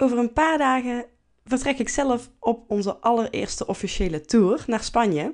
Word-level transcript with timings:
Over 0.00 0.18
een 0.18 0.32
paar 0.32 0.58
dagen 0.58 1.04
vertrek 1.44 1.78
ik 1.78 1.88
zelf 1.88 2.30
op 2.38 2.70
onze 2.70 2.96
allereerste 2.96 3.66
officiële 3.66 4.20
tour 4.20 4.64
naar 4.66 4.82
Spanje. 4.82 5.32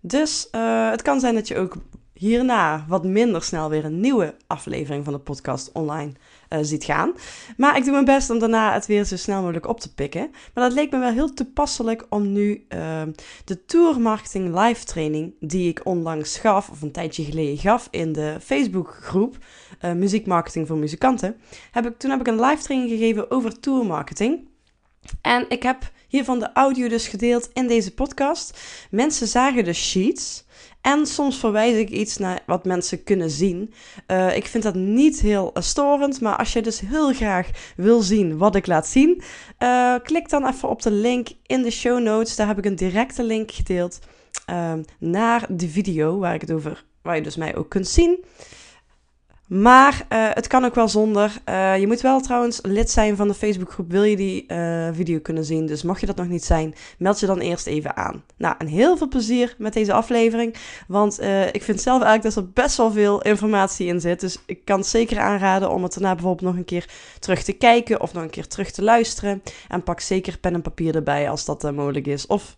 Dus 0.00 0.48
uh, 0.52 0.90
het 0.90 1.02
kan 1.02 1.20
zijn 1.20 1.34
dat 1.34 1.48
je 1.48 1.56
ook 1.56 1.76
hierna 2.12 2.84
wat 2.88 3.04
minder 3.04 3.42
snel 3.42 3.68
weer 3.68 3.84
een 3.84 4.00
nieuwe 4.00 4.34
aflevering 4.46 5.04
van 5.04 5.12
de 5.12 5.18
podcast 5.18 5.72
online 5.72 6.12
uh, 6.48 6.58
ziet 6.62 6.84
gaan. 6.84 7.12
Maar 7.56 7.76
ik 7.76 7.82
doe 7.82 7.92
mijn 7.92 8.04
best 8.04 8.30
om 8.30 8.38
daarna 8.38 8.72
het 8.72 8.86
weer 8.86 9.04
zo 9.04 9.16
snel 9.16 9.40
mogelijk 9.40 9.68
op 9.68 9.80
te 9.80 9.94
pikken. 9.94 10.30
Maar 10.54 10.64
dat 10.64 10.72
leek 10.72 10.90
me 10.90 10.98
wel 10.98 11.12
heel 11.12 11.34
toepasselijk 11.34 12.06
om 12.08 12.32
nu 12.32 12.66
uh, 12.68 13.02
de 13.44 13.64
Tour 13.64 14.00
Marketing 14.00 14.60
Live 14.60 14.84
Training, 14.84 15.34
die 15.40 15.68
ik 15.68 15.80
onlangs 15.84 16.38
gaf, 16.38 16.70
of 16.70 16.82
een 16.82 16.92
tijdje 16.92 17.24
geleden 17.24 17.58
gaf 17.58 17.88
in 17.90 18.12
de 18.12 18.36
Facebookgroep 18.40 19.36
uh, 19.84 19.92
Muziek 19.92 20.26
Marketing 20.26 20.66
voor 20.66 20.76
Muzikanten, 20.76 21.36
heb 21.70 21.86
ik, 21.86 21.98
toen 21.98 22.10
heb 22.10 22.20
ik 22.20 22.26
een 22.26 22.40
live 22.40 22.62
training 22.62 22.90
gegeven 22.90 23.30
over 23.30 23.60
tour 23.60 23.86
marketing. 23.86 24.48
En 25.22 25.44
ik 25.48 25.62
heb 25.62 25.90
hiervan 26.08 26.38
de 26.38 26.52
audio 26.52 26.88
dus 26.88 27.08
gedeeld 27.08 27.50
in 27.52 27.66
deze 27.66 27.94
podcast. 27.94 28.60
Mensen 28.90 29.26
zagen 29.26 29.64
de 29.64 29.72
sheets. 29.72 30.44
En 30.80 31.06
soms 31.06 31.38
verwijs 31.38 31.76
ik 31.76 31.90
iets 31.90 32.16
naar 32.16 32.42
wat 32.46 32.64
mensen 32.64 33.04
kunnen 33.04 33.30
zien. 33.30 33.72
Uh, 34.06 34.36
ik 34.36 34.46
vind 34.46 34.62
dat 34.62 34.74
niet 34.74 35.20
heel 35.20 35.50
uh, 35.54 35.62
storend, 35.62 36.20
maar 36.20 36.36
als 36.36 36.52
je 36.52 36.62
dus 36.62 36.80
heel 36.80 37.12
graag 37.12 37.50
wil 37.76 38.00
zien 38.00 38.38
wat 38.38 38.54
ik 38.54 38.66
laat 38.66 38.86
zien, 38.86 39.22
klik 40.02 40.28
dan 40.28 40.46
even 40.46 40.68
op 40.68 40.82
de 40.82 40.90
link 40.90 41.28
in 41.46 41.62
de 41.62 41.70
show 41.70 42.00
notes. 42.00 42.36
Daar 42.36 42.46
heb 42.46 42.58
ik 42.58 42.64
een 42.64 42.76
directe 42.76 43.22
link 43.22 43.50
gedeeld 43.50 43.98
naar 44.98 45.46
de 45.48 45.68
video 45.68 46.18
waar 46.18 46.34
ik 46.34 46.40
het 46.40 46.52
over, 46.52 46.84
waar 47.02 47.16
je 47.16 47.22
dus 47.22 47.36
mij 47.36 47.56
ook 47.56 47.68
kunt 47.68 47.88
zien. 47.88 48.24
Maar 49.50 50.06
uh, 50.12 50.28
het 50.30 50.46
kan 50.46 50.64
ook 50.64 50.74
wel 50.74 50.88
zonder. 50.88 51.32
Uh, 51.48 51.78
je 51.78 51.86
moet 51.86 52.00
wel 52.00 52.20
trouwens 52.20 52.60
lid 52.62 52.90
zijn 52.90 53.16
van 53.16 53.28
de 53.28 53.34
Facebookgroep. 53.34 53.90
Wil 53.90 54.02
je 54.02 54.16
die 54.16 54.44
uh, 54.48 54.88
video 54.92 55.18
kunnen 55.18 55.44
zien? 55.44 55.66
Dus 55.66 55.82
mocht 55.82 56.00
je 56.00 56.06
dat 56.06 56.16
nog 56.16 56.28
niet 56.28 56.44
zijn, 56.44 56.74
meld 56.98 57.20
je 57.20 57.26
dan 57.26 57.38
eerst 57.38 57.66
even 57.66 57.96
aan. 57.96 58.22
Nou, 58.36 58.54
en 58.58 58.66
heel 58.66 58.96
veel 58.96 59.08
plezier 59.08 59.54
met 59.58 59.72
deze 59.72 59.92
aflevering. 59.92 60.54
Want 60.88 61.20
ik 61.52 61.62
vind 61.62 61.80
zelf 61.80 62.02
eigenlijk 62.02 62.34
dat 62.34 62.44
er 62.44 62.50
best 62.52 62.76
wel 62.76 62.92
veel 62.92 63.22
informatie 63.22 63.86
in 63.86 64.00
zit. 64.00 64.20
Dus 64.20 64.38
ik 64.46 64.64
kan 64.64 64.78
het 64.78 64.86
zeker 64.86 65.18
aanraden 65.18 65.70
om 65.70 65.82
het 65.82 65.92
daarna 65.92 66.14
bijvoorbeeld 66.14 66.50
nog 66.50 66.56
een 66.56 66.64
keer 66.64 66.88
terug 67.18 67.42
te 67.42 67.52
kijken. 67.52 68.00
Of 68.00 68.12
nog 68.12 68.22
een 68.22 68.30
keer 68.30 68.46
terug 68.46 68.70
te 68.70 68.82
luisteren. 68.82 69.42
En 69.68 69.82
pak 69.82 70.00
zeker 70.00 70.38
pen 70.38 70.54
en 70.54 70.62
papier 70.62 70.94
erbij 70.94 71.30
als 71.30 71.44
dat 71.44 71.72
mogelijk 71.72 72.06
is. 72.06 72.26
Of 72.26 72.56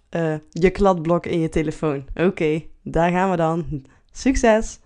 je 0.51 0.71
kladblok 0.71 1.27
in 1.27 1.41
je 1.41 1.49
telefoon. 1.49 2.05
Oké, 2.15 2.63
daar 2.83 3.11
gaan 3.11 3.31
we 3.31 3.37
dan. 3.37 3.85
Succes! 4.13 4.81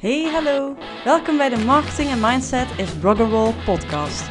Hey, 0.00 0.24
hallo! 0.24 0.76
Welkom 1.04 1.36
bij 1.36 1.48
de 1.48 1.64
Marketing 1.64 2.10
en 2.10 2.20
Mindset 2.20 2.78
is 2.78 2.92
Rock'n'Roll 3.02 3.54
podcast. 3.64 4.30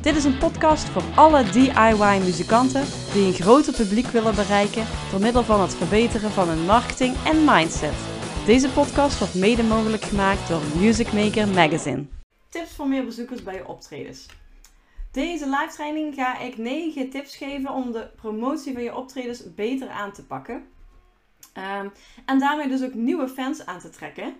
Dit 0.00 0.16
is 0.16 0.24
een 0.24 0.38
podcast 0.38 0.88
voor 0.88 1.02
alle 1.14 1.44
DIY-muzikanten 1.44 2.84
die 3.12 3.26
een 3.26 3.32
groter 3.32 3.74
publiek 3.74 4.06
willen 4.06 4.34
bereiken 4.34 4.86
door 5.10 5.20
middel 5.20 5.42
van 5.42 5.60
het 5.60 5.74
verbeteren 5.74 6.30
van 6.30 6.48
hun 6.48 6.64
marketing 6.64 7.16
en 7.24 7.44
mindset. 7.44 7.94
Deze 8.46 8.72
podcast 8.72 9.18
wordt 9.18 9.34
mede 9.34 9.62
mogelijk 9.62 10.02
gemaakt 10.02 10.48
door 10.48 10.60
Music 10.76 11.12
Maker 11.12 11.48
Magazine. 11.48 12.04
Tips 12.48 12.74
voor 12.74 12.88
meer 12.88 13.04
bezoekers 13.04 13.42
bij 13.42 13.54
je 13.54 13.66
optredens. 13.66 14.26
Deze 15.10 15.44
live 15.44 15.72
training 15.74 16.14
ga 16.14 16.38
ik 16.38 16.56
9 16.56 17.10
tips 17.10 17.36
geven 17.36 17.70
om 17.70 17.92
de 17.92 18.10
promotie 18.16 18.72
van 18.72 18.82
je 18.82 18.96
optredens 18.96 19.54
beter 19.54 19.88
aan 19.88 20.12
te 20.12 20.24
pakken. 20.24 20.64
Um, 21.58 21.92
en 22.24 22.38
daarmee 22.38 22.68
dus 22.68 22.82
ook 22.82 22.94
nieuwe 22.94 23.28
fans 23.28 23.66
aan 23.66 23.80
te 23.80 23.90
trekken. 23.90 24.34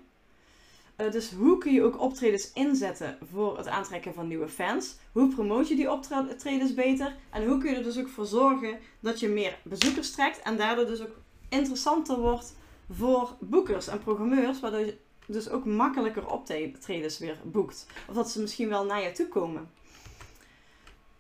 Uh, 0.97 1.11
dus 1.11 1.31
hoe 1.31 1.59
kun 1.59 1.73
je 1.73 1.83
ook 1.83 2.01
optredens 2.01 2.53
inzetten 2.53 3.19
voor 3.33 3.57
het 3.57 3.67
aantrekken 3.67 4.15
van 4.15 4.29
nieuwe 4.29 4.49
fans? 4.49 4.97
Hoe 5.13 5.35
promoot 5.35 5.69
je 5.69 5.77
die 5.77 5.91
optredens 5.91 6.75
beter? 6.75 7.17
En 7.31 7.47
hoe 7.47 7.59
kun 7.59 7.71
je 7.71 7.77
er 7.77 7.83
dus 7.83 7.99
ook 7.99 8.09
voor 8.09 8.27
zorgen 8.27 8.79
dat 9.01 9.21
je 9.21 9.29
meer 9.29 9.59
bezoekers 9.65 10.11
trekt 10.11 10.43
en 10.43 10.57
daardoor 10.57 10.87
dus 10.87 11.01
ook 11.01 11.17
interessanter 11.49 12.19
wordt 12.19 12.57
voor 12.91 13.37
boekers 13.41 13.89
en 13.89 13.99
programmeurs, 13.99 14.61
waardoor 14.61 14.81
je 14.81 14.97
dus 15.27 15.49
ook 15.49 15.65
makkelijker 15.65 16.27
optredens 16.27 17.19
weer 17.19 17.41
boekt. 17.45 17.87
Of 18.09 18.15
dat 18.15 18.31
ze 18.31 18.41
misschien 18.41 18.69
wel 18.69 18.85
naar 18.85 19.03
je 19.03 19.13
toe 19.13 19.29
komen. 19.29 19.71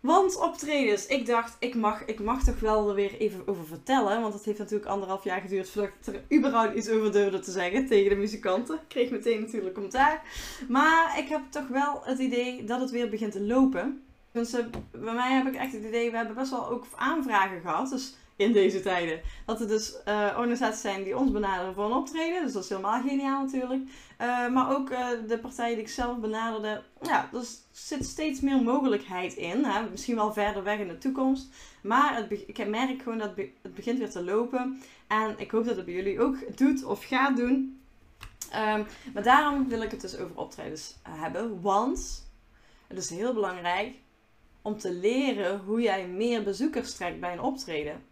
Want 0.03 0.41
optredens, 0.41 1.07
ik 1.07 1.27
dacht, 1.27 1.57
ik 1.59 1.75
mag, 1.75 2.05
ik 2.05 2.21
mag 2.21 2.45
toch 2.45 2.61
wel 2.61 2.89
er 2.89 2.95
weer 2.95 3.17
even 3.19 3.49
over 3.49 3.67
vertellen. 3.67 4.21
Want 4.21 4.35
het 4.35 4.45
heeft 4.45 4.59
natuurlijk 4.59 4.91
anderhalf 4.91 5.25
jaar 5.25 5.41
geduurd 5.41 5.71
voordat 5.71 5.93
ik 6.07 6.15
er 6.15 6.39
überhaupt 6.39 6.77
iets 6.77 6.89
over 6.89 7.13
durfde 7.13 7.41
te 7.41 7.51
zeggen 7.51 7.87
tegen 7.87 8.11
de 8.11 8.17
muzikanten. 8.17 8.75
Ik 8.75 8.89
kreeg 8.89 9.11
meteen 9.11 9.41
natuurlijk 9.41 9.75
commentaar. 9.75 10.23
Maar 10.69 11.19
ik 11.19 11.29
heb 11.29 11.41
toch 11.51 11.69
wel 11.69 12.01
het 12.05 12.19
idee 12.19 12.65
dat 12.65 12.81
het 12.81 12.91
weer 12.91 13.09
begint 13.09 13.33
te 13.33 13.41
lopen. 13.41 14.05
Dus 14.33 14.55
uh, 14.55 14.65
bij 14.91 15.15
mij 15.15 15.33
heb 15.33 15.47
ik 15.47 15.55
echt 15.55 15.73
het 15.73 15.85
idee, 15.85 16.11
we 16.11 16.17
hebben 16.17 16.35
best 16.35 16.51
wel 16.51 16.69
ook 16.69 16.87
aanvragen 16.97 17.61
gehad. 17.61 17.91
Dus 17.91 18.15
in 18.37 18.53
deze 18.53 18.81
tijden. 18.81 19.21
Dat 19.47 19.61
er 19.61 19.69
dus 19.69 19.95
uh, 20.09 20.35
organisaties 20.37 20.81
zijn 20.81 21.03
die 21.03 21.17
ons 21.17 21.31
benaderen 21.31 21.75
voor 21.75 21.85
een 21.85 21.93
optreden. 21.93 22.43
Dus 22.43 22.53
dat 22.53 22.63
is 22.63 22.69
helemaal 22.69 23.01
geniaal 23.01 23.43
natuurlijk. 23.43 23.83
Uh, 24.21 24.49
maar 24.49 24.77
ook 24.77 24.91
uh, 24.91 25.09
de 25.29 25.39
partijen 25.39 25.75
die 25.75 25.85
ik 25.85 25.91
zelf 25.91 26.19
benaderde. 26.19 26.83
Ja, 27.03 27.29
er 27.33 27.45
zit 27.71 28.05
steeds 28.05 28.41
meer 28.41 28.63
mogelijkheid 28.63 29.35
in. 29.35 29.65
Hè? 29.65 29.91
Misschien 29.91 30.17
wel 30.17 30.33
verder 30.33 30.63
weg 30.63 30.79
in 30.79 30.89
de 30.89 30.99
toekomst. 30.99 31.49
Maar 31.83 32.27
ik 32.31 32.67
merk 32.67 33.03
gewoon 33.03 33.19
dat 33.19 33.37
het 33.63 33.75
begint 33.75 33.99
weer 33.99 34.11
te 34.11 34.25
lopen. 34.25 34.83
En 35.07 35.35
ik 35.39 35.51
hoop 35.51 35.65
dat 35.65 35.77
het 35.77 35.85
bij 35.85 35.95
jullie 35.95 36.21
ook 36.21 36.57
doet 36.57 36.85
of 36.85 37.05
gaat 37.05 37.37
doen. 37.37 37.81
Um, 38.55 38.87
maar 39.15 39.23
daarom 39.23 39.69
wil 39.69 39.83
ik 39.83 39.91
het 39.91 40.01
dus 40.01 40.19
over 40.19 40.37
optredens 40.37 40.97
hebben. 41.09 41.61
Want 41.61 42.31
het 42.87 42.99
is 42.99 43.11
heel 43.11 43.35
belangrijk 43.35 43.95
om 44.63 44.79
te 44.79 44.93
leren 44.93 45.61
hoe 45.61 45.81
jij 45.81 46.07
meer 46.07 46.43
bezoekers 46.43 46.95
trekt 46.95 47.21
bij 47.21 47.33
een 47.33 47.41
optreden. 47.41 48.03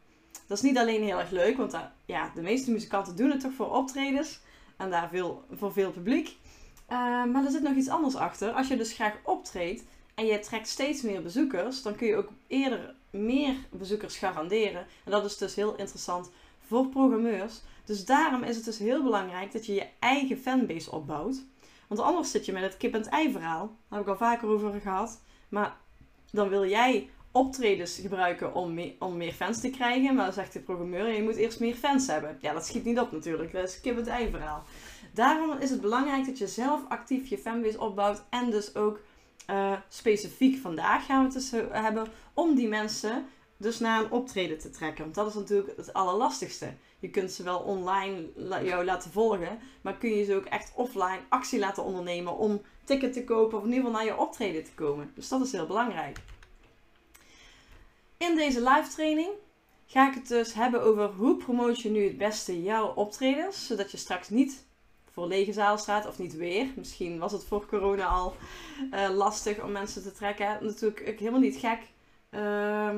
Dat 0.50 0.58
is 0.58 0.64
niet 0.64 0.78
alleen 0.78 1.02
heel 1.02 1.18
erg 1.18 1.30
leuk, 1.30 1.56
want 1.56 1.70
daar, 1.70 1.92
ja, 2.04 2.30
de 2.34 2.42
meeste 2.42 2.70
muzikanten 2.70 3.16
doen 3.16 3.30
het 3.30 3.40
toch 3.40 3.52
voor 3.52 3.76
optredens. 3.76 4.40
En 4.76 4.90
daar 4.90 5.08
veel, 5.08 5.44
voor 5.52 5.72
veel 5.72 5.90
publiek. 5.90 6.28
Uh, 6.28 7.24
maar 7.24 7.44
er 7.44 7.50
zit 7.50 7.62
nog 7.62 7.74
iets 7.74 7.88
anders 7.88 8.14
achter. 8.14 8.52
Als 8.52 8.68
je 8.68 8.76
dus 8.76 8.92
graag 8.92 9.18
optreedt 9.22 9.84
en 10.14 10.26
je 10.26 10.38
trekt 10.38 10.68
steeds 10.68 11.02
meer 11.02 11.22
bezoekers, 11.22 11.82
dan 11.82 11.94
kun 11.94 12.06
je 12.06 12.16
ook 12.16 12.28
eerder 12.46 12.94
meer 13.10 13.54
bezoekers 13.70 14.16
garanderen. 14.16 14.86
En 15.04 15.10
dat 15.10 15.24
is 15.24 15.36
dus 15.36 15.54
heel 15.54 15.76
interessant 15.76 16.30
voor 16.66 16.88
programmeurs. 16.88 17.60
Dus 17.84 18.04
daarom 18.04 18.42
is 18.42 18.56
het 18.56 18.64
dus 18.64 18.78
heel 18.78 19.02
belangrijk 19.02 19.52
dat 19.52 19.66
je 19.66 19.74
je 19.74 19.86
eigen 19.98 20.38
fanbase 20.38 20.90
opbouwt. 20.90 21.44
Want 21.88 22.00
anders 22.00 22.30
zit 22.30 22.46
je 22.46 22.52
met 22.52 22.62
het 22.62 22.76
kip-en-ei 22.76 23.32
verhaal. 23.32 23.66
Daar 23.66 23.98
heb 23.98 24.00
ik 24.00 24.08
al 24.08 24.26
vaker 24.28 24.48
over 24.48 24.80
gehad. 24.80 25.20
Maar 25.48 25.76
dan 26.30 26.48
wil 26.48 26.66
jij 26.66 27.10
optredens 27.32 27.98
gebruiken 27.98 28.54
om, 28.54 28.80
om 28.98 29.16
meer 29.16 29.32
fans 29.32 29.60
te 29.60 29.70
krijgen. 29.70 30.14
Maar 30.14 30.24
dan 30.24 30.34
zegt 30.34 30.52
de 30.52 30.60
programmeur, 30.60 31.08
je 31.08 31.22
moet 31.22 31.36
eerst 31.36 31.60
meer 31.60 31.74
fans 31.74 32.06
hebben. 32.06 32.38
Ja, 32.40 32.52
dat 32.52 32.66
schiet 32.66 32.84
niet 32.84 32.98
op 32.98 33.12
natuurlijk. 33.12 33.52
Dat 33.52 33.68
is 33.68 33.80
kip 33.80 33.96
het 33.96 34.06
ei 34.06 34.30
verhaal. 34.30 34.62
Daarom 35.14 35.58
is 35.58 35.70
het 35.70 35.80
belangrijk 35.80 36.26
dat 36.26 36.38
je 36.38 36.46
zelf 36.46 36.80
actief 36.88 37.28
je 37.28 37.38
fanbase 37.38 37.80
opbouwt. 37.80 38.22
En 38.30 38.50
dus 38.50 38.74
ook 38.74 39.00
uh, 39.50 39.72
specifiek 39.88 40.60
vandaag 40.60 41.06
gaan 41.06 41.18
we 41.18 41.24
het 41.24 41.50
dus 41.50 41.50
hebben 41.70 42.06
om 42.34 42.54
die 42.54 42.68
mensen 42.68 43.24
dus 43.56 43.78
naar 43.78 44.02
een 44.02 44.10
optreden 44.10 44.58
te 44.58 44.70
trekken. 44.70 45.02
Want 45.02 45.14
dat 45.14 45.26
is 45.26 45.34
natuurlijk 45.34 45.76
het 45.76 45.92
allerlastigste. 45.92 46.74
Je 46.98 47.10
kunt 47.10 47.32
ze 47.32 47.42
wel 47.42 47.58
online 47.58 48.28
jou 48.62 48.84
laten 48.84 49.10
volgen, 49.10 49.58
maar 49.80 49.96
kun 49.96 50.10
je 50.10 50.24
ze 50.24 50.34
ook 50.34 50.44
echt 50.44 50.72
offline 50.74 51.20
actie 51.28 51.58
laten 51.58 51.84
ondernemen 51.84 52.36
om 52.36 52.60
ticket 52.84 53.12
te 53.12 53.24
kopen 53.24 53.58
of 53.58 53.64
in 53.64 53.70
ieder 53.70 53.84
geval 53.84 53.98
naar 53.98 54.14
je 54.14 54.20
optreden 54.20 54.64
te 54.64 54.74
komen. 54.74 55.10
Dus 55.14 55.28
dat 55.28 55.40
is 55.40 55.52
heel 55.52 55.66
belangrijk. 55.66 56.18
In 58.20 58.36
deze 58.36 58.62
live 58.62 58.90
training 58.94 59.30
ga 59.86 60.08
ik 60.08 60.14
het 60.14 60.28
dus 60.28 60.54
hebben 60.54 60.82
over 60.82 61.04
hoe 61.04 61.36
promoot 61.36 61.80
je 61.80 61.90
nu 61.90 62.04
het 62.04 62.18
beste 62.18 62.62
jouw 62.62 62.92
optredens, 62.94 63.66
zodat 63.66 63.90
je 63.90 63.96
straks 63.96 64.28
niet 64.28 64.64
voor 65.10 65.26
lege 65.26 65.52
zaal 65.52 65.78
staat 65.78 66.06
of 66.06 66.18
niet 66.18 66.36
weer. 66.36 66.66
Misschien 66.76 67.18
was 67.18 67.32
het 67.32 67.44
voor 67.44 67.66
corona 67.66 68.06
al 68.06 68.36
uh, 68.92 69.08
lastig 69.08 69.62
om 69.62 69.72
mensen 69.72 70.02
te 70.02 70.12
trekken. 70.12 70.58
Natuurlijk 70.60 71.18
helemaal 71.18 71.40
niet 71.40 71.56
gek. 71.56 71.78
Uh, 72.30 72.94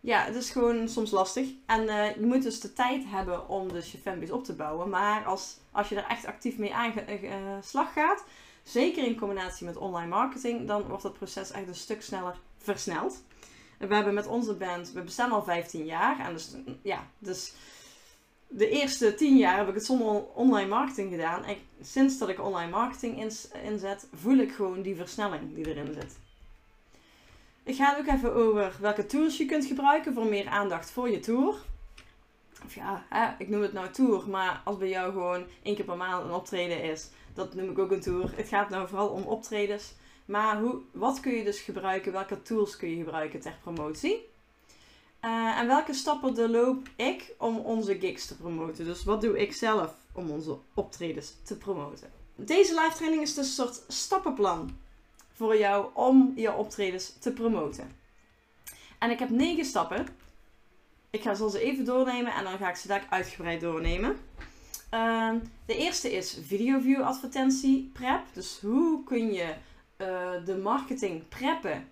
ja, 0.00 0.24
het 0.24 0.34
is 0.34 0.50
gewoon 0.50 0.88
soms 0.88 1.10
lastig. 1.10 1.48
En 1.66 1.82
uh, 1.82 2.14
je 2.14 2.26
moet 2.26 2.42
dus 2.42 2.60
de 2.60 2.72
tijd 2.72 3.04
hebben 3.06 3.48
om 3.48 3.72
dus 3.72 3.92
je 3.92 3.98
fanbase 3.98 4.34
op 4.34 4.44
te 4.44 4.54
bouwen. 4.54 4.88
Maar 4.88 5.24
als, 5.24 5.56
als 5.70 5.88
je 5.88 5.96
er 5.96 6.08
echt 6.08 6.26
actief 6.26 6.58
mee 6.58 6.74
aan 6.74 6.92
uh, 7.22 7.30
slag 7.62 7.92
gaat, 7.92 8.24
zeker 8.62 9.04
in 9.04 9.18
combinatie 9.18 9.66
met 9.66 9.76
online 9.76 10.08
marketing, 10.08 10.66
dan 10.66 10.82
wordt 10.82 11.02
het 11.02 11.12
proces 11.12 11.50
echt 11.50 11.68
een 11.68 11.74
stuk 11.74 12.02
sneller 12.02 12.38
versneld. 12.58 13.22
We 13.88 13.94
hebben 13.94 14.14
met 14.14 14.26
onze 14.26 14.54
band, 14.54 14.92
we 14.92 15.02
bestaan 15.02 15.32
al 15.32 15.42
15 15.42 15.84
jaar. 15.84 16.26
En 16.26 16.32
dus, 16.32 16.56
ja, 16.82 17.06
dus 17.18 17.52
de 18.48 18.68
eerste 18.68 19.14
10 19.14 19.36
jaar 19.36 19.56
heb 19.56 19.68
ik 19.68 19.74
het 19.74 19.84
zonder 19.84 20.24
online 20.34 20.68
marketing 20.68 21.10
gedaan. 21.10 21.44
En 21.44 21.56
sinds 21.80 22.18
dat 22.18 22.28
ik 22.28 22.40
online 22.40 22.70
marketing 22.70 23.32
inzet, 23.62 24.08
voel 24.14 24.36
ik 24.36 24.52
gewoon 24.52 24.82
die 24.82 24.96
versnelling 24.96 25.54
die 25.54 25.68
erin 25.68 25.94
zit. 25.94 26.18
Ik 27.62 27.76
ga 27.76 27.94
het 27.94 27.98
ook 27.98 28.14
even 28.14 28.34
over 28.34 28.76
welke 28.80 29.06
tools 29.06 29.36
je 29.36 29.44
kunt 29.44 29.64
gebruiken 29.64 30.14
voor 30.14 30.26
meer 30.26 30.48
aandacht 30.48 30.90
voor 30.90 31.10
je 31.10 31.20
tour. 31.20 31.54
Of 32.64 32.74
ja, 32.74 33.04
hè, 33.08 33.28
ik 33.38 33.48
noem 33.48 33.62
het 33.62 33.72
nou 33.72 33.90
tour, 33.90 34.28
maar 34.28 34.60
als 34.64 34.76
bij 34.76 34.88
jou 34.88 35.12
gewoon 35.12 35.44
één 35.62 35.74
keer 35.74 35.84
per 35.84 35.96
maand 35.96 36.24
een 36.24 36.32
optreden 36.32 36.82
is, 36.82 37.08
dat 37.34 37.54
noem 37.54 37.70
ik 37.70 37.78
ook 37.78 37.90
een 37.90 38.00
tour. 38.00 38.32
Het 38.36 38.48
gaat 38.48 38.68
nou 38.68 38.88
vooral 38.88 39.08
om 39.08 39.22
optredens. 39.22 39.94
Maar 40.30 40.60
hoe, 40.60 40.80
wat 40.92 41.20
kun 41.20 41.32
je 41.32 41.44
dus 41.44 41.60
gebruiken? 41.60 42.12
Welke 42.12 42.42
tools 42.42 42.76
kun 42.76 42.90
je 42.90 42.96
gebruiken 42.96 43.40
ter 43.40 43.58
promotie? 43.62 44.28
Eh, 45.20 45.58
en 45.58 45.66
welke 45.66 45.94
stappen 45.94 46.34
doorloop 46.34 46.88
ik 46.96 47.34
om 47.38 47.58
onze 47.58 47.98
gigs 47.98 48.26
te 48.26 48.36
promoten? 48.36 48.84
Dus 48.84 49.04
wat 49.04 49.20
doe 49.20 49.38
ik 49.38 49.52
zelf 49.52 49.94
om 50.12 50.30
onze 50.30 50.58
optredens 50.74 51.34
te 51.42 51.56
promoten? 51.56 52.12
Deze 52.34 52.80
live 52.80 52.96
training 52.96 53.22
is 53.22 53.34
dus 53.34 53.46
een 53.46 53.52
soort 53.52 53.82
stappenplan 53.88 54.76
voor 55.32 55.56
jou 55.56 55.86
om 55.94 56.32
je 56.36 56.52
optredens 56.52 57.12
te 57.18 57.32
promoten. 57.32 57.96
En 58.98 59.10
ik 59.10 59.18
heb 59.18 59.30
negen 59.30 59.64
stappen. 59.64 60.06
Ik 61.10 61.22
ga 61.22 61.34
ze 61.34 61.60
even 61.60 61.84
doornemen 61.84 62.34
en 62.34 62.44
dan 62.44 62.58
ga 62.58 62.68
ik 62.68 62.76
ze 62.76 62.88
daar 62.88 63.06
uitgebreid 63.10 63.60
doornemen. 63.60 64.16
Ehm, 64.90 65.38
de 65.66 65.76
eerste 65.76 66.12
is 66.12 66.38
video 66.46 66.80
view 66.80 67.02
advertentie 67.02 67.90
prep. 67.92 68.22
Dus 68.32 68.58
hoe 68.60 69.04
kun 69.04 69.32
je 69.32 69.54
uh, 70.00 70.30
de 70.44 70.56
marketing 70.56 71.28
preppen? 71.28 71.88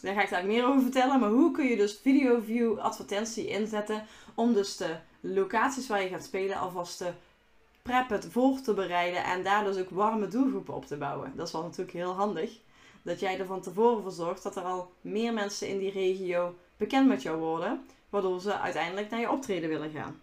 Daar 0.00 0.14
ga 0.14 0.22
ik 0.22 0.30
daar 0.30 0.46
meer 0.46 0.66
over 0.66 0.82
vertellen. 0.82 1.20
Maar 1.20 1.30
hoe 1.30 1.50
kun 1.50 1.66
je 1.66 1.76
dus 1.76 1.98
video 2.02 2.40
view 2.40 2.78
advertentie 2.78 3.46
inzetten 3.46 4.06
om 4.34 4.52
dus 4.52 4.76
de 4.76 4.96
locaties 5.20 5.86
waar 5.86 6.02
je 6.02 6.08
gaat 6.08 6.24
spelen 6.24 6.56
alvast 6.56 6.98
te 6.98 7.12
preppen, 7.82 8.22
voor 8.32 8.60
te 8.60 8.74
bereiden 8.74 9.24
en 9.24 9.42
daar 9.42 9.64
dus 9.64 9.78
ook 9.78 9.90
warme 9.90 10.28
doelgroepen 10.28 10.74
op 10.74 10.86
te 10.86 10.96
bouwen. 10.96 11.32
Dat 11.36 11.46
is 11.46 11.52
wel 11.52 11.62
natuurlijk 11.62 11.92
heel 11.92 12.12
handig. 12.12 12.58
Dat 13.02 13.20
jij 13.20 13.38
er 13.38 13.46
van 13.46 13.60
tevoren 13.60 14.02
voor 14.02 14.12
zorgt 14.12 14.42
dat 14.42 14.56
er 14.56 14.62
al 14.62 14.92
meer 15.00 15.32
mensen 15.32 15.68
in 15.68 15.78
die 15.78 15.90
regio 15.90 16.54
bekend 16.76 17.08
met 17.08 17.22
jou 17.22 17.38
worden, 17.38 17.86
waardoor 18.10 18.40
ze 18.40 18.58
uiteindelijk 18.58 19.10
naar 19.10 19.20
je 19.20 19.30
optreden 19.30 19.68
willen 19.68 19.90
gaan. 19.90 20.20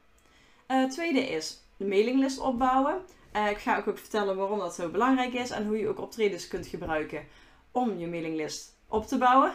Uh, 0.67 0.89
tweede 0.89 1.29
is 1.29 1.63
de 1.83 1.89
mailinglist 1.89 2.39
opbouwen. 2.39 2.95
Uh, 3.35 3.49
ik 3.49 3.57
ga 3.57 3.77
ook, 3.77 3.97
vertellen 3.97 4.35
waarom 4.35 4.59
dat 4.59 4.75
zo 4.75 4.89
belangrijk 4.89 5.33
is 5.33 5.49
en 5.49 5.67
hoe 5.67 5.77
je 5.77 5.87
ook 5.87 5.99
optredens 5.99 6.47
kunt 6.47 6.67
gebruiken 6.67 7.25
om 7.71 7.97
je 7.97 8.07
mailinglist 8.07 8.77
op 8.87 9.07
te 9.07 9.17
bouwen. 9.17 9.51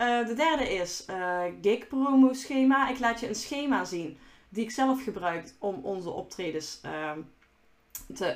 Uh, 0.00 0.26
de 0.26 0.34
derde 0.34 0.74
is 0.74 1.04
uh, 1.10 1.42
gig 1.62 1.88
promo 1.88 2.32
schema. 2.32 2.88
Ik 2.88 2.98
laat 2.98 3.20
je 3.20 3.28
een 3.28 3.34
schema 3.34 3.84
zien 3.84 4.18
die 4.48 4.64
ik 4.64 4.70
zelf 4.70 5.02
gebruik 5.02 5.54
om 5.58 5.80
onze 5.82 6.10
optredens 6.10 6.80
ehm, 6.82 7.20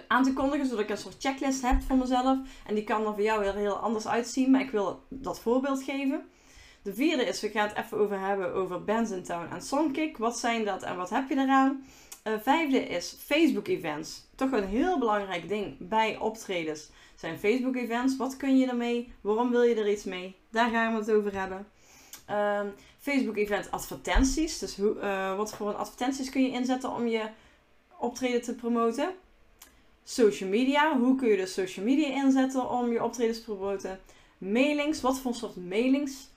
aan 0.08 0.22
te 0.22 0.32
kondigen, 0.32 0.66
zodat 0.66 0.84
ik 0.84 0.90
een 0.90 0.96
soort 0.96 1.16
checklist 1.18 1.62
heb 1.62 1.82
voor 1.82 1.96
mezelf. 1.96 2.38
En 2.66 2.74
die 2.74 2.84
kan 2.84 3.06
er 3.06 3.14
voor 3.14 3.22
jou 3.22 3.40
weer 3.40 3.54
heel 3.54 3.76
anders 3.76 4.06
uitzien, 4.06 4.50
maar 4.50 4.60
ik 4.60 4.70
wil 4.70 5.02
dat 5.08 5.40
voorbeeld 5.40 5.82
geven. 5.82 6.28
De 6.82 6.94
vierde 6.94 7.24
is, 7.24 7.40
we 7.40 7.48
gaan 7.48 7.68
het 7.68 7.76
even 7.76 7.98
over 7.98 8.20
hebben 8.20 8.54
over 8.54 8.84
Bands 8.84 9.10
in 9.10 9.22
Town 9.22 9.52
en 9.52 9.62
Songkick. 9.62 10.16
Wat 10.16 10.38
zijn 10.38 10.64
dat 10.64 10.82
en 10.82 10.96
wat 10.96 11.10
heb 11.10 11.28
je 11.28 11.36
eraan? 11.36 11.84
Uh, 12.24 12.34
vijfde 12.40 12.78
is 12.78 13.16
Facebook 13.18 13.68
events. 13.68 14.22
Toch 14.34 14.52
een 14.52 14.66
heel 14.66 14.98
belangrijk 14.98 15.48
ding 15.48 15.76
bij 15.78 16.18
optredens 16.18 16.90
zijn 17.16 17.38
Facebook 17.38 17.76
events. 17.76 18.16
Wat 18.16 18.36
kun 18.36 18.58
je 18.58 18.66
ermee? 18.66 19.12
Waarom 19.20 19.50
wil 19.50 19.62
je 19.62 19.74
er 19.74 19.90
iets 19.90 20.04
mee? 20.04 20.36
Daar 20.50 20.70
gaan 20.70 20.92
we 20.92 20.98
het 20.98 21.10
over 21.10 21.38
hebben. 21.38 21.66
Um, 22.30 22.74
Facebook 22.98 23.36
event 23.36 23.70
advertenties. 23.70 24.58
Dus 24.58 24.76
hoe, 24.76 24.96
uh, 24.96 25.36
wat 25.36 25.54
voor 25.54 25.74
advertenties 25.74 26.30
kun 26.30 26.42
je 26.42 26.50
inzetten 26.50 26.90
om 26.90 27.06
je 27.06 27.28
optreden 27.98 28.42
te 28.42 28.54
promoten? 28.54 29.14
Social 30.04 30.48
media. 30.48 30.98
Hoe 30.98 31.16
kun 31.16 31.28
je 31.28 31.36
dus 31.36 31.52
social 31.52 31.84
media 31.84 32.08
inzetten 32.08 32.70
om 32.70 32.92
je 32.92 33.04
optredens 33.04 33.38
te 33.38 33.44
promoten? 33.44 34.00
Mailings. 34.38 35.00
Wat 35.00 35.18
voor 35.18 35.34
soort 35.34 35.56
mailings 35.56 36.28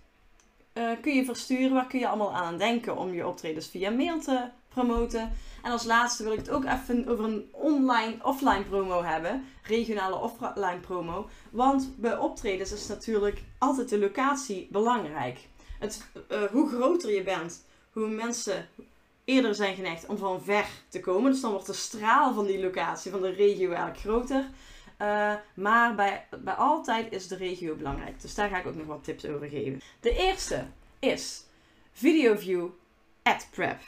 uh, 0.74 0.92
kun 1.01 1.16
je 1.16 1.25
versturen? 1.25 1.74
Waar 1.74 1.88
kun 1.88 2.00
je 2.00 2.07
allemaal 2.07 2.33
aan 2.33 2.57
denken 2.57 2.98
om 2.98 3.13
je 3.13 3.28
optredens 3.28 3.68
via 3.68 3.89
mail 3.89 4.19
te 4.19 4.50
promoten? 4.73 5.31
En 5.62 5.71
als 5.71 5.83
laatste 5.83 6.23
wil 6.23 6.31
ik 6.31 6.38
het 6.38 6.50
ook 6.50 6.65
even 6.65 7.07
over 7.07 7.25
een 7.25 7.50
online, 7.51 8.15
offline 8.23 8.63
promo 8.63 9.03
hebben. 9.03 9.45
Regionale 9.63 10.15
offline 10.15 10.79
promo. 10.79 11.29
Want 11.50 11.94
bij 11.97 12.18
optredens 12.18 12.71
is 12.71 12.88
natuurlijk 12.88 13.44
altijd 13.57 13.89
de 13.89 14.00
locatie 14.00 14.68
belangrijk. 14.71 15.39
Het, 15.79 16.07
uh, 16.31 16.44
hoe 16.44 16.69
groter 16.69 17.13
je 17.13 17.23
bent, 17.23 17.65
hoe 17.91 18.07
mensen 18.07 18.68
eerder 19.23 19.56
zijn 19.56 19.75
geneigd 19.75 20.06
om 20.06 20.18
van 20.18 20.41
ver 20.41 20.65
te 20.89 21.00
komen. 21.00 21.31
Dus 21.31 21.41
dan 21.41 21.51
wordt 21.51 21.65
de 21.65 21.73
straal 21.73 22.33
van 22.33 22.45
die 22.45 22.59
locatie, 22.59 23.12
van 23.12 23.21
de 23.21 23.29
regio 23.29 23.68
eigenlijk 23.68 24.00
groter. 24.00 24.50
Uh, 25.01 25.33
maar 25.53 25.95
bij, 25.95 26.27
bij 26.39 26.53
altijd 26.53 27.12
is 27.12 27.27
de 27.27 27.35
regio 27.35 27.75
belangrijk. 27.75 28.21
Dus 28.21 28.35
daar 28.35 28.50
ga 28.50 28.57
ik 28.57 28.68
ook 28.68 28.75
nog 28.75 28.88
wat 28.88 29.03
tips 29.03 29.25
over 29.25 29.47
geven. 29.47 29.81
De 30.00 30.15
eerste 30.15 30.65
is 31.00 31.45
VideoView 31.91 32.68
Ad 33.23 33.47
Prep. 33.51 33.79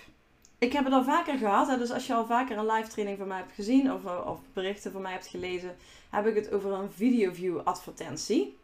Ik 0.64 0.74
heb 0.74 0.84
het 0.84 0.94
al 0.94 1.04
vaker 1.04 1.38
gehad. 1.38 1.80
Dus 1.80 1.92
als 1.92 2.08
je 2.08 2.14
al 2.14 2.26
vaker 2.26 2.58
een 2.58 2.66
live 2.66 2.90
training 2.90 3.18
van 3.18 3.28
mij 3.28 3.38
hebt 3.38 3.52
gezien 3.52 3.94
of, 3.94 4.06
of 4.26 4.40
berichten 4.54 4.92
van 4.92 5.02
mij 5.02 5.12
hebt 5.12 5.28
gelezen, 5.28 5.76
heb 6.10 6.26
ik 6.28 6.36
het 6.36 6.52
over 6.52 6.72
een 6.72 6.92
VideoView 6.92 7.58
advertentie. 7.58 8.58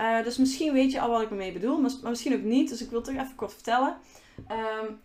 Uh, 0.00 0.22
dus 0.22 0.36
misschien 0.36 0.72
weet 0.72 0.92
je 0.92 1.00
al 1.00 1.10
wat 1.10 1.22
ik 1.22 1.30
ermee 1.30 1.52
bedoel, 1.52 1.78
maar, 1.78 1.90
misschien 2.02 2.34
ook 2.34 2.42
niet. 2.42 2.68
Dus 2.68 2.82
ik 2.82 2.90
wil 2.90 2.98
het 2.98 3.08
toch 3.08 3.24
even 3.24 3.34
kort 3.34 3.52
vertellen. 3.52 3.96
Um, 4.50 5.00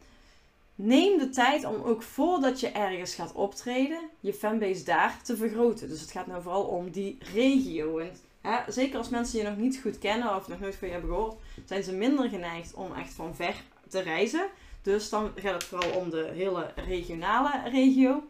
neem 0.76 1.18
de 1.18 1.30
tijd 1.30 1.66
om 1.66 1.82
ook 1.84 2.04
voordat 2.04 2.60
je 2.60 2.70
ergens 2.70 3.16
gaat 3.16 3.34
optreden, 3.34 4.00
je 4.20 4.34
fanbase 4.34 4.84
daar 4.84 5.20
te 5.24 5.38
vergroten. 5.38 5.90
Dus 5.90 6.02
het 6.02 6.12
gaat 6.12 6.28
nou 6.28 6.42
vooral 6.42 6.64
om 6.64 6.92
die 6.92 7.18
regio. 7.34 7.98
En, 7.98 8.12
hè, 8.42 8.72
zeker 8.72 8.98
als 8.98 9.10
mensen 9.10 9.40
je 9.40 9.46
nog 9.46 9.58
niet 9.58 9.80
goed 9.82 10.00
kennen 10.00 10.36
of 10.36 10.48
nog 10.48 10.60
nooit 10.60 10.76
van 10.76 10.88
je 10.88 10.94
hebben 10.94 11.12
gehoord, 11.12 11.36
zijn 11.66 11.84
ze 11.84 11.94
minder 11.94 12.30
geneigd 12.30 12.74
om 12.74 12.94
echt 12.94 13.14
van 13.14 13.36
ver 13.36 13.56
te 13.90 14.00
reizen. 14.00 14.48
Dus 14.88 15.10
dan 15.10 15.32
gaat 15.36 15.54
het 15.54 15.64
vooral 15.64 15.92
om 15.92 16.10
de 16.10 16.30
hele 16.34 16.74
regionale 16.76 17.70
regio. 17.70 18.24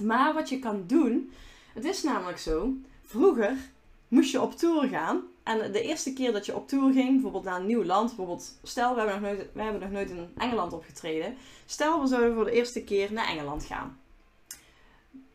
Maar 0.00 0.34
wat 0.34 0.48
je 0.48 0.58
kan 0.58 0.84
doen, 0.86 1.32
het 1.74 1.84
is 1.84 2.02
namelijk 2.02 2.38
zo, 2.38 2.72
vroeger 3.02 3.56
moest 4.08 4.32
je 4.32 4.40
op 4.40 4.56
tour 4.56 4.88
gaan. 4.88 5.22
En 5.42 5.72
de 5.72 5.82
eerste 5.82 6.12
keer 6.12 6.32
dat 6.32 6.46
je 6.46 6.56
op 6.56 6.68
tour 6.68 6.92
ging, 6.92 7.12
bijvoorbeeld 7.12 7.44
naar 7.44 7.60
een 7.60 7.66
nieuw 7.66 7.84
land, 7.84 8.06
bijvoorbeeld, 8.06 8.58
stel 8.62 8.94
we 8.94 9.00
hebben 9.00 9.20
nog 9.20 9.30
nooit, 9.30 9.52
we 9.52 9.62
hebben 9.62 9.80
nog 9.80 9.90
nooit 9.90 10.10
in 10.10 10.28
Engeland 10.36 10.72
opgetreden. 10.72 11.36
Stel 11.66 12.00
we 12.00 12.06
zouden 12.06 12.34
voor 12.34 12.44
de 12.44 12.52
eerste 12.52 12.84
keer 12.84 13.12
naar 13.12 13.28
Engeland 13.28 13.64
gaan. 13.64 14.00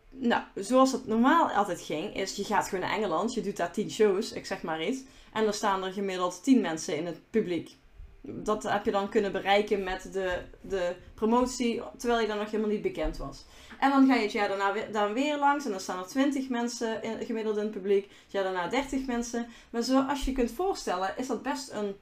Nou, 0.10 0.44
zoals 0.56 0.92
het 0.92 1.08
normaal 1.08 1.50
altijd 1.50 1.82
ging, 1.82 2.16
is 2.16 2.36
je 2.36 2.44
gaat 2.44 2.68
gewoon 2.68 2.84
naar 2.84 2.98
Engeland, 2.98 3.34
je 3.34 3.42
doet 3.42 3.58
daar 3.58 3.72
10 3.72 3.92
shows, 3.92 4.32
ik 4.32 4.46
zeg 4.46 4.62
maar 4.62 4.84
iets. 4.84 5.00
En 5.34 5.48
er 5.48 5.54
staan 5.54 5.84
er 5.84 5.94
gemiddeld 5.94 6.44
10 6.44 6.62
mensen 6.62 6.98
in 6.98 7.06
het 7.06 7.20
publiek 7.30 7.80
dat 8.22 8.64
heb 8.64 8.86
je 8.86 8.92
dan 8.92 9.10
kunnen 9.10 9.32
bereiken 9.32 9.84
met 9.84 10.14
de, 10.14 10.42
de 10.62 10.96
promotie, 11.14 11.82
terwijl 11.98 12.22
je 12.22 12.28
dan 12.28 12.38
nog 12.38 12.52
helemaal 12.52 12.72
niet 12.72 12.82
bekend 12.82 13.18
was. 13.18 13.46
En 13.80 13.90
dan 13.90 14.08
ga 14.08 14.16
je 14.16 14.22
het 14.22 14.32
jaar 14.32 14.48
daarna 14.48 14.74
weer, 14.74 14.92
dan 14.92 15.14
weer 15.14 15.38
langs 15.38 15.66
en 15.66 15.72
dan 15.72 15.80
staan 15.80 16.00
er 16.00 16.08
20 16.08 16.50
mensen 16.50 17.04
in, 17.04 17.26
gemiddeld 17.26 17.58
in 17.58 17.64
het 17.64 17.72
publiek, 17.72 18.04
het 18.04 18.32
jaar 18.32 18.44
daarna 18.44 18.68
30 18.68 19.06
mensen. 19.06 19.48
Maar 19.70 19.84
zoals 19.84 20.26
je 20.26 20.32
kunt 20.32 20.52
voorstellen, 20.52 21.14
is 21.18 21.28
dat 21.28 21.42
best 21.42 21.72
een 21.72 21.96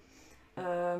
uh, 0.58 0.96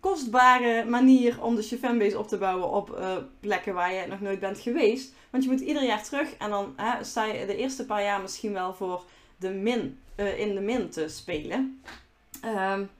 kostbare 0.00 0.84
manier 0.84 1.42
om 1.42 1.54
dus 1.54 1.68
je 1.68 1.78
fanbase 1.78 2.18
op 2.18 2.28
te 2.28 2.38
bouwen 2.38 2.70
op 2.70 2.90
uh, 2.90 3.16
plekken 3.40 3.74
waar 3.74 3.92
je 3.92 4.06
nog 4.06 4.20
nooit 4.20 4.40
bent 4.40 4.60
geweest. 4.60 5.14
Want 5.30 5.44
je 5.44 5.50
moet 5.50 5.60
ieder 5.60 5.84
jaar 5.84 6.02
terug 6.02 6.36
en 6.36 6.50
dan 6.50 6.72
hè, 6.76 7.04
sta 7.04 7.24
je 7.24 7.46
de 7.46 7.56
eerste 7.56 7.86
paar 7.86 8.02
jaar 8.02 8.20
misschien 8.20 8.52
wel 8.52 8.74
voor 8.74 9.04
de 9.36 9.50
min, 9.50 10.00
uh, 10.16 10.38
in 10.38 10.54
de 10.54 10.60
min 10.60 10.90
te 10.90 11.08
spelen. 11.08 11.82
Um, 12.44 12.90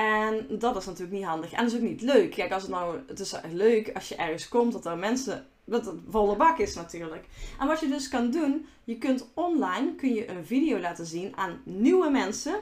en 0.00 0.46
dat 0.58 0.76
is 0.76 0.86
natuurlijk 0.86 1.12
niet 1.12 1.24
handig. 1.24 1.52
En 1.52 1.64
dat 1.64 1.72
is 1.72 1.78
ook 1.78 1.88
niet 1.88 2.02
leuk. 2.02 2.30
Kijk, 2.30 2.52
als 2.52 2.62
het 2.62 2.70
nou, 2.70 2.98
het 3.06 3.20
is 3.20 3.34
leuk 3.52 3.90
als 3.94 4.08
je 4.08 4.14
ergens 4.14 4.48
komt 4.48 4.72
dat 4.72 4.86
er 4.86 4.98
mensen, 4.98 5.46
dat 5.64 5.86
het 5.86 5.94
volle 6.08 6.36
bak 6.36 6.58
is 6.58 6.74
natuurlijk. 6.74 7.24
En 7.58 7.66
wat 7.66 7.80
je 7.80 7.88
dus 7.88 8.08
kan 8.08 8.30
doen, 8.30 8.66
je 8.84 8.98
kunt 8.98 9.28
online, 9.34 9.94
kun 9.94 10.14
je 10.14 10.28
een 10.28 10.46
video 10.46 10.78
laten 10.78 11.06
zien 11.06 11.36
aan 11.36 11.60
nieuwe 11.64 12.10
mensen. 12.10 12.60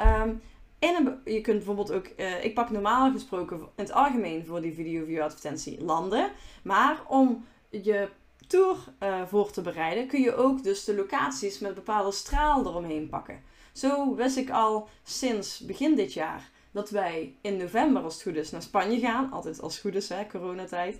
Um, 0.00 0.42
in 0.78 0.94
een, 0.94 1.32
je 1.34 1.40
kunt 1.40 1.56
bijvoorbeeld 1.56 1.92
ook, 1.92 2.06
uh, 2.16 2.44
ik 2.44 2.54
pak 2.54 2.70
normaal 2.70 3.12
gesproken 3.12 3.56
in 3.56 3.66
het 3.74 3.92
algemeen 3.92 4.46
voor 4.46 4.60
die 4.60 4.74
video 4.74 5.20
advertentie 5.22 5.84
landen. 5.84 6.30
Maar 6.62 7.00
om 7.08 7.44
je 7.70 8.08
tour 8.46 8.76
uh, 9.02 9.22
voor 9.26 9.50
te 9.50 9.60
bereiden, 9.60 10.06
kun 10.06 10.20
je 10.20 10.34
ook 10.34 10.62
dus 10.62 10.84
de 10.84 10.94
locaties 10.94 11.58
met 11.58 11.74
bepaalde 11.74 12.12
straal 12.12 12.66
eromheen 12.66 13.08
pakken. 13.08 13.42
Zo 13.72 14.14
wist 14.14 14.36
ik 14.36 14.50
al 14.50 14.88
sinds 15.02 15.60
begin 15.60 15.94
dit 15.94 16.12
jaar 16.12 16.54
dat 16.76 16.90
wij 16.90 17.34
in 17.40 17.56
november, 17.56 18.02
als 18.02 18.14
het 18.14 18.22
goed 18.22 18.36
is, 18.36 18.50
naar 18.50 18.62
Spanje 18.62 18.98
gaan. 18.98 19.32
Altijd 19.32 19.60
als 19.60 19.72
het 19.72 19.82
goed 19.82 19.94
is, 19.94 20.08
hè, 20.08 20.26
coronatijd. 20.26 20.98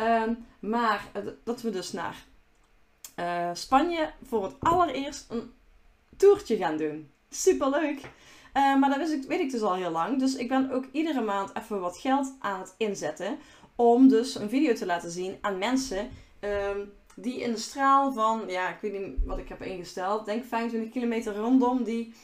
Um, 0.00 0.46
maar 0.60 1.10
dat 1.44 1.62
we 1.62 1.70
dus 1.70 1.92
naar 1.92 2.24
uh, 3.16 3.50
Spanje 3.52 4.10
voor 4.22 4.42
het 4.42 4.54
allereerst 4.58 5.30
een 5.30 5.52
toertje 6.16 6.56
gaan 6.56 6.76
doen. 6.76 7.10
Superleuk! 7.30 8.00
Uh, 8.54 8.76
maar 8.78 8.88
dat 8.88 8.98
wist 8.98 9.12
ik, 9.12 9.22
weet 9.28 9.40
ik 9.40 9.50
dus 9.50 9.60
al 9.60 9.74
heel 9.74 9.90
lang. 9.90 10.18
Dus 10.18 10.34
ik 10.34 10.48
ben 10.48 10.70
ook 10.70 10.84
iedere 10.92 11.20
maand 11.20 11.56
even 11.56 11.80
wat 11.80 11.96
geld 11.96 12.34
aan 12.38 12.60
het 12.60 12.74
inzetten. 12.76 13.38
Om 13.76 14.08
dus 14.08 14.34
een 14.34 14.48
video 14.48 14.74
te 14.74 14.86
laten 14.86 15.10
zien 15.10 15.38
aan 15.40 15.58
mensen 15.58 16.08
um, 16.40 16.92
die 17.16 17.40
in 17.40 17.52
de 17.52 17.58
straal 17.58 18.12
van, 18.12 18.42
ja, 18.46 18.68
ik 18.68 18.80
weet 18.80 18.92
niet 18.92 19.16
wat 19.24 19.38
ik 19.38 19.48
heb 19.48 19.62
ingesteld, 19.62 20.24
denk 20.24 20.44
25 20.44 20.90
kilometer 20.90 21.36
rondom 21.36 21.84
die 21.84 22.14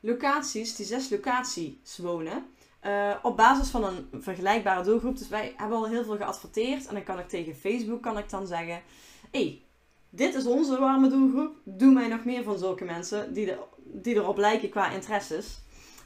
locaties, 0.00 0.76
die 0.76 0.86
zes 0.86 1.10
locaties 1.10 1.98
wonen. 1.98 2.46
Uh, 2.86 3.14
op 3.22 3.36
basis 3.36 3.68
van 3.68 3.84
een 3.84 4.08
vergelijkbare 4.22 4.82
doelgroep. 4.82 5.18
Dus 5.18 5.28
wij 5.28 5.54
hebben 5.56 5.76
al 5.76 5.88
heel 5.88 6.04
veel 6.04 6.16
geadverteerd. 6.16 6.86
En 6.86 6.94
dan 6.94 7.02
kan 7.02 7.18
ik 7.18 7.28
tegen 7.28 7.54
Facebook 7.54 8.02
kan 8.02 8.18
ik 8.18 8.30
dan 8.30 8.46
zeggen: 8.46 8.82
hey, 9.30 9.62
dit 10.10 10.34
is 10.34 10.46
onze 10.46 10.78
warme 10.78 11.08
doelgroep. 11.08 11.56
Doe 11.62 11.92
mij 11.92 12.08
nog 12.08 12.24
meer 12.24 12.42
van 12.42 12.58
zulke 12.58 12.84
mensen 12.84 13.34
die, 13.34 13.50
er, 13.50 13.58
die 13.82 14.14
erop 14.14 14.36
lijken 14.36 14.70
qua 14.70 14.90
interesses. 14.90 15.60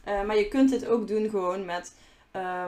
Uh, 0.08 0.24
maar 0.24 0.36
je 0.36 0.48
kunt 0.48 0.70
dit 0.70 0.86
ook 0.86 1.08
doen 1.08 1.30
gewoon 1.30 1.64
met 1.64 1.94
uh, 2.36 2.66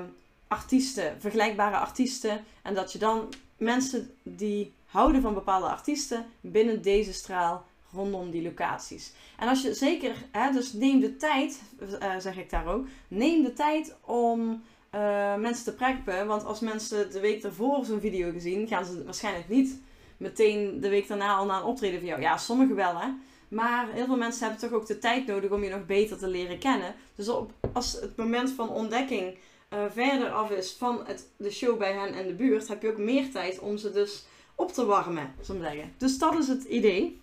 artiesten, 0.48 1.20
vergelijkbare 1.20 1.76
artiesten. 1.76 2.44
En 2.62 2.74
dat 2.74 2.92
je 2.92 2.98
dan 2.98 3.32
mensen 3.56 4.10
die 4.22 4.74
houden 4.86 5.22
van 5.22 5.34
bepaalde 5.34 5.66
artiesten 5.66 6.26
binnen 6.40 6.82
deze 6.82 7.12
straal 7.12 7.64
rondom 7.96 8.30
die 8.30 8.42
locaties. 8.42 9.12
En 9.38 9.48
als 9.48 9.62
je 9.62 9.74
zeker, 9.74 10.14
hè, 10.30 10.52
dus 10.52 10.72
neem 10.72 11.00
de 11.00 11.16
tijd, 11.16 11.62
uh, 12.02 12.14
zeg 12.18 12.36
ik 12.36 12.50
daar 12.50 12.66
ook, 12.66 12.86
neem 13.08 13.42
de 13.42 13.52
tijd 13.52 13.96
om 14.00 14.62
uh, 14.94 15.34
mensen 15.36 15.64
te 15.64 15.74
preppen. 15.74 16.26
Want 16.26 16.44
als 16.44 16.60
mensen 16.60 17.10
de 17.10 17.20
week 17.20 17.42
ervoor 17.42 17.84
zo'n 17.84 18.00
video 18.00 18.32
gezien, 18.32 18.68
gaan 18.68 18.84
ze 18.84 19.04
waarschijnlijk 19.04 19.48
niet 19.48 19.80
meteen 20.16 20.80
de 20.80 20.88
week 20.88 21.08
daarna 21.08 21.34
al 21.34 21.46
naar 21.46 21.60
een 21.60 21.66
optreden 21.66 21.98
van 21.98 22.08
jou. 22.08 22.20
Ja, 22.20 22.36
sommigen 22.36 22.76
wel 22.76 22.98
hè. 22.98 23.08
Maar 23.48 23.92
heel 23.92 24.04
veel 24.04 24.16
mensen 24.16 24.42
hebben 24.42 24.68
toch 24.68 24.80
ook 24.80 24.86
de 24.86 24.98
tijd 24.98 25.26
nodig 25.26 25.50
om 25.50 25.64
je 25.64 25.70
nog 25.70 25.86
beter 25.86 26.18
te 26.18 26.28
leren 26.28 26.58
kennen. 26.58 26.94
Dus 27.14 27.28
op, 27.28 27.52
als 27.72 27.92
het 27.92 28.16
moment 28.16 28.50
van 28.50 28.68
ontdekking 28.68 29.38
uh, 29.72 29.84
verder 29.90 30.30
af 30.30 30.50
is 30.50 30.72
van 30.72 31.00
het, 31.06 31.28
de 31.36 31.50
show 31.50 31.78
bij 31.78 31.92
hen 31.92 32.14
in 32.14 32.26
de 32.26 32.34
buurt, 32.34 32.68
heb 32.68 32.82
je 32.82 32.90
ook 32.90 32.98
meer 32.98 33.30
tijd 33.30 33.58
om 33.58 33.76
ze 33.76 33.92
dus 33.92 34.24
op 34.54 34.72
te 34.72 34.84
warmen, 34.84 35.34
ik 35.38 35.44
zeggen. 35.44 35.92
Dus 35.96 36.18
dat 36.18 36.38
is 36.38 36.48
het 36.48 36.64
idee. 36.64 37.20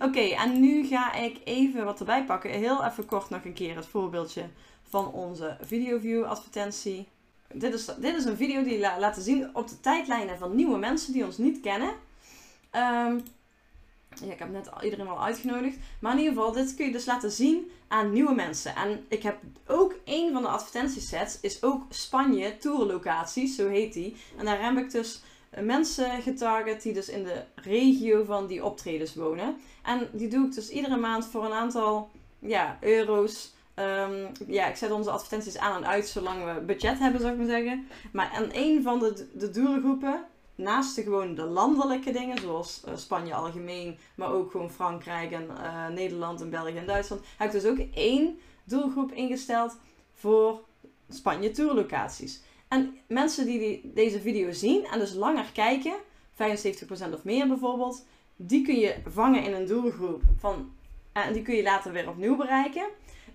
Oké, 0.00 0.20
en 0.20 0.60
nu 0.60 0.86
ga 0.86 1.14
ik 1.14 1.40
even 1.44 1.84
wat 1.84 1.98
erbij 1.98 2.24
pakken. 2.24 2.50
Heel 2.50 2.84
even 2.84 3.06
kort 3.06 3.30
nog 3.30 3.44
een 3.44 3.52
keer 3.52 3.76
het 3.76 3.86
voorbeeldje 3.86 4.48
van 4.88 5.12
onze 5.12 5.56
VideoView 5.60 6.24
advertentie. 6.24 7.08
Dit 7.52 7.74
is, 7.74 7.84
dit 7.84 8.14
is 8.14 8.24
een 8.24 8.36
video 8.36 8.62
die 8.62 8.78
la 8.78 8.98
laten 8.98 9.22
zien 9.22 9.56
op 9.56 9.68
de 9.68 9.80
tijdlijnen 9.80 10.38
van 10.38 10.54
nieuwe 10.54 10.78
mensen 10.78 11.12
die 11.12 11.24
ons 11.24 11.38
niet 11.38 11.60
kennen. 11.60 11.88
Um, 12.72 13.22
ja, 14.22 14.32
ik 14.32 14.38
heb 14.38 14.50
net 14.50 14.70
iedereen 14.82 15.08
al 15.08 15.24
uitgenodigd. 15.24 15.76
Maar 16.00 16.12
in 16.12 16.18
ieder 16.18 16.34
geval, 16.34 16.52
dit 16.52 16.74
kun 16.74 16.86
je 16.86 16.92
dus 16.92 17.06
laten 17.06 17.30
zien 17.30 17.70
aan 17.88 18.12
nieuwe 18.12 18.34
mensen. 18.34 18.76
En 18.76 19.04
ik 19.08 19.22
heb 19.22 19.38
ook 19.66 19.94
een 20.04 20.32
van 20.32 20.42
de 20.42 20.48
advertentiesets, 20.48 21.40
is 21.40 21.62
ook 21.62 21.82
Spanje 21.88 22.58
tourlocaties, 22.58 23.56
zo 23.56 23.68
heet 23.68 23.92
die. 23.92 24.16
En 24.38 24.44
daar 24.44 24.62
heb 24.64 24.76
ik 24.76 24.90
dus 24.90 25.22
mensen 25.60 26.22
getarget 26.22 26.82
die 26.82 26.92
dus 26.92 27.08
in 27.08 27.24
de 27.24 27.42
regio 27.54 28.24
van 28.24 28.46
die 28.46 28.64
optredens 28.64 29.14
wonen. 29.14 29.56
En 29.82 30.08
die 30.12 30.28
doe 30.28 30.46
ik 30.46 30.54
dus 30.54 30.68
iedere 30.68 30.96
maand 30.96 31.26
voor 31.26 31.44
een 31.44 31.52
aantal 31.52 32.10
ja, 32.38 32.78
euro's. 32.80 33.52
Um, 33.78 34.32
ja, 34.46 34.66
ik 34.66 34.76
zet 34.76 34.90
onze 34.90 35.10
advertenties 35.10 35.58
aan 35.58 35.76
en 35.76 35.88
uit 35.88 36.06
zolang 36.06 36.44
we 36.44 36.60
budget 36.60 36.98
hebben, 36.98 37.20
zou 37.20 37.32
ik 37.32 37.38
maar 37.38 37.46
zeggen. 37.46 37.86
Maar 38.12 38.30
aan 38.34 38.48
een 38.52 38.82
van 38.82 38.98
de, 38.98 39.28
de 39.32 39.50
doelgroepen, 39.50 40.24
naast 40.54 40.96
de 40.96 41.02
gewoon 41.02 41.34
de 41.34 41.44
landelijke 41.44 42.10
dingen, 42.12 42.38
zoals 42.38 42.82
uh, 42.88 42.96
Spanje 42.96 43.34
algemeen, 43.34 43.98
maar 44.14 44.32
ook 44.32 44.50
gewoon 44.50 44.70
Frankrijk 44.70 45.32
en 45.32 45.48
uh, 45.50 45.88
Nederland 45.88 46.40
en 46.40 46.50
België 46.50 46.76
en 46.76 46.86
Duitsland, 46.86 47.22
heb 47.36 47.54
ik 47.54 47.60
dus 47.60 47.70
ook 47.70 47.86
één 47.94 48.38
doelgroep 48.64 49.12
ingesteld 49.12 49.76
voor 50.14 50.60
Spanje 51.08 51.50
tourlocaties. 51.50 52.42
En 52.68 52.98
mensen 53.06 53.46
die, 53.46 53.58
die 53.58 53.92
deze 53.94 54.20
video 54.20 54.52
zien 54.52 54.84
en 54.84 54.98
dus 54.98 55.14
langer 55.14 55.46
kijken, 55.52 55.94
75% 56.32 57.12
of 57.12 57.24
meer 57.24 57.48
bijvoorbeeld, 57.48 58.04
die 58.36 58.64
kun 58.64 58.78
je 58.78 58.94
vangen 59.06 59.42
in 59.42 59.52
een 59.52 59.66
doelgroep 59.66 60.22
van, 60.38 60.72
en 61.12 61.32
die 61.32 61.42
kun 61.42 61.54
je 61.54 61.62
later 61.62 61.92
weer 61.92 62.08
opnieuw 62.08 62.36
bereiken. 62.36 62.86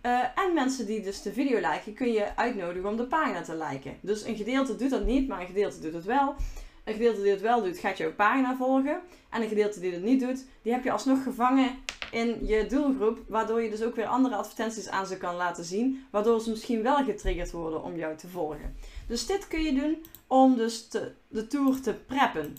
Uh, 0.06 0.24
en 0.36 0.54
mensen 0.54 0.86
die 0.86 1.02
dus 1.02 1.22
de 1.22 1.34
video 1.34 1.56
liken, 1.56 1.94
kun 1.94 2.12
je 2.12 2.36
uitnodigen 2.36 2.90
om 2.90 2.98
de 2.98 3.06
pagina 3.06 3.42
te 3.42 3.66
liken. 3.70 3.98
Dus 4.02 4.24
een 4.24 4.36
gedeelte 4.36 4.76
doet 4.76 4.90
dat 4.90 5.06
niet, 5.06 5.28
maar 5.28 5.42
een 5.42 5.48
gedeelte 5.48 5.80
doet 5.80 5.94
het 5.94 6.06
wel. 6.06 6.36
Een 6.84 6.94
gedeelte 6.94 7.22
die 7.22 7.32
het 7.32 7.42
wel 7.42 7.64
doet, 7.64 7.78
gaat 7.78 7.98
jouw 7.98 8.14
pagina 8.14 8.56
volgen. 8.56 9.00
En 9.30 9.42
een 9.42 9.48
gedeelte 9.48 9.80
die 9.80 9.92
het 9.92 10.04
niet 10.04 10.20
doet, 10.20 10.46
die 10.62 10.74
heb 10.74 10.84
je 10.84 10.92
alsnog 10.92 11.24
gevangen 11.24 11.78
in 12.12 12.46
je 12.46 12.66
doelgroep. 12.66 13.20
Waardoor 13.28 13.62
je 13.62 13.70
dus 13.70 13.84
ook 13.84 13.96
weer 13.96 14.06
andere 14.06 14.36
advertenties 14.36 14.90
aan 14.90 15.08
ze 15.08 15.18
kan 15.18 15.36
laten 15.36 15.64
zien. 15.64 16.06
Waardoor 16.12 16.42
ze 16.42 16.50
misschien 16.50 16.84
wel 16.84 17.04
getriggerd 17.04 17.52
worden 17.52 17.84
om 17.84 17.96
jou 17.96 18.18
te 18.18 18.28
volgen. 18.28 18.76
Dus 19.10 19.26
dit 19.26 19.48
kun 19.48 19.62
je 19.62 19.74
doen 19.74 20.06
om 20.28 20.56
dus 20.56 20.90
de 21.28 21.48
tour 21.48 21.82
te 21.82 21.94
preppen. 21.94 22.58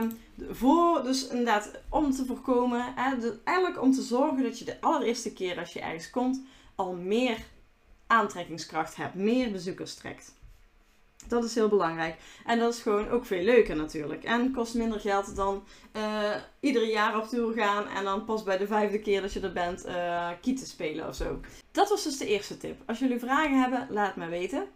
Um, 0.00 0.18
voor, 0.50 1.02
dus 1.02 1.28
inderdaad, 1.28 1.70
om 1.88 2.10
te 2.10 2.24
voorkomen, 2.24 2.94
hè, 2.96 3.30
eigenlijk 3.44 3.82
om 3.82 3.92
te 3.92 4.02
zorgen 4.02 4.42
dat 4.42 4.58
je 4.58 4.64
de 4.64 4.80
allereerste 4.80 5.32
keer 5.32 5.58
als 5.58 5.72
je 5.72 5.80
ergens 5.80 6.10
komt, 6.10 6.42
al 6.74 6.92
meer 6.92 7.38
aantrekkingskracht 8.06 8.96
hebt, 8.96 9.14
meer 9.14 9.52
bezoekers 9.52 9.94
trekt. 9.94 10.36
Dat 11.26 11.44
is 11.44 11.54
heel 11.54 11.68
belangrijk. 11.68 12.16
En 12.46 12.58
dat 12.58 12.74
is 12.74 12.80
gewoon 12.80 13.08
ook 13.08 13.26
veel 13.26 13.42
leuker 13.42 13.76
natuurlijk. 13.76 14.24
En 14.24 14.52
kost 14.52 14.74
minder 14.74 15.00
geld 15.00 15.36
dan 15.36 15.64
uh, 15.96 16.34
iedere 16.60 16.86
jaar 16.86 17.16
op 17.16 17.28
tour 17.28 17.52
gaan 17.52 17.86
en 17.88 18.04
dan 18.04 18.24
pas 18.24 18.42
bij 18.42 18.58
de 18.58 18.66
vijfde 18.66 19.00
keer 19.00 19.20
dat 19.20 19.32
je 19.32 19.40
er 19.40 19.52
bent 19.52 19.86
uh, 19.86 20.30
kieten 20.40 20.66
spelen 20.66 21.08
of 21.08 21.14
zo. 21.14 21.40
Dat 21.70 21.88
was 21.88 22.04
dus 22.04 22.18
de 22.18 22.26
eerste 22.26 22.56
tip. 22.56 22.82
Als 22.86 22.98
jullie 22.98 23.18
vragen 23.18 23.60
hebben, 23.60 23.86
laat 23.90 24.16
me 24.16 24.28
weten. 24.28 24.66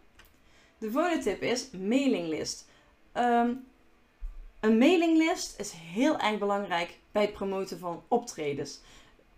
De 0.83 0.91
volgende 0.91 1.23
tip 1.23 1.43
is 1.43 1.71
mailinglist. 1.71 2.69
Um, 3.15 3.65
een 4.61 4.79
mailinglist 4.79 5.61
is 5.61 5.73
heel 5.73 6.19
erg 6.19 6.39
belangrijk 6.39 6.99
bij 7.13 7.23
het 7.23 7.33
promoten 7.33 7.79
van 7.79 8.03
optredens. 8.09 8.81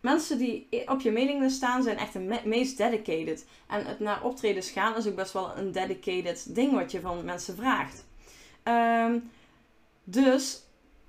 Mensen 0.01 0.39
die 0.39 0.69
op 0.87 1.01
je 1.01 1.13
mailinglist 1.13 1.57
staan 1.57 1.83
zijn 1.83 1.99
echt 1.99 2.13
de 2.13 2.41
meest 2.45 2.77
dedicated. 2.77 3.47
En 3.67 3.87
het 3.87 4.01
naar 4.01 4.25
optredens 4.25 4.71
gaan 4.71 4.97
is 4.97 5.07
ook 5.07 5.15
best 5.15 5.33
wel 5.33 5.57
een 5.57 5.73
dedicated 5.73 6.55
ding 6.55 6.73
wat 6.73 6.91
je 6.91 7.01
van 7.01 7.25
mensen 7.25 7.57
vraagt. 7.57 8.05
Um, 8.65 9.31
dus 10.05 10.63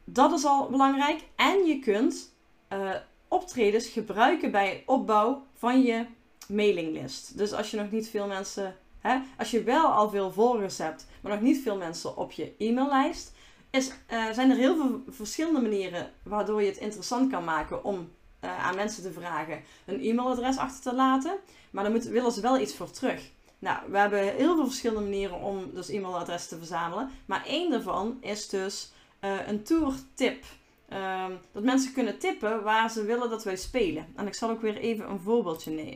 dat 0.04 0.32
is 0.32 0.46
al 0.46 0.70
belangrijk. 0.70 1.22
En 1.36 1.66
je 1.66 1.80
kunt 1.80 2.34
uh, 2.74 2.96
optredens 3.28 3.88
gebruiken 3.88 4.52
bij 4.52 4.84
opbouw 4.86 5.46
van 5.54 5.82
je 5.82 6.06
mailinglist. 6.48 7.38
Dus 7.38 7.54
als 7.54 7.72
je 7.72 7.78
nog 7.78 7.92
niet 7.92 8.10
veel 8.10 8.28
mensen, 8.28 8.78
hè, 9.08 9.20
als 9.38 9.52
je 9.52 9.64
wel 9.64 9.88
al 9.88 10.10
veel 10.10 10.32
volgers 10.32 10.78
hebt, 10.78 11.08
maar 11.22 11.32
nog 11.32 11.42
niet 11.42 11.62
veel 11.62 11.78
mensen 11.78 12.18
op 12.18 12.32
je 12.32 12.54
e-maillijst, 12.58 13.34
is, 13.70 13.88
uh, 13.88 14.32
zijn 14.32 14.50
er 14.50 14.58
heel 14.58 14.76
veel 14.76 15.04
verschillende 15.08 15.62
manieren 15.62 16.12
waardoor 16.24 16.62
je 16.62 16.68
het 16.68 16.78
interessant 16.78 17.32
kan 17.32 17.44
maken 17.44 17.84
om 17.84 18.10
uh, 18.44 18.66
aan 18.66 18.76
mensen 18.76 19.04
te 19.04 19.12
vragen 19.12 19.62
een 19.86 20.02
e-mailadres 20.04 20.58
achter 20.58 20.82
te 20.82 20.96
laten. 20.96 21.38
Maar 21.72 21.84
dan 21.84 22.02
willen 22.02 22.32
ze 22.32 22.42
wel 22.42 22.60
iets 22.60 22.76
voor 22.76 22.92
terug. 22.92 23.32
Nou, 23.60 23.92
we 23.92 23.98
hebben 23.98 24.20
heel 24.20 24.56
veel 24.56 24.66
verschillende 24.66 25.10
manieren 25.10 25.40
om 25.40 25.72
dus 25.74 25.90
e-mailadressen 25.90 26.50
te 26.50 26.58
verzamelen. 26.58 27.10
Maar 27.26 27.46
één 27.46 27.72
daarvan 27.72 28.18
is 28.22 28.50
dus 28.50 28.92
uh, 29.22 29.48
een 29.48 29.64
tour-tip. 29.64 30.44
Uh, 30.90 31.26
dat 31.52 31.64
mensen 31.64 31.94
kunnen 31.94 32.20
tippen 32.20 32.64
waar 32.64 32.90
ze 32.90 33.04
willen 33.04 33.30
dat 33.30 33.44
wij 33.44 33.56
spelen. 33.56 34.08
En 34.16 34.28
ik 34.28 34.36
zal 34.36 34.50
ook 34.50 34.62
weer 34.62 34.78
even 34.78 35.10
een 35.10 35.20
voorbeeldje 35.20 35.94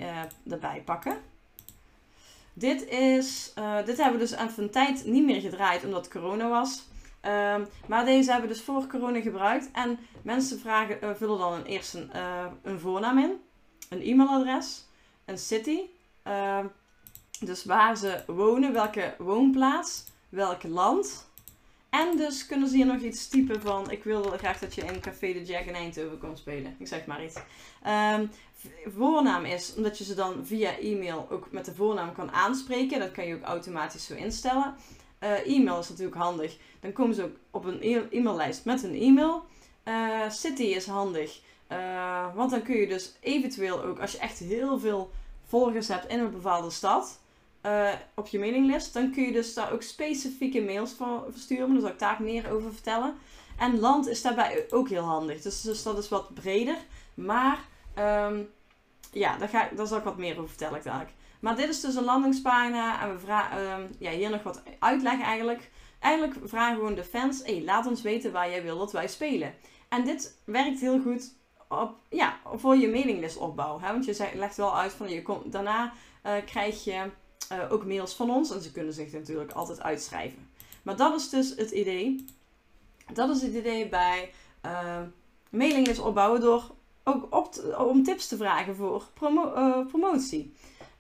erbij 0.50 0.82
pakken. 0.86 1.18
Dit, 2.60 2.88
is, 2.88 3.54
dit 3.86 3.98
hebben 3.98 4.20
we 4.20 4.28
dus 4.28 4.32
even 4.32 4.64
een 4.64 4.70
tijd 4.70 5.06
niet 5.06 5.26
meer 5.26 5.42
gedraaid 5.42 5.84
omdat 5.84 6.08
corona 6.08 6.50
was. 6.50 6.88
Um, 7.26 7.68
maar 7.88 8.06
deze 8.06 8.32
hebben 8.32 8.50
we 8.50 8.56
dus 8.56 8.64
voor 8.64 8.88
corona 8.88 9.22
gebruikt. 9.22 9.70
En 9.72 10.00
mensen 10.22 10.60
vragen, 10.60 10.98
uh, 11.04 11.10
vullen 11.16 11.38
dan 11.38 11.64
eerst 11.64 11.94
een, 11.94 12.10
uh, 12.16 12.46
een 12.64 12.80
voornaam 12.80 13.18
in, 13.18 13.32
een 13.90 14.02
e-mailadres, 14.02 14.86
een 15.26 15.38
city, 15.38 15.80
uh, 16.28 16.60
dus 17.40 17.66
waar 17.66 17.98
ze 17.98 18.24
wonen, 18.28 18.74
welke 18.74 19.16
woonplaats, 19.18 20.04
welk 20.30 20.64
land. 20.64 21.28
En 21.90 22.18
dus 22.18 22.46
kunnen 22.46 22.70
ze 22.70 22.76
hier 22.76 22.86
nog 22.86 23.02
iets 23.02 23.28
typen 23.28 23.62
van: 23.62 23.92
Ik 23.92 24.04
wil 24.04 24.24
graag 24.24 24.60
dat 24.60 24.76
je 24.76 24.82
in 24.82 25.00
Café 25.00 25.34
de 25.34 25.44
Jack 25.44 25.66
in 25.66 25.76
Eindhoven 25.76 26.20
komt 26.20 26.38
spelen. 26.38 26.76
Ik 26.80 26.88
zeg 26.88 27.06
maar 27.06 27.24
iets. 27.24 27.36
Um, 28.16 28.32
voornaam 28.86 29.46
is 29.46 29.74
omdat 29.76 29.98
je 29.98 30.04
ze 30.04 30.16
dan 30.16 30.46
via 30.46 30.78
e-mail 30.78 31.28
ook 31.32 31.52
met 31.52 31.66
de 31.66 31.76
voornaam 31.76 32.14
kan 32.14 32.32
aanspreken. 32.32 33.00
Dat 33.00 33.12
kan 33.12 33.26
je 33.26 33.36
ook 33.36 33.44
automatisch 33.44 34.06
zo 34.06 34.14
instellen. 34.14 34.76
Uh, 35.24 35.58
e-mail 35.58 35.80
is 35.80 35.90
natuurlijk 35.90 36.18
handig. 36.18 36.58
Dan 36.80 36.94
komen 36.94 37.16
ze 37.16 37.24
ook 37.24 37.36
op 37.52 37.66
een 37.66 37.80
e- 37.82 38.08
e-maillijst 38.10 38.66
met 38.66 38.84
een 38.84 38.96
e-mail. 38.96 39.44
Uh, 39.86 40.30
City 40.30 40.64
is 40.64 40.88
handig. 40.88 41.42
Uh, 41.72 42.36
want 42.36 42.52
dan 42.52 42.62
kun 42.62 42.76
je 42.76 42.88
dus 42.88 43.14
eventueel 43.20 43.84
ook, 43.84 44.00
als 44.00 44.12
je 44.12 44.18
echt 44.18 44.40
heel 44.40 44.80
veel 44.80 45.12
volgers 45.48 45.88
hebt 45.88 46.08
in 46.08 46.20
een 46.20 46.32
bepaalde 46.32 46.70
stad, 46.70 47.20
op 48.16 48.28
je 48.28 48.40
mailinglist, 48.40 48.94
dan 48.94 49.12
kun 49.12 49.24
je 49.24 49.32
dus 49.32 49.54
daar 49.54 49.72
ook 49.72 49.82
specifieke 49.82 50.62
mails 50.62 50.94
voor 50.94 51.26
versturen. 51.30 51.72
Daar 51.72 51.82
zal 51.82 51.90
ik 51.90 52.00
daar 52.00 52.22
meer 52.22 52.52
over 52.52 52.74
vertellen. 52.74 53.16
En 53.58 53.80
land 53.80 54.08
is 54.08 54.22
daarbij 54.22 54.66
ook 54.70 54.90
heel 54.90 55.04
handig. 55.04 55.42
Dus, 55.42 55.62
dus 55.62 55.84
dat 55.84 55.98
is 55.98 56.10
wat 56.10 56.34
breder. 56.34 56.78
Maar 57.14 57.60
um, 58.00 58.50
ja, 59.12 59.38
daar, 59.38 59.50
ga, 59.50 59.70
daar 59.76 59.88
zal 59.88 59.98
ik 59.98 60.04
wat 60.04 60.18
meer 60.18 60.38
over 60.38 60.50
vertellen 60.50 60.84
dadelijk. 60.84 61.14
Maar 61.40 61.56
dit 61.56 61.70
is 61.70 61.82
dus 61.82 61.96
een 61.96 62.04
landingspagina 62.04 63.02
en 63.02 63.14
we 63.14 63.20
vragen 63.20 63.72
um, 63.72 63.90
ja, 64.00 64.12
hier 64.12 64.30
nog 64.30 64.44
wat 64.44 64.64
uitleg 64.80 65.22
eigenlijk. 65.22 65.70
Eigenlijk 66.00 66.36
vragen 66.44 66.76
gewoon 66.76 66.96
de 66.96 67.04
fans, 67.04 67.42
hey, 67.44 67.64
laat 67.64 67.88
ons 67.88 68.02
weten 68.02 68.32
waar 68.32 68.50
jij 68.50 68.64
wil 68.64 68.78
dat 68.78 68.92
wij 68.92 69.08
spelen. 69.08 69.54
En 69.90 70.04
dit 70.04 70.42
werkt 70.46 70.80
heel 70.80 71.02
goed 71.02 71.34
op, 71.68 71.96
ja, 72.10 72.40
voor 72.56 72.76
je 72.76 72.90
mailinglistopbouw. 72.90 73.80
Hè? 73.80 73.92
Want 73.92 74.06
je 74.06 74.30
legt 74.36 74.58
wel 74.58 74.78
uit 74.78 74.94
van 74.94 75.10
je 75.10 75.22
komt, 75.22 75.52
daarna 75.52 75.94
uh, 76.26 76.34
krijg 76.46 76.84
je 76.84 77.12
uh, 77.52 77.72
ook 77.72 77.86
mails 77.86 78.14
van 78.14 78.30
ons 78.30 78.52
en 78.52 78.62
ze 78.62 78.72
kunnen 78.72 78.94
zich 78.94 79.12
natuurlijk 79.12 79.52
altijd 79.52 79.82
uitschrijven. 79.82 80.50
Maar 80.84 80.96
dat 80.96 81.20
is 81.20 81.30
dus 81.30 81.56
het 81.56 81.72
idee. 81.72 82.26
Dat 83.14 83.30
is 83.30 83.42
het 83.42 83.54
idee 83.54 83.90
bij 83.90 84.32
uh, 84.66 85.02
mailinglist 85.50 86.00
opbouwen 86.00 86.42
door 86.42 86.64
ook 87.14 87.36
op 87.36 87.76
om 87.78 88.04
tips 88.04 88.28
te 88.28 88.38
vragen 88.38 88.76
voor 88.76 89.04
promo 89.14 89.52
promotie. 89.86 90.54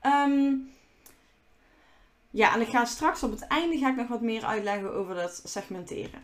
Um, 0.05 0.71
ja, 2.29 2.53
en 2.53 2.61
ik 2.61 2.67
ga 2.67 2.85
straks 2.85 3.23
op 3.23 3.31
het 3.31 3.47
einde 3.47 3.77
ga 3.77 3.89
ik 3.89 3.95
nog 3.95 4.07
wat 4.07 4.21
meer 4.21 4.43
uitleggen 4.43 4.93
over 4.93 5.15
dat 5.15 5.41
segmenteren. 5.43 6.21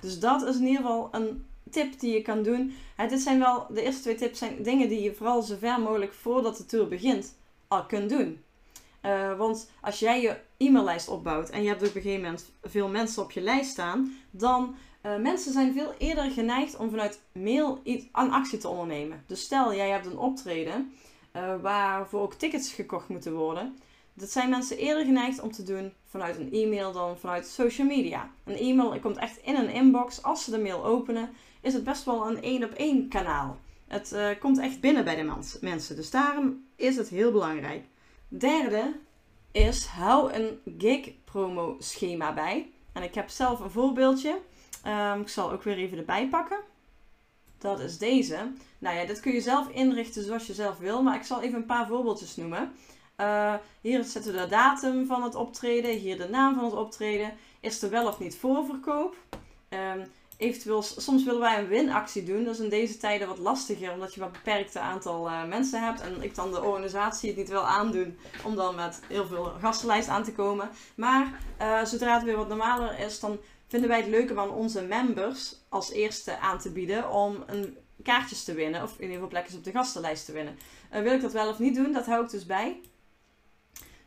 Dus 0.00 0.18
dat 0.18 0.42
is 0.42 0.56
in 0.56 0.66
ieder 0.66 0.82
geval 0.82 1.08
een 1.10 1.46
tip 1.70 2.00
die 2.00 2.12
je 2.12 2.22
kan 2.22 2.42
doen. 2.42 2.74
dit 3.08 3.20
zijn 3.20 3.38
wel, 3.38 3.66
de 3.70 3.82
eerste 3.82 4.02
twee 4.02 4.14
tips 4.14 4.38
zijn 4.38 4.62
dingen 4.62 4.88
die 4.88 5.02
je 5.02 5.14
vooral 5.14 5.42
zo 5.42 5.56
ver 5.58 5.80
mogelijk 5.80 6.12
voordat 6.12 6.56
de 6.56 6.66
tour 6.66 6.88
begint 6.88 7.34
al 7.68 7.86
kunt 7.86 8.10
doen. 8.10 8.42
Uh, 9.02 9.36
want 9.36 9.70
als 9.80 9.98
jij 9.98 10.22
je 10.22 10.36
e-maillijst 10.56 11.08
opbouwt 11.08 11.50
en 11.50 11.62
je 11.62 11.68
hebt 11.68 11.80
op 11.80 11.94
een 11.94 12.02
gegeven 12.02 12.22
moment 12.22 12.50
veel 12.62 12.88
mensen 12.88 13.22
op 13.22 13.30
je 13.30 13.40
lijst 13.40 13.70
staan, 13.70 14.16
dan 14.30 14.74
uh, 15.02 15.16
mensen 15.16 15.52
zijn 15.52 15.72
veel 15.72 15.94
eerder 15.98 16.30
geneigd 16.30 16.76
om 16.76 16.90
vanuit 16.90 17.20
mail 17.32 17.80
iets 17.82 18.06
aan 18.12 18.30
actie 18.30 18.58
te 18.58 18.68
ondernemen. 18.68 19.24
Dus 19.26 19.40
stel 19.40 19.74
jij 19.74 19.90
hebt 19.90 20.06
een 20.06 20.18
optreden 20.18 20.92
uh, 21.36 21.54
waarvoor 21.60 22.20
ook 22.20 22.34
tickets 22.34 22.72
gekocht 22.72 23.08
moeten 23.08 23.34
worden, 23.34 23.76
dat 24.18 24.30
zijn 24.30 24.50
mensen 24.50 24.78
eerder 24.78 25.04
geneigd 25.04 25.40
om 25.40 25.52
te 25.52 25.62
doen 25.62 25.92
vanuit 26.04 26.38
een 26.38 26.52
e-mail 26.52 26.92
dan 26.92 27.18
vanuit 27.18 27.46
social 27.46 27.86
media. 27.86 28.30
Een 28.44 28.56
e-mail 28.56 29.00
komt 29.00 29.16
echt 29.16 29.36
in 29.42 29.54
een 29.54 29.70
inbox. 29.70 30.22
Als 30.22 30.44
ze 30.44 30.50
de 30.50 30.58
mail 30.58 30.84
openen, 30.84 31.30
is 31.60 31.74
het 31.74 31.84
best 31.84 32.04
wel 32.04 32.28
een 32.28 32.42
één 32.42 32.64
op 32.64 32.70
één 32.70 33.08
kanaal. 33.08 33.58
Het 33.86 34.12
uh, 34.12 34.28
komt 34.40 34.58
echt 34.58 34.80
binnen 34.80 35.04
bij 35.04 35.16
de 35.16 35.58
mensen. 35.60 35.96
Dus 35.96 36.10
daarom 36.10 36.64
is 36.76 36.96
het 36.96 37.08
heel 37.08 37.32
belangrijk. 37.32 37.84
Derde 38.28 38.94
is 39.52 39.86
hou 39.86 40.32
een 40.32 40.60
gig 40.78 41.24
promo 41.24 41.76
schema 41.78 42.34
bij. 42.34 42.70
En 42.92 43.02
ik 43.02 43.14
heb 43.14 43.28
zelf 43.28 43.60
een 43.60 43.70
voorbeeldje. 43.70 44.40
Um, 44.86 45.20
ik 45.20 45.28
zal 45.28 45.52
ook 45.52 45.62
weer 45.62 45.76
even 45.76 45.98
erbij 45.98 46.28
pakken. 46.28 46.58
Dat 47.58 47.80
is 47.80 47.98
deze. 47.98 48.52
Nou 48.78 48.96
ja, 48.96 49.04
dit 49.04 49.20
kun 49.20 49.32
je 49.32 49.40
zelf 49.40 49.68
inrichten 49.68 50.24
zoals 50.24 50.46
je 50.46 50.54
zelf 50.54 50.78
wil. 50.78 51.02
Maar 51.02 51.16
ik 51.16 51.22
zal 51.22 51.42
even 51.42 51.58
een 51.58 51.66
paar 51.66 51.86
voorbeeldjes 51.86 52.36
noemen. 52.36 52.72
Uh, 53.20 53.54
hier 53.80 54.04
zetten 54.04 54.32
we 54.32 54.38
de 54.38 54.46
datum 54.46 55.06
van 55.06 55.22
het 55.22 55.34
optreden, 55.34 55.90
hier 55.90 56.18
de 56.18 56.28
naam 56.28 56.54
van 56.54 56.64
het 56.64 56.74
optreden. 56.74 57.32
Is 57.60 57.82
er 57.82 57.90
wel 57.90 58.06
of 58.06 58.18
niet 58.18 58.36
voorverkoop? 58.36 59.16
Um, 59.68 60.06
eventueel, 60.36 60.82
soms 60.82 61.24
willen 61.24 61.40
wij 61.40 61.58
een 61.58 61.68
winactie 61.68 62.24
doen. 62.24 62.44
Dat 62.44 62.54
is 62.54 62.60
in 62.60 62.68
deze 62.68 62.96
tijden 62.96 63.28
wat 63.28 63.38
lastiger, 63.38 63.92
omdat 63.92 64.14
je 64.14 64.20
maar 64.20 64.28
een 64.28 64.34
beperkte 64.44 64.80
aantal 64.80 65.28
uh, 65.28 65.44
mensen 65.44 65.84
hebt. 65.84 66.00
En 66.00 66.22
ik 66.22 66.34
dan 66.34 66.52
de 66.52 66.62
organisatie 66.62 67.28
het 67.28 67.38
niet 67.38 67.48
wil 67.48 67.66
aandoen 67.66 68.18
om 68.44 68.54
dan 68.54 68.74
met 68.74 69.00
heel 69.08 69.26
veel 69.26 69.52
gastenlijst 69.60 70.08
aan 70.08 70.24
te 70.24 70.32
komen. 70.32 70.70
Maar 70.94 71.40
uh, 71.60 71.84
zodra 71.84 72.14
het 72.14 72.22
weer 72.22 72.36
wat 72.36 72.48
normaler 72.48 72.98
is, 72.98 73.20
dan 73.20 73.38
vinden 73.68 73.88
wij 73.88 73.98
het 73.98 74.08
leuk 74.08 74.30
om 74.30 74.38
aan 74.38 74.50
onze 74.50 74.82
members 74.82 75.56
als 75.68 75.90
eerste 75.90 76.38
aan 76.38 76.58
te 76.58 76.72
bieden 76.72 77.10
om 77.10 77.42
een 77.46 77.76
kaartjes 78.02 78.44
te 78.44 78.54
winnen. 78.54 78.82
Of 78.82 78.94
in 78.94 79.00
ieder 79.00 79.14
geval 79.14 79.28
plekjes 79.28 79.56
op 79.56 79.64
de 79.64 79.70
gastenlijst 79.70 80.24
te 80.24 80.32
winnen. 80.32 80.58
wil 80.90 81.14
ik 81.14 81.20
dat 81.20 81.32
wel 81.32 81.48
of 81.48 81.58
niet 81.58 81.74
doen? 81.74 81.92
Dat 81.92 82.06
hou 82.06 82.24
ik 82.24 82.30
dus 82.30 82.46
bij. 82.46 82.80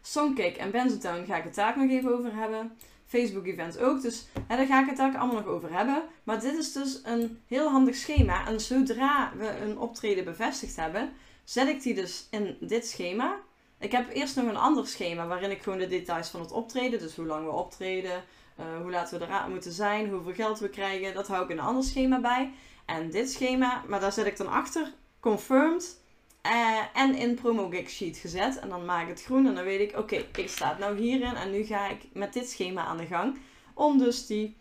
Songcake 0.01 0.57
en 0.57 0.71
Benzotown 0.71 1.25
ga 1.25 1.37
ik 1.37 1.43
het 1.43 1.55
daar 1.55 1.77
nog 1.77 1.89
even 1.89 2.17
over 2.17 2.35
hebben. 2.35 2.77
Facebook 3.05 3.45
events 3.45 3.77
ook. 3.77 4.01
Dus 4.01 4.25
hè, 4.47 4.55
daar 4.55 4.65
ga 4.65 4.81
ik 4.81 4.87
het 4.87 4.97
daar 4.97 5.17
allemaal 5.17 5.41
nog 5.41 5.45
over 5.45 5.73
hebben. 5.73 6.03
Maar 6.23 6.39
dit 6.39 6.57
is 6.57 6.71
dus 6.71 7.01
een 7.03 7.39
heel 7.47 7.69
handig 7.69 7.95
schema. 7.95 8.47
En 8.47 8.59
zodra 8.59 9.31
we 9.37 9.57
een 9.57 9.77
optreden 9.77 10.23
bevestigd 10.23 10.75
hebben, 10.75 11.13
zet 11.43 11.67
ik 11.67 11.81
die 11.81 11.93
dus 11.93 12.27
in 12.29 12.57
dit 12.59 12.87
schema. 12.87 13.39
Ik 13.79 13.91
heb 13.91 14.13
eerst 14.13 14.35
nog 14.35 14.45
een 14.45 14.55
ander 14.55 14.87
schema 14.87 15.27
waarin 15.27 15.51
ik 15.51 15.61
gewoon 15.61 15.79
de 15.79 15.87
details 15.87 16.29
van 16.29 16.39
het 16.39 16.51
optreden, 16.51 16.99
dus 16.99 17.15
hoe 17.15 17.25
lang 17.25 17.45
we 17.45 17.51
optreden, 17.51 18.23
uh, 18.61 18.81
hoe 18.81 18.91
laten 18.91 19.19
we 19.19 19.25
eruit 19.25 19.49
moeten 19.49 19.71
zijn, 19.71 20.09
hoeveel 20.09 20.33
geld 20.33 20.59
we 20.59 20.69
krijgen, 20.69 21.13
dat 21.13 21.27
hou 21.27 21.43
ik 21.43 21.49
in 21.49 21.57
een 21.57 21.63
ander 21.63 21.83
schema 21.83 22.19
bij. 22.19 22.53
En 22.85 23.09
dit 23.09 23.31
schema, 23.31 23.83
maar 23.87 23.99
daar 23.99 24.11
zet 24.11 24.25
ik 24.25 24.37
dan 24.37 24.47
achter, 24.47 24.93
confirmed 25.19 25.99
uh, 26.45 26.77
en 26.93 27.15
in 27.15 27.35
promo 27.35 27.69
gig 27.69 27.89
sheet 27.89 28.17
gezet. 28.17 28.59
En 28.59 28.69
dan 28.69 28.85
maak 28.85 29.01
ik 29.01 29.07
het 29.07 29.23
groen 29.23 29.47
en 29.47 29.55
dan 29.55 29.63
weet 29.63 29.79
ik, 29.79 29.97
oké, 29.97 30.15
ik 30.15 30.49
sta 30.49 30.77
nou 30.79 30.97
hierin 30.97 31.35
en 31.35 31.51
nu 31.51 31.63
ga 31.63 31.89
ik 31.89 32.01
met 32.13 32.33
dit 32.33 32.49
schema 32.49 32.83
aan 32.83 32.97
de 32.97 33.05
gang. 33.05 33.37
Om 33.73 33.97
dus 33.97 34.27
die, 34.27 34.55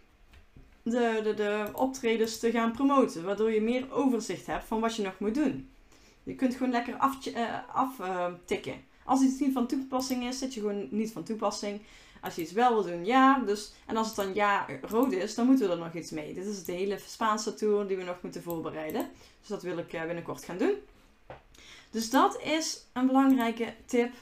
de, 0.82 1.20
de, 1.22 1.34
de 1.34 1.70
optredens 1.72 2.38
te 2.38 2.50
gaan 2.50 2.72
promoten. 2.72 3.24
Waardoor 3.24 3.52
je 3.52 3.60
meer 3.60 3.92
overzicht 3.92 4.46
hebt 4.46 4.64
van 4.64 4.80
wat 4.80 4.96
je 4.96 5.02
nog 5.02 5.18
moet 5.18 5.34
doen. 5.34 5.70
Je 6.22 6.34
kunt 6.34 6.54
gewoon 6.54 6.72
lekker 6.72 6.94
aftikken. 6.94 7.68
Af, 7.68 7.98
uh, 7.98 8.26
als 9.04 9.22
iets 9.22 9.40
niet 9.40 9.52
van 9.52 9.66
toepassing 9.66 10.24
is, 10.24 10.38
zit 10.38 10.54
je 10.54 10.60
gewoon 10.60 10.88
niet 10.90 11.12
van 11.12 11.22
toepassing. 11.22 11.80
Als 12.20 12.34
je 12.34 12.42
iets 12.42 12.52
wel 12.52 12.72
wil 12.72 12.82
doen, 12.82 13.04
ja. 13.04 13.38
Dus, 13.38 13.72
en 13.86 13.96
als 13.96 14.06
het 14.06 14.16
dan 14.16 14.34
ja 14.34 14.66
rood 14.82 15.12
is, 15.12 15.34
dan 15.34 15.46
moeten 15.46 15.66
we 15.66 15.72
er 15.72 15.78
nog 15.78 15.94
iets 15.94 16.10
mee. 16.10 16.34
Dit 16.34 16.46
is 16.46 16.64
de 16.64 16.72
hele 16.72 16.98
Spaanse 17.06 17.54
tour 17.54 17.86
die 17.86 17.96
we 17.96 18.02
nog 18.02 18.22
moeten 18.22 18.42
voorbereiden. 18.42 19.10
Dus 19.40 19.48
dat 19.48 19.62
wil 19.62 19.78
ik 19.78 19.92
uh, 19.92 20.04
binnenkort 20.04 20.44
gaan 20.44 20.58
doen. 20.58 20.74
Dus 21.90 22.10
dat 22.10 22.40
is 22.40 22.86
een 22.92 23.06
belangrijke 23.06 23.74
tip. 23.86 24.12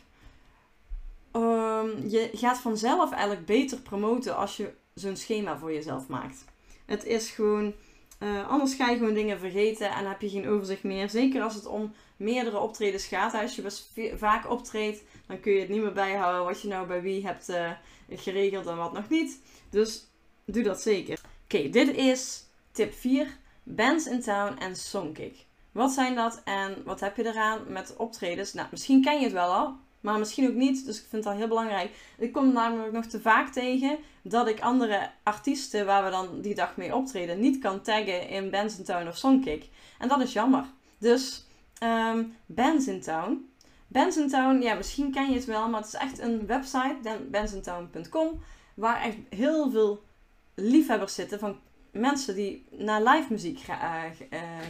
Um, 1.33 2.09
je 2.09 2.31
gaat 2.33 2.59
vanzelf 2.59 3.11
eigenlijk 3.11 3.47
beter 3.47 3.79
promoten 3.79 4.37
als 4.37 4.57
je 4.57 4.73
zo'n 4.95 5.17
schema 5.17 5.59
voor 5.59 5.73
jezelf 5.73 6.07
maakt. 6.07 6.45
Het 6.85 7.05
is 7.05 7.31
gewoon, 7.31 7.75
uh, 8.19 8.49
anders 8.49 8.75
ga 8.75 8.89
je 8.89 8.97
gewoon 8.97 9.15
dingen 9.15 9.39
vergeten 9.39 9.91
en 9.91 10.09
heb 10.09 10.21
je 10.21 10.29
geen 10.29 10.49
overzicht 10.49 10.83
meer. 10.83 11.09
Zeker 11.09 11.43
als 11.43 11.55
het 11.55 11.67
om 11.67 11.93
meerdere 12.17 12.59
optredens 12.59 13.07
gaat. 13.07 13.35
Als 13.35 13.55
je 13.55 14.15
vaak 14.17 14.51
optreedt, 14.51 15.03
dan 15.27 15.41
kun 15.41 15.53
je 15.53 15.61
het 15.61 15.69
niet 15.69 15.83
meer 15.83 15.93
bijhouden 15.93 16.45
wat 16.45 16.63
je 16.63 16.69
nou 16.69 16.87
bij 16.87 17.03
wie 17.03 17.27
hebt 17.27 17.49
uh, 17.51 17.71
geregeld 18.11 18.67
en 18.67 18.77
wat 18.77 18.93
nog 18.93 19.09
niet. 19.09 19.41
Dus 19.71 20.07
doe 20.45 20.63
dat 20.63 20.81
zeker. 20.81 21.21
Oké, 21.45 21.69
dit 21.69 21.97
is 21.97 22.45
tip 22.73 22.95
4. 22.95 23.37
Bands 23.63 24.07
in 24.07 24.21
Town 24.21 24.59
en 24.59 24.77
Songkick. 24.77 25.47
Wat 25.73 25.91
zijn 25.91 26.15
dat 26.15 26.41
en 26.45 26.83
wat 26.85 27.01
heb 27.01 27.17
je 27.17 27.27
eraan 27.27 27.61
met 27.67 27.97
optredens? 27.97 28.53
Nou, 28.53 28.69
misschien 28.71 29.03
ken 29.03 29.19
je 29.19 29.25
het 29.25 29.33
wel 29.33 29.53
al, 29.53 29.77
maar 30.01 30.19
misschien 30.19 30.49
ook 30.49 30.55
niet. 30.55 30.85
Dus 30.87 31.01
ik 31.01 31.07
vind 31.09 31.27
al 31.27 31.33
heel 31.33 31.49
belangrijk. 31.49 31.91
Ik 32.19 32.33
kom 32.33 32.53
namelijk 32.53 32.93
nog 32.93 33.07
te 33.07 33.21
vaak 33.21 33.53
tegen 33.53 33.99
dat 34.23 34.49
ik 34.49 34.61
andere 34.61 35.11
artiesten 35.23 35.87
waar 35.87 36.05
we 36.05 36.11
dan 36.11 36.41
die 36.41 36.55
dag 36.55 36.77
mee 36.77 36.95
optreden 36.95 37.41
niet 37.41 37.59
kan 37.59 37.81
taggen 37.81 38.29
in 38.29 38.51
Bands 38.51 38.79
in 38.79 38.85
Town 38.85 39.09
of 39.09 39.17
Songkick. 39.17 39.69
En 39.99 40.09
dat 40.09 40.21
is 40.21 40.33
jammer. 40.33 40.65
Dus 40.99 41.47
um, 41.83 42.37
Bands 42.47 42.87
in 42.87 43.01
Town. 43.01 43.51
Bands 43.87 44.17
in 44.17 44.29
Town, 44.29 44.61
ja, 44.61 44.75
misschien 44.75 45.13
ken 45.13 45.29
je 45.29 45.35
het 45.35 45.45
wel, 45.45 45.69
maar 45.69 45.81
het 45.81 45.89
is 45.89 46.01
echt 46.01 46.19
een 46.19 46.47
website, 46.47 46.97
bandsintown.com, 47.31 48.43
waar 48.75 49.03
echt 49.03 49.17
heel 49.31 49.71
veel 49.71 50.03
liefhebbers 50.55 51.15
zitten 51.15 51.39
van 51.39 51.59
mensen 51.93 52.35
die 52.35 52.67
naar 52.71 53.03
live 53.03 53.33
muziek 53.33 53.67
uh, 53.69 54.03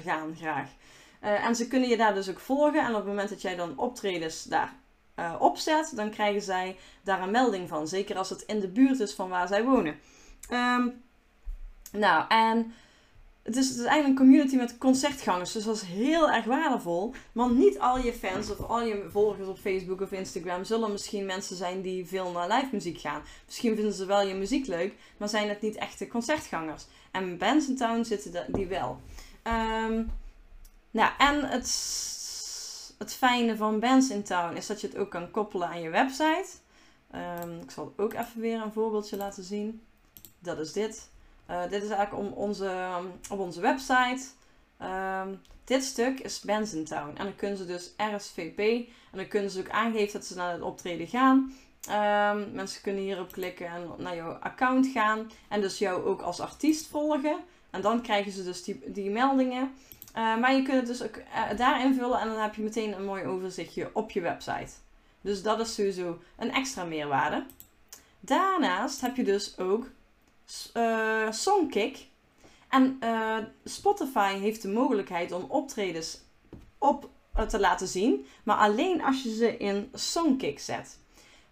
gaan 0.04 0.36
graag. 0.36 0.70
Uh, 1.24 1.44
en 1.44 1.56
ze 1.56 1.68
kunnen 1.68 1.88
je 1.88 1.96
daar 1.96 2.14
dus 2.14 2.30
ook 2.30 2.40
volgen. 2.40 2.84
En 2.84 2.90
op 2.90 2.96
het 2.96 3.06
moment 3.06 3.28
dat 3.28 3.42
jij 3.42 3.56
dan 3.56 3.78
optredens 3.78 4.44
daar 4.44 4.74
uh, 5.18 5.34
opzet, 5.38 5.92
dan 5.94 6.10
krijgen 6.10 6.42
zij 6.42 6.76
daar 7.02 7.22
een 7.22 7.30
melding 7.30 7.68
van. 7.68 7.88
Zeker 7.88 8.16
als 8.16 8.30
het 8.30 8.42
in 8.42 8.60
de 8.60 8.68
buurt 8.68 9.00
is 9.00 9.14
van 9.14 9.28
waar 9.28 9.48
zij 9.48 9.64
wonen. 9.64 9.98
Um, 10.50 11.02
nou, 11.92 12.24
en 12.28 12.72
het 13.42 13.56
is, 13.56 13.68
het 13.68 13.78
is 13.78 13.84
eigenlijk 13.84 14.08
een 14.08 14.26
community 14.26 14.56
met 14.56 14.78
concertgangers. 14.78 15.52
Dus 15.52 15.64
dat 15.64 15.74
is 15.74 15.82
heel 15.82 16.30
erg 16.30 16.44
waardevol. 16.44 17.14
Want 17.32 17.58
niet 17.58 17.78
al 17.78 17.98
je 17.98 18.12
fans 18.12 18.50
of 18.50 18.60
al 18.60 18.82
je 18.82 19.06
volgers 19.10 19.48
op 19.48 19.58
Facebook 19.58 20.00
of 20.00 20.12
Instagram 20.12 20.64
zullen 20.64 20.92
misschien 20.92 21.26
mensen 21.26 21.56
zijn 21.56 21.82
die 21.82 22.06
veel 22.06 22.30
naar 22.30 22.48
live 22.48 22.68
muziek 22.72 23.00
gaan. 23.00 23.22
Misschien 23.46 23.74
vinden 23.74 23.94
ze 23.94 24.06
wel 24.06 24.22
je 24.22 24.34
muziek 24.34 24.66
leuk, 24.66 24.94
maar 25.16 25.28
zijn 25.28 25.48
het 25.48 25.60
niet 25.60 25.76
echte 25.76 26.08
concertgangers. 26.08 26.86
En 27.10 27.38
Bands 27.38 27.68
in 27.68 27.76
Town 27.76 28.04
zitten 28.04 28.46
die 28.48 28.66
wel. 28.66 29.00
Um, 29.44 30.10
nou, 30.90 31.12
en 31.18 31.44
het, 31.44 31.66
het 32.98 33.14
fijne 33.14 33.56
van 33.56 33.80
Bands 33.80 34.10
in 34.10 34.22
Town 34.22 34.56
is 34.56 34.66
dat 34.66 34.80
je 34.80 34.86
het 34.86 34.96
ook 34.96 35.10
kan 35.10 35.30
koppelen 35.30 35.68
aan 35.68 35.80
je 35.80 35.90
website. 35.90 36.48
Um, 37.14 37.60
ik 37.60 37.70
zal 37.70 37.92
ook 37.96 38.12
even 38.12 38.40
weer 38.40 38.62
een 38.62 38.72
voorbeeldje 38.72 39.16
laten 39.16 39.44
zien. 39.44 39.82
Dat 40.38 40.58
is 40.58 40.72
dit. 40.72 41.10
Uh, 41.50 41.62
dit 41.62 41.82
is 41.82 41.90
eigenlijk 41.90 42.26
om 42.26 42.32
onze, 42.32 42.88
op 43.30 43.38
onze 43.38 43.60
website. 43.60 44.22
Um, 44.82 45.40
dit 45.64 45.84
stuk 45.84 46.20
is 46.20 46.40
Bands 46.40 46.74
in 46.74 46.84
Town. 46.84 47.16
En 47.16 47.24
dan 47.24 47.36
kunnen 47.36 47.56
ze 47.56 47.66
dus 47.66 47.94
RSVP. 47.96 48.58
En 49.10 49.18
dan 49.18 49.28
kunnen 49.28 49.50
ze 49.50 49.60
ook 49.60 49.70
aangeven 49.70 50.12
dat 50.12 50.24
ze 50.26 50.36
naar 50.36 50.52
het 50.52 50.62
optreden 50.62 51.06
gaan. 51.06 51.52
Mensen 52.52 52.82
kunnen 52.82 53.02
hierop 53.02 53.32
klikken 53.32 53.66
en 53.66 53.90
naar 53.96 54.16
jouw 54.16 54.32
account 54.32 54.86
gaan. 54.86 55.30
En 55.48 55.60
dus 55.60 55.78
jou 55.78 56.04
ook 56.04 56.20
als 56.20 56.40
artiest 56.40 56.86
volgen. 56.86 57.36
En 57.70 57.80
dan 57.80 58.02
krijgen 58.02 58.32
ze 58.32 58.44
dus 58.44 58.64
die, 58.64 58.92
die 58.92 59.10
meldingen. 59.10 59.74
Uh, 60.18 60.36
maar 60.36 60.54
je 60.54 60.62
kunt 60.62 60.76
het 60.76 60.86
dus 60.86 61.02
ook 61.02 61.16
uh, 61.16 61.56
daar 61.56 61.84
invullen 61.84 62.20
en 62.20 62.28
dan 62.28 62.38
heb 62.38 62.54
je 62.54 62.62
meteen 62.62 62.92
een 62.92 63.04
mooi 63.04 63.24
overzichtje 63.24 63.90
op 63.92 64.10
je 64.10 64.20
website. 64.20 64.72
Dus 65.20 65.42
dat 65.42 65.60
is 65.60 65.74
sowieso 65.74 66.18
een 66.36 66.52
extra 66.52 66.84
meerwaarde. 66.84 67.46
Daarnaast 68.20 69.00
heb 69.00 69.16
je 69.16 69.24
dus 69.24 69.58
ook 69.58 69.86
uh, 70.76 71.30
Songkick. 71.30 72.06
En 72.68 72.98
Spotify 73.64 74.38
heeft 74.38 74.62
de 74.62 74.68
mogelijkheid 74.68 75.32
om 75.32 75.44
optredens 75.48 76.20
op 76.78 77.08
te 77.48 77.60
laten 77.60 77.88
zien, 77.88 78.26
maar 78.42 78.56
alleen 78.56 79.02
als 79.02 79.22
je 79.22 79.34
ze 79.34 79.56
in 79.56 79.90
Songkick 79.94 80.58
zet. 80.58 80.98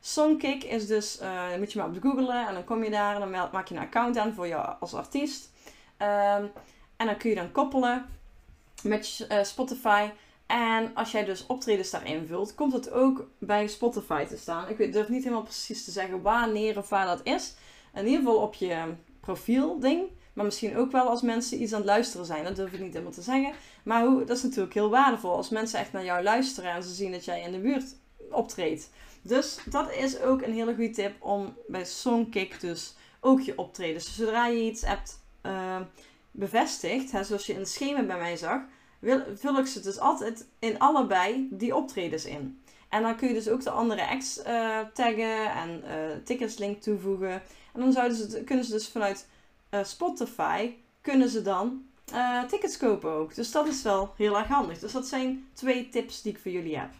Songkick 0.00 0.64
is 0.64 0.86
dus, 0.86 1.18
dan 1.18 1.58
moet 1.58 1.72
je 1.72 1.78
maar 1.78 1.88
op 1.88 1.96
googlen 2.00 2.46
en 2.46 2.54
dan 2.54 2.64
kom 2.64 2.84
je 2.84 2.90
daar 2.90 3.14
en 3.14 3.20
dan 3.20 3.30
maak 3.30 3.68
je 3.68 3.74
een 3.74 3.80
account 3.80 4.18
aan 4.18 4.34
voor 4.34 4.48
jou 4.48 4.76
als 4.80 4.94
artiest. 4.94 5.50
Ehm, 5.96 6.44
En 6.96 7.06
dan 7.06 7.16
kun 7.16 7.30
je 7.30 7.36
dan 7.36 7.52
koppelen 7.52 8.06
met 8.82 9.26
uh, 9.30 9.42
Spotify. 9.42 10.10
En 10.46 10.94
als 10.94 11.12
jij 11.12 11.24
dus 11.24 11.46
optredens 11.46 11.90
daarin 11.90 12.26
vult, 12.26 12.54
komt 12.54 12.72
het 12.72 12.90
ook 12.90 13.28
bij 13.38 13.66
Spotify 13.66 14.24
te 14.24 14.36
staan. 14.36 14.68
Ik 14.68 14.92
durf 14.92 15.08
niet 15.08 15.22
helemaal 15.22 15.44
precies 15.44 15.84
te 15.84 15.90
zeggen 15.90 16.22
wanneer 16.22 16.78
of 16.78 16.88
waar 16.88 17.06
dat 17.06 17.20
is. 17.22 17.54
In 17.94 18.04
ieder 18.04 18.18
geval 18.18 18.36
op 18.36 18.54
je 18.54 18.94
profielding. 19.20 20.08
Maar 20.32 20.44
misschien 20.44 20.76
ook 20.76 20.92
wel 20.92 21.08
als 21.08 21.22
mensen 21.22 21.62
iets 21.62 21.72
aan 21.72 21.78
het 21.78 21.86
luisteren 21.86 22.26
zijn. 22.26 22.44
Dat 22.44 22.56
durf 22.56 22.72
ik 22.72 22.80
niet 22.80 22.92
helemaal 22.92 23.12
te 23.12 23.22
zeggen. 23.22 23.52
Maar 23.84 24.04
hoe, 24.04 24.24
dat 24.24 24.36
is 24.36 24.42
natuurlijk 24.42 24.74
heel 24.74 24.90
waardevol. 24.90 25.36
Als 25.36 25.48
mensen 25.48 25.78
echt 25.78 25.92
naar 25.92 26.04
jou 26.04 26.22
luisteren 26.22 26.70
en 26.70 26.82
ze 26.82 26.94
zien 26.94 27.12
dat 27.12 27.24
jij 27.24 27.42
in 27.42 27.52
de 27.52 27.58
buurt 27.58 27.96
optreedt. 28.30 28.90
Dus 29.22 29.58
dat 29.64 29.92
is 29.92 30.20
ook 30.20 30.42
een 30.42 30.52
hele 30.52 30.74
goede 30.74 30.90
tip 30.90 31.22
om 31.22 31.56
bij 31.66 31.84
Songkick 31.84 32.60
dus 32.60 32.94
ook 33.20 33.40
je 33.40 33.58
optreden. 33.58 33.94
Dus 33.94 34.14
zodra 34.16 34.46
je 34.46 34.62
iets 34.62 34.82
hebt 34.82 35.20
bevestigd, 36.36 37.12
hè, 37.12 37.24
zoals 37.24 37.46
je 37.46 37.52
in 37.52 37.58
het 37.58 37.68
schema 37.68 38.02
bij 38.02 38.18
mij 38.18 38.36
zag, 38.36 38.60
vul 39.34 39.58
ik 39.58 39.66
ze 39.66 39.80
dus 39.80 39.98
altijd 39.98 40.46
in 40.58 40.78
allebei 40.78 41.48
die 41.50 41.76
optredens 41.76 42.24
in. 42.24 42.60
En 42.88 43.02
dan 43.02 43.16
kun 43.16 43.28
je 43.28 43.34
dus 43.34 43.48
ook 43.48 43.62
de 43.62 43.70
andere 43.70 44.08
acts 44.08 44.38
uh, 44.38 44.78
taggen 44.94 45.52
en 45.52 45.82
uh, 45.84 45.90
tickets 46.24 46.58
link 46.58 46.82
toevoegen. 46.82 47.42
En 47.72 47.80
dan 47.80 47.92
zouden 47.92 48.16
ze, 48.16 48.44
kunnen 48.44 48.64
ze 48.64 48.70
dus 48.70 48.88
vanuit 48.88 49.28
uh, 49.70 49.84
Spotify 49.84 50.74
kunnen 51.00 51.28
ze 51.28 51.42
dan 51.42 51.84
tickets 52.48 52.76
kopen 52.76 53.10
ook. 53.10 53.34
Dus 53.34 53.50
dat 53.50 53.66
is 53.66 53.82
wel 53.82 54.14
heel 54.16 54.38
erg 54.38 54.46
handig. 54.46 54.78
Dus 54.78 54.92
dat 54.92 55.06
zijn 55.06 55.48
twee 55.52 55.88
tips 55.88 56.22
die 56.22 56.32
ik 56.32 56.38
voor 56.38 56.50
jullie 56.50 56.78
heb. 56.78 56.90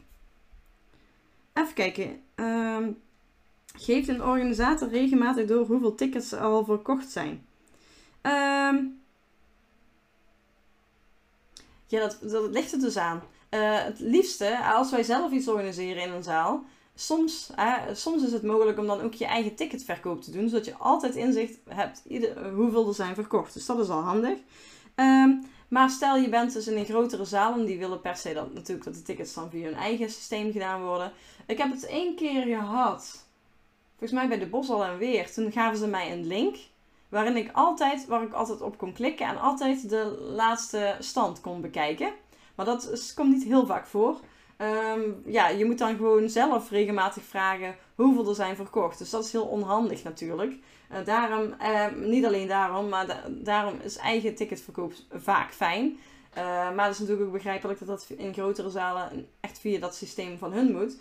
Even 1.53 1.75
kijken. 1.75 2.23
Uh, 2.37 2.87
geeft 3.77 4.09
een 4.09 4.23
organisator 4.23 4.89
regelmatig 4.89 5.47
door 5.47 5.67
hoeveel 5.67 5.95
tickets 5.95 6.33
er 6.33 6.41
al 6.41 6.65
verkocht 6.65 7.11
zijn? 7.11 7.47
Uh, 8.23 8.75
ja, 11.87 12.11
dat, 12.21 12.49
ligt 12.51 12.73
er 12.73 12.79
dus 12.79 12.97
aan. 12.97 13.23
Uh, 13.51 13.85
het 13.85 14.01
liefste, 14.01 14.65
als 14.65 14.91
wij 14.91 15.03
zelf 15.03 15.33
iets 15.33 15.49
organiseren 15.49 16.03
in 16.03 16.11
een 16.11 16.23
zaal, 16.23 16.65
soms, 16.95 17.51
soms 17.93 18.23
is 18.23 18.33
het 18.33 18.43
mogelijk 18.43 18.79
om 18.79 18.87
dan 18.87 19.01
ook 19.01 19.15
je 19.15 19.27
eigen 19.27 19.55
ticketverkoop 19.55 20.23
te 20.23 20.31
doen, 20.31 20.49
zodat 20.49 20.65
je 20.65 20.75
altijd 20.75 21.15
inzicht 21.15 21.59
hebt 21.69 22.03
hoeveel 22.55 22.89
er 22.89 22.95
zijn 22.95 23.15
verkocht. 23.15 23.55
Dus 23.55 23.67
dat 23.67 23.79
is 23.79 23.89
al 23.89 24.03
handig. 24.03 24.39
Um, 24.95 25.47
maar 25.69 25.91
stel 25.91 26.17
je 26.17 26.29
bent 26.29 26.53
dus 26.53 26.67
in 26.67 26.77
een 26.77 26.85
grotere 26.85 27.25
zaal 27.25 27.55
en 27.55 27.65
die 27.65 27.79
willen 27.79 28.01
per 28.01 28.17
se 28.17 28.33
dat 28.33 28.55
natuurlijk 28.55 28.85
dat 28.85 28.95
de 28.95 29.03
tickets 29.03 29.35
dan 29.35 29.51
via 29.51 29.65
hun 29.65 29.75
eigen 29.75 30.11
systeem 30.11 30.53
gedaan 30.53 30.83
worden. 30.83 31.13
Ik 31.47 31.59
heb 31.59 31.71
het 31.71 31.87
één 31.87 32.15
keer 32.15 32.43
gehad, 32.43 33.25
volgens 33.91 34.13
mij 34.13 34.29
bij 34.29 34.39
de 34.39 34.47
Boshal 34.47 34.85
en 34.85 34.99
Weer. 34.99 35.33
Toen 35.33 35.53
gaven 35.53 35.79
ze 35.79 35.87
mij 35.87 36.13
een 36.13 36.27
link 36.27 36.57
waarin 37.17 37.37
ik 37.37 37.51
altijd, 37.53 38.07
waar 38.07 38.23
ik 38.23 38.33
altijd 38.33 38.61
op 38.61 38.79
kon 38.79 38.93
klikken 38.93 39.27
en 39.27 39.41
altijd 39.41 39.89
de 39.89 40.31
laatste 40.37 40.97
stand 40.99 41.41
kon 41.41 41.61
bekijken. 41.61 42.13
Maar 42.55 42.67
dat 42.67 43.13
komt 43.15 43.33
niet 43.33 43.45
heel 43.45 43.67
vaak 43.67 43.87
voor. 43.87 44.21
Um, 44.59 45.23
ja, 45.27 45.49
je 45.49 45.65
moet 45.65 45.79
dan 45.79 45.97
gewoon 45.97 46.29
zelf 46.29 46.71
regelmatig 46.71 47.23
vragen 47.23 47.77
hoeveel 47.95 48.29
er 48.29 48.35
zijn 48.35 48.57
verkocht. 48.57 48.99
Dus 48.99 49.11
dat 49.11 49.25
is 49.25 49.33
heel 49.33 49.45
onhandig 49.45 50.03
natuurlijk. 50.03 50.53
Uh, 50.93 51.05
daarom, 51.05 51.55
uh, 51.63 51.87
niet 51.95 52.25
alleen 52.25 52.49
daarom, 52.49 52.89
maar 52.89 53.07
da 53.07 53.23
daarom 53.29 53.75
is 53.83 53.97
eigen 53.97 54.35
ticketverkoop 54.35 54.93
vaak 55.13 55.53
fijn. 55.53 55.99
Uh, 56.39 56.43
maar 56.75 56.85
het 56.85 56.95
is 56.95 56.99
natuurlijk 56.99 57.27
ook 57.27 57.33
begrijpelijk 57.33 57.79
dat 57.79 57.89
dat 57.89 58.07
in 58.17 58.33
grotere 58.33 58.71
zalen 58.71 59.29
echt 59.41 59.59
via 59.59 59.81
dat 59.81 59.95
systeem 59.95 60.39
van 60.39 60.53
hun 60.53 60.73
moet. 60.73 60.99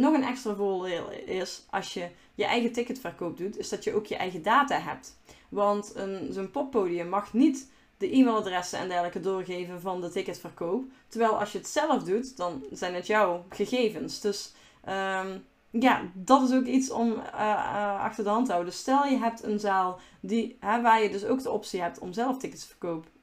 nog 0.00 0.14
een 0.14 0.24
extra 0.24 0.54
voordeel 0.54 1.10
is 1.10 1.66
als 1.70 1.94
je 1.94 2.08
je 2.36 2.44
eigen 2.44 2.72
ticketverkoop 2.72 3.36
doet, 3.36 3.58
is 3.58 3.68
dat 3.68 3.84
je 3.84 3.94
ook 3.94 4.06
je 4.06 4.16
eigen 4.16 4.42
data 4.42 4.80
hebt. 4.80 5.18
Want 5.48 5.94
zo'n 6.30 6.50
poppodium 6.50 7.08
mag 7.08 7.32
niet 7.32 7.70
de 7.98 8.14
e-mailadressen 8.14 8.78
en 8.78 8.88
dergelijke 8.88 9.20
doorgeven 9.20 9.80
van 9.80 10.00
de 10.00 10.10
ticketverkoop. 10.10 10.84
Terwijl 11.08 11.38
als 11.38 11.52
je 11.52 11.58
het 11.58 11.66
zelf 11.66 12.02
doet, 12.02 12.36
dan 12.36 12.64
zijn 12.72 12.94
het 12.94 13.06
jouw 13.06 13.44
gegevens. 13.48 14.20
Dus 14.20 14.52
um, 14.88 15.44
ja, 15.70 16.10
dat 16.14 16.42
is 16.48 16.56
ook 16.56 16.64
iets 16.64 16.90
om 16.90 17.10
uh, 17.10 17.16
uh, 17.34 18.00
achter 18.00 18.24
de 18.24 18.30
hand 18.30 18.46
te 18.46 18.52
houden. 18.52 18.72
Stel 18.72 19.04
je 19.04 19.18
hebt 19.18 19.42
een 19.42 19.60
zaal 19.60 19.98
die, 20.20 20.58
waar 20.60 21.02
je 21.02 21.10
dus 21.10 21.24
ook 21.24 21.42
de 21.42 21.50
optie 21.50 21.80
hebt 21.80 21.98
om 21.98 22.12
zelf 22.12 22.38
tickets 22.38 22.74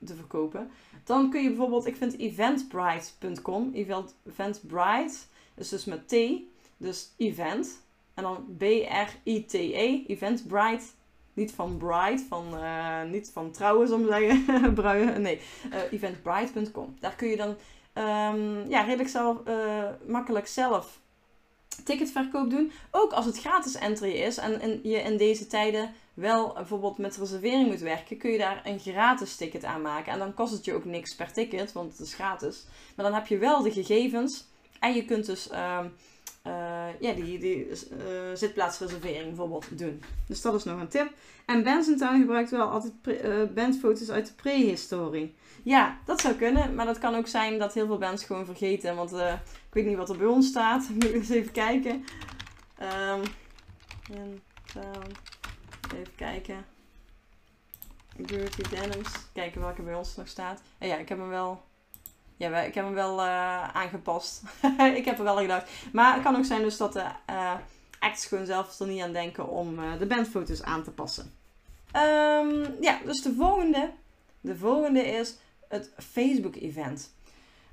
te 0.05 0.15
verkopen. 0.15 0.71
Dan 1.03 1.29
kun 1.29 1.41
je 1.41 1.47
bijvoorbeeld, 1.47 1.85
ik 1.85 1.95
vind 1.95 2.17
eventbrite.com, 2.17 3.71
eventbrite, 3.73 5.17
is 5.55 5.69
dus 5.69 5.85
met 5.85 6.07
T, 6.07 6.15
dus 6.77 7.13
event. 7.17 7.81
En 8.13 8.23
dan 8.23 8.55
B-R-I-T-E, 8.57 10.03
eventbrite 10.07 10.85
niet 11.33 11.51
van 11.51 11.77
Bride, 11.77 12.23
van, 12.29 12.45
uh, 12.53 13.03
niet 13.03 13.29
van 13.33 13.51
trouwen, 13.51 13.93
om 13.93 14.05
te 14.05 14.07
zeggen. 14.07 14.73
Bruien, 14.73 15.21
nee, 15.21 15.39
uh. 15.91 16.93
Daar 16.99 17.15
kun 17.15 17.27
je 17.27 17.37
dan 17.37 17.55
um, 17.93 18.69
ja, 18.69 18.81
redelijk 18.81 19.09
zelf, 19.09 19.37
uh, 19.47 19.83
makkelijk 20.07 20.47
zelf 20.47 21.01
ticketverkoop 21.83 22.49
doen. 22.49 22.71
Ook 22.91 23.13
als 23.13 23.25
het 23.25 23.39
gratis 23.39 23.75
entry 23.75 24.11
is 24.11 24.37
en, 24.37 24.79
je 24.83 24.97
in 24.97 25.17
deze 25.17 25.47
tijden 25.47 25.93
wel 26.13 26.53
bijvoorbeeld 26.53 26.97
met 26.97 27.17
reservering 27.17 27.67
moet 27.67 27.79
werken, 27.79 28.17
kun 28.17 28.31
je 28.31 28.37
daar 28.37 28.61
een 28.63 28.79
gratis 28.79 29.35
ticket 29.35 29.63
aan 29.63 29.81
maken. 29.81 30.11
En 30.11 30.19
dan 30.19 30.33
kost 30.33 30.53
het 30.53 30.65
je 30.65 30.73
ook 30.73 30.85
niks 30.85 31.15
per 31.15 31.33
ticket, 31.33 31.71
want 31.71 31.91
het 31.91 32.07
is 32.07 32.13
gratis. 32.13 32.65
Maar 32.95 33.05
dan 33.05 33.15
heb 33.15 33.27
je 33.27 33.37
wel 33.37 33.61
de 33.61 33.71
gegevens 33.71 34.47
en 34.79 34.93
je 34.93 35.05
kunt 35.05 35.25
dus... 35.25 35.51
Uh, 35.51 35.79
uh, 36.47 36.99
ja, 36.99 37.13
die, 37.13 37.39
die 37.39 37.67
uh, 37.67 37.75
zitplaatsreservering 38.33 39.25
bijvoorbeeld 39.25 39.77
doen. 39.77 40.03
Dus 40.27 40.41
dat 40.41 40.53
is 40.53 40.63
nog 40.63 40.79
een 40.79 40.87
tip. 40.87 41.11
En 41.45 41.63
Benzentuin 41.63 42.19
gebruikt 42.19 42.49
wel 42.49 42.69
altijd 42.69 42.93
uh, 43.03 43.43
bandfoto's 43.53 44.09
uit 44.09 44.27
de 44.27 44.33
prehistorie. 44.33 45.35
Ja, 45.63 45.97
dat 46.05 46.21
zou 46.21 46.33
kunnen. 46.33 46.75
Maar 46.75 46.85
dat 46.85 46.99
kan 46.99 47.15
ook 47.15 47.27
zijn 47.27 47.59
dat 47.59 47.73
heel 47.73 47.85
veel 47.85 47.97
bands 47.97 48.23
gewoon 48.23 48.45
vergeten. 48.45 48.95
Want 48.95 49.11
ik 49.11 49.69
weet 49.69 49.85
niet 49.85 49.97
wat 49.97 50.09
er 50.09 50.17
bij 50.17 50.27
ons 50.27 50.47
staat. 50.47 50.89
Moet 50.93 51.03
ik 51.03 51.13
eens 51.13 51.29
even 51.29 51.51
kijken. 51.51 52.05
Um, 52.81 53.21
even 55.93 56.15
kijken. 56.15 56.65
Dirty 58.15 58.61
Denims. 58.69 59.11
Kijken 59.33 59.61
welke 59.61 59.81
bij 59.81 59.95
ons 59.95 60.15
nog 60.15 60.27
staat. 60.27 60.61
En 60.77 60.87
ja, 60.87 60.97
ik 60.97 61.09
heb 61.09 61.17
hem 61.17 61.29
wel 61.29 61.63
ja, 62.51 62.59
ik 62.59 62.73
heb 62.73 62.85
hem 62.85 62.93
wel 62.93 63.19
uh, 63.19 63.75
aangepast. 63.75 64.41
ik 64.95 65.05
heb 65.05 65.17
er 65.17 65.23
wel 65.23 65.37
gedacht. 65.37 65.71
Maar 65.91 66.13
het 66.13 66.23
kan 66.23 66.35
ook 66.35 66.45
zijn 66.45 66.61
dus 66.61 66.77
dat 66.77 66.93
de 66.93 67.05
uh, 67.29 67.53
acts 67.99 68.25
gewoon 68.25 68.45
zelf 68.45 68.79
er 68.79 68.87
niet 68.87 69.01
aan 69.01 69.11
denken 69.11 69.49
om 69.49 69.79
uh, 69.79 69.99
de 69.99 70.05
bandfoto's 70.05 70.63
aan 70.63 70.83
te 70.83 70.91
passen. 70.91 71.33
Um, 71.95 72.75
ja, 72.81 72.99
dus 73.05 73.21
de 73.21 73.33
volgende. 73.37 73.91
De 74.41 74.57
volgende 74.57 75.01
is 75.01 75.37
het 75.67 75.91
Facebook 75.97 76.55
event. 76.55 77.13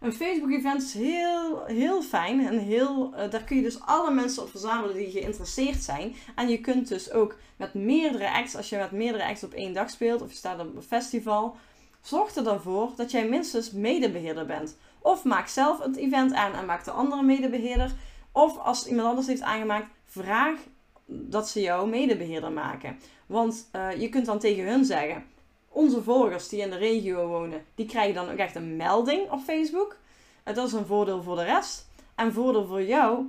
Een 0.01 0.13
Facebook 0.13 0.51
event 0.51 0.83
is 0.83 0.95
heel, 0.95 1.65
heel 1.65 2.03
fijn 2.03 2.47
en 2.47 2.59
heel, 2.59 3.11
daar 3.31 3.45
kun 3.45 3.57
je 3.57 3.63
dus 3.63 3.81
alle 3.81 4.11
mensen 4.11 4.43
op 4.43 4.51
verzamelen 4.51 4.95
die 4.95 5.11
geïnteresseerd 5.11 5.83
zijn. 5.83 6.15
En 6.35 6.49
je 6.49 6.61
kunt 6.61 6.89
dus 6.89 7.11
ook 7.13 7.37
met 7.57 7.75
meerdere 7.75 8.31
acts, 8.31 8.57
als 8.57 8.69
je 8.69 8.77
met 8.77 8.91
meerdere 8.91 9.27
acts 9.27 9.45
op 9.45 9.53
één 9.53 9.73
dag 9.73 9.91
speelt 9.91 10.23
of 10.23 10.31
je 10.31 10.37
staat 10.37 10.61
op 10.61 10.77
een 10.77 10.83
festival 10.83 11.57
Zorg 12.01 12.35
er 12.35 12.45
dan 12.45 12.61
voor 12.61 12.91
dat 12.97 13.11
jij 13.11 13.29
minstens 13.29 13.71
medebeheerder 13.71 14.47
bent. 14.47 14.77
Of 14.99 15.25
maak 15.25 15.49
zelf 15.49 15.83
het 15.83 15.97
event 15.97 16.33
aan 16.33 16.53
en 16.53 16.67
maak 16.67 16.85
de 16.85 16.91
andere 16.91 17.23
medebeheerder. 17.23 17.93
Of 18.33 18.59
als 18.59 18.87
iemand 18.87 19.09
anders 19.09 19.27
heeft 19.27 19.43
aangemaakt, 19.43 19.91
vraag 20.05 20.59
dat 21.07 21.49
ze 21.49 21.61
jou 21.61 21.89
medebeheerder 21.89 22.53
maken. 22.53 22.99
Want 23.27 23.69
uh, 23.77 24.01
je 24.01 24.09
kunt 24.09 24.27
dan 24.27 24.39
tegen 24.39 24.65
hun 24.65 24.85
zeggen: 24.85 25.25
onze 25.69 26.03
volgers 26.03 26.49
die 26.49 26.61
in 26.61 26.71
de 26.71 26.77
regio 26.77 27.27
wonen, 27.27 27.65
die 27.75 27.87
krijgen 27.87 28.15
dan 28.15 28.31
ook 28.31 28.39
echt 28.39 28.55
een 28.55 28.77
melding 28.77 29.31
op 29.31 29.41
Facebook. 29.41 29.97
Dat 30.45 30.67
is 30.67 30.73
een 30.73 30.87
voordeel 30.87 31.23
voor 31.23 31.37
de 31.37 31.45
rest. 31.45 31.89
En 32.15 32.33
voordeel 32.33 32.67
voor 32.67 32.83
jou 32.83 33.25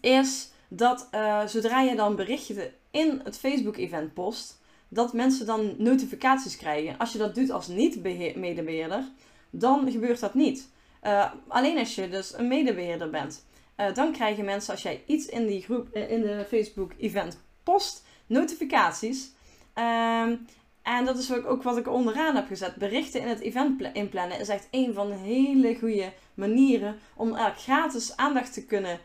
is 0.00 0.50
dat 0.68 1.08
uh, 1.14 1.46
zodra 1.46 1.80
je 1.80 1.96
dan 1.96 2.16
berichten 2.16 2.72
in 2.90 3.20
het 3.24 3.38
Facebook-event 3.38 4.14
post, 4.14 4.60
dat 4.94 5.12
mensen 5.12 5.46
dan 5.46 5.74
notificaties 5.78 6.56
krijgen. 6.56 6.98
Als 6.98 7.12
je 7.12 7.18
dat 7.18 7.34
doet 7.34 7.50
als 7.50 7.68
niet-medebeheerder, 7.68 9.04
dan 9.50 9.90
gebeurt 9.90 10.20
dat 10.20 10.34
niet. 10.34 10.68
Uh, 11.02 11.32
alleen 11.48 11.78
als 11.78 11.94
je 11.94 12.08
dus 12.08 12.38
een 12.38 12.48
medebeheerder 12.48 13.10
bent. 13.10 13.46
Uh, 13.76 13.94
dan 13.94 14.12
krijgen 14.12 14.44
mensen 14.44 14.72
als 14.72 14.82
jij 14.82 15.02
iets 15.06 15.26
in 15.26 15.46
die 15.46 15.62
groep, 15.62 15.88
uh, 15.92 16.10
in 16.10 16.20
de 16.20 16.44
Facebook 16.48 16.92
event 16.98 17.38
post, 17.62 18.04
notificaties. 18.26 19.32
Ehm, 19.74 20.36
en 20.82 21.04
dat 21.04 21.18
is 21.18 21.32
ook 21.44 21.62
wat 21.62 21.76
ik 21.76 21.88
onderaan 21.88 22.36
heb 22.36 22.46
gezet. 22.46 22.76
Berichten 22.76 23.20
in 23.20 23.28
het 23.28 23.40
event 23.40 23.82
inplannen 23.92 24.40
is 24.40 24.48
echt 24.48 24.68
een 24.70 24.94
van 24.94 25.08
de 25.08 25.14
hele 25.14 25.76
goede 25.78 26.12
manieren 26.34 26.96
om 27.16 27.34
gratis 27.34 28.16
aandacht 28.16 28.52
te 28.52 28.64
kunnen 28.64 29.00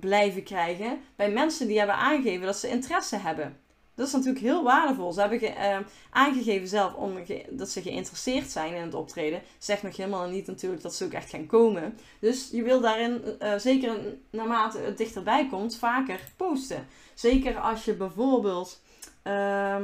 blijven 0.00 0.42
krijgen 0.42 1.00
bij 1.16 1.30
mensen 1.30 1.66
die 1.66 1.78
hebben 1.78 1.96
aangegeven 1.96 2.46
dat 2.46 2.56
ze 2.56 2.68
interesse 2.68 3.16
hebben. 3.16 3.61
Dat 4.02 4.10
is 4.10 4.16
natuurlijk 4.16 4.44
heel 4.44 4.62
waardevol. 4.62 5.12
Ze 5.12 5.20
hebben 5.20 5.38
ge, 5.38 5.48
uh, 5.48 5.78
aangegeven 6.10 6.68
zelf 6.68 6.94
om 6.94 7.16
dat 7.50 7.68
ze 7.70 7.82
geïnteresseerd 7.82 8.50
zijn 8.50 8.74
in 8.74 8.82
het 8.82 8.94
optreden. 8.94 9.42
Zegt 9.58 9.82
nog 9.82 9.96
helemaal 9.96 10.28
niet 10.28 10.46
natuurlijk 10.46 10.82
dat 10.82 10.94
ze 10.94 11.04
ook 11.04 11.12
echt 11.12 11.30
gaan 11.30 11.46
komen. 11.46 11.98
Dus 12.20 12.48
je 12.52 12.62
wil 12.62 12.80
daarin, 12.80 13.22
uh, 13.42 13.54
zeker 13.58 13.96
naarmate 14.30 14.78
het 14.78 14.98
dichterbij 14.98 15.48
komt, 15.48 15.76
vaker 15.76 16.20
posten. 16.36 16.86
Zeker 17.14 17.60
als 17.60 17.84
je 17.84 17.94
bijvoorbeeld 17.94 18.80
uh, 19.24 19.76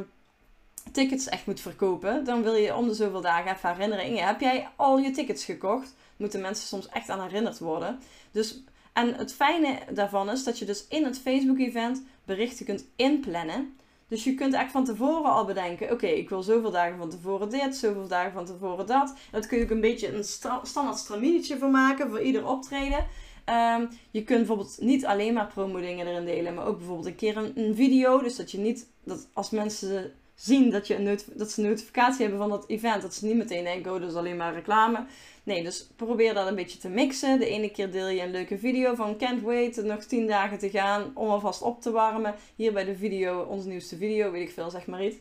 tickets 0.93 1.29
echt 1.29 1.47
moet 1.47 1.61
verkopen, 1.61 2.25
dan 2.25 2.43
wil 2.43 2.55
je 2.55 2.75
om 2.75 2.89
de 2.89 2.95
zoveel 2.95 3.21
dagen 3.21 3.55
even 3.55 3.71
herinneringen. 3.71 4.27
Heb 4.27 4.41
jij 4.41 4.69
al 4.77 4.99
je 4.99 5.11
tickets 5.11 5.45
gekocht? 5.45 5.95
Moeten 6.17 6.41
mensen 6.41 6.67
soms 6.67 6.89
echt 6.89 7.09
aan 7.09 7.23
herinnerd 7.23 7.59
worden. 7.59 8.01
Dus, 8.31 8.63
en 8.93 9.15
het 9.15 9.33
fijne 9.35 9.79
daarvan 9.91 10.31
is 10.31 10.45
dat 10.45 10.59
je 10.59 10.65
dus 10.65 10.87
in 10.89 11.05
het 11.05 11.19
Facebook-event 11.19 12.03
berichten 12.25 12.65
kunt 12.65 12.85
inplannen. 12.97 13.77
Dus 14.09 14.25
je 14.25 14.35
kunt 14.35 14.55
echt 14.55 14.71
van 14.71 14.85
tevoren 14.85 15.31
al 15.31 15.45
bedenken: 15.45 15.91
oké, 15.91 16.07
ik 16.07 16.29
wil 16.29 16.43
zoveel 16.43 16.71
dagen 16.71 16.99
van 16.99 17.11
tevoren 17.11 17.51
dit, 17.51 17.77
zoveel 17.77 18.09
dagen 18.09 18.33
van 18.33 18.45
tevoren 18.45 18.87
dat. 18.87 19.15
Dat 19.31 19.47
kun 19.47 19.59
je 19.59 19.65
ook 19.65 19.71
een 19.71 19.81
beetje 19.81 20.15
een 20.15 20.25
standaard 20.63 20.99
straminietje 20.99 21.59
voor 21.59 21.71
maken 21.71 22.09
voor 22.09 22.21
ieder 22.21 22.47
optreden. 22.47 23.07
Ehm, 23.45 23.87
je 24.11 24.25
kunt 24.25 24.39
bijvoorbeeld 24.39 24.77
niet 24.81 25.07
alleen 25.07 25.35
maar 25.35 25.47
promo-dingen 25.47 26.07
erin 26.07 26.25
delen, 26.25 26.55
maar 26.55 26.67
ook 26.67 26.77
bijvoorbeeld 26.77 27.07
een 27.07 27.15
keer 27.15 27.37
een, 27.37 27.53
een, 27.55 27.75
video. 27.75 28.23
Dus 28.23 28.37
dat 28.37 28.51
je 28.51 28.59
niet, 28.59 28.91
dat 29.05 29.29
als 29.33 29.51
mensen 29.51 30.13
zien 30.41 30.71
dat, 30.71 30.87
je 30.87 30.97
een 30.97 31.19
dat 31.35 31.51
ze 31.51 31.63
een 31.63 31.69
notificatie 31.69 32.21
hebben 32.21 32.39
van 32.39 32.49
dat 32.49 32.65
event, 32.69 33.03
dat 33.03 33.15
ze 33.15 33.27
niet 33.27 33.37
meteen 33.37 33.65
denken: 33.65 33.93
oh, 33.95 34.01
dat 34.01 34.11
is 34.11 34.17
alleen 34.17 34.37
maar 34.37 34.55
reclame. 34.55 35.05
Nee, 35.43 35.63
dus 35.63 35.89
probeer 35.97 36.35
dat 36.35 36.47
een 36.47 36.55
beetje 36.55 36.79
te 36.79 36.89
mixen. 36.89 37.39
De 37.39 37.49
ene 37.49 37.71
keer 37.71 37.91
deel 37.91 38.09
je 38.09 38.23
een 38.23 38.31
leuke 38.31 38.59
video 38.59 38.95
van 38.95 39.17
can't 39.17 39.43
wait, 39.43 39.85
nog 39.85 40.05
10 40.05 40.27
dagen 40.27 40.59
te 40.59 40.71
gaan 40.71 41.11
om 41.15 41.29
alvast 41.29 41.63
op 41.63 41.83
te 41.83 41.91
warmen. 41.91 42.35
Hier 42.57 42.73
bij 42.73 42.85
de 42.85 42.97
video, 42.97 43.43
onze 43.43 43.69
nieuwste 43.69 43.97
video, 43.97 44.31
weet 44.31 44.49
ik 44.49 44.55
veel, 44.55 44.71
zeg 44.71 44.87
maar 44.87 45.05
iets. 45.05 45.17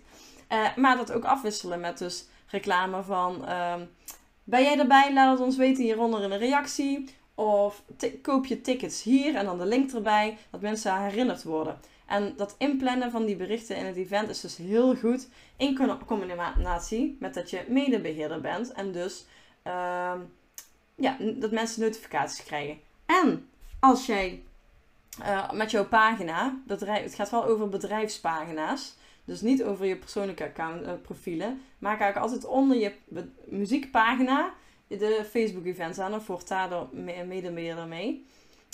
Uh, 0.51 0.75
maar 0.75 0.97
dat 0.97 1.11
ook 1.11 1.23
afwisselen 1.23 1.79
met 1.79 1.97
dus 1.97 2.27
reclame 2.47 3.03
van... 3.03 3.45
Uh, 3.45 3.75
ben 4.43 4.63
jij 4.63 4.79
erbij? 4.79 5.13
Laat 5.13 5.37
het 5.37 5.47
ons 5.47 5.57
weten 5.57 5.83
hieronder 5.83 6.23
in 6.23 6.31
een 6.31 6.37
reactie. 6.37 7.05
Of 7.35 7.83
koop 8.21 8.45
je 8.45 8.61
tickets 8.61 9.03
hier 9.03 9.35
en 9.35 9.45
dan 9.45 9.57
de 9.57 9.65
link 9.65 9.91
erbij, 9.91 10.37
dat 10.51 10.61
mensen 10.61 11.03
herinnerd 11.03 11.43
worden. 11.43 11.79
En 12.07 12.33
dat 12.35 12.55
inplannen 12.57 13.11
van 13.11 13.25
die 13.25 13.35
berichten 13.35 13.75
in 13.75 13.85
het 13.85 13.95
event 13.95 14.29
is 14.29 14.41
dus 14.41 14.57
heel 14.57 14.95
goed 14.95 15.29
in 15.57 15.97
combinatie 16.05 17.17
met 17.19 17.33
dat 17.33 17.49
je 17.49 17.65
medebeheerder 17.67 18.41
bent 18.41 18.71
en 18.71 18.91
dus 18.91 19.25
Ehm, 19.67 20.19
ja, 20.95 21.17
dat 21.35 21.51
mensen 21.51 21.81
notificaties 21.81 22.43
krijgen. 22.43 22.79
En 23.05 23.49
als 23.79 24.05
jij 24.05 24.43
uh, 25.19 25.51
met 25.51 25.71
jouw 25.71 25.87
pagina, 25.87 26.61
bedrijf, 26.67 27.03
het 27.03 27.15
gaat 27.15 27.29
wel 27.29 27.45
over 27.45 27.69
bedrijfspagina's, 27.69 28.95
dus 29.25 29.41
niet 29.41 29.63
over 29.63 29.85
je 29.85 29.95
persoonlijke 29.95 30.43
account 30.43 30.81
uh, 30.81 30.91
profielen, 31.01 31.61
maak 31.79 31.99
eigenlijk 31.99 32.31
altijd 32.31 32.51
onder 32.51 32.77
je 32.77 32.93
muziekpagina 33.45 34.53
de 34.87 35.25
Facebook 35.29 35.65
events 35.65 35.99
aan, 35.99 36.13
of 36.13 36.27
wordt 36.27 36.47
daar 36.47 36.69
medebeheerder 37.27 37.87
mee. 37.87 38.25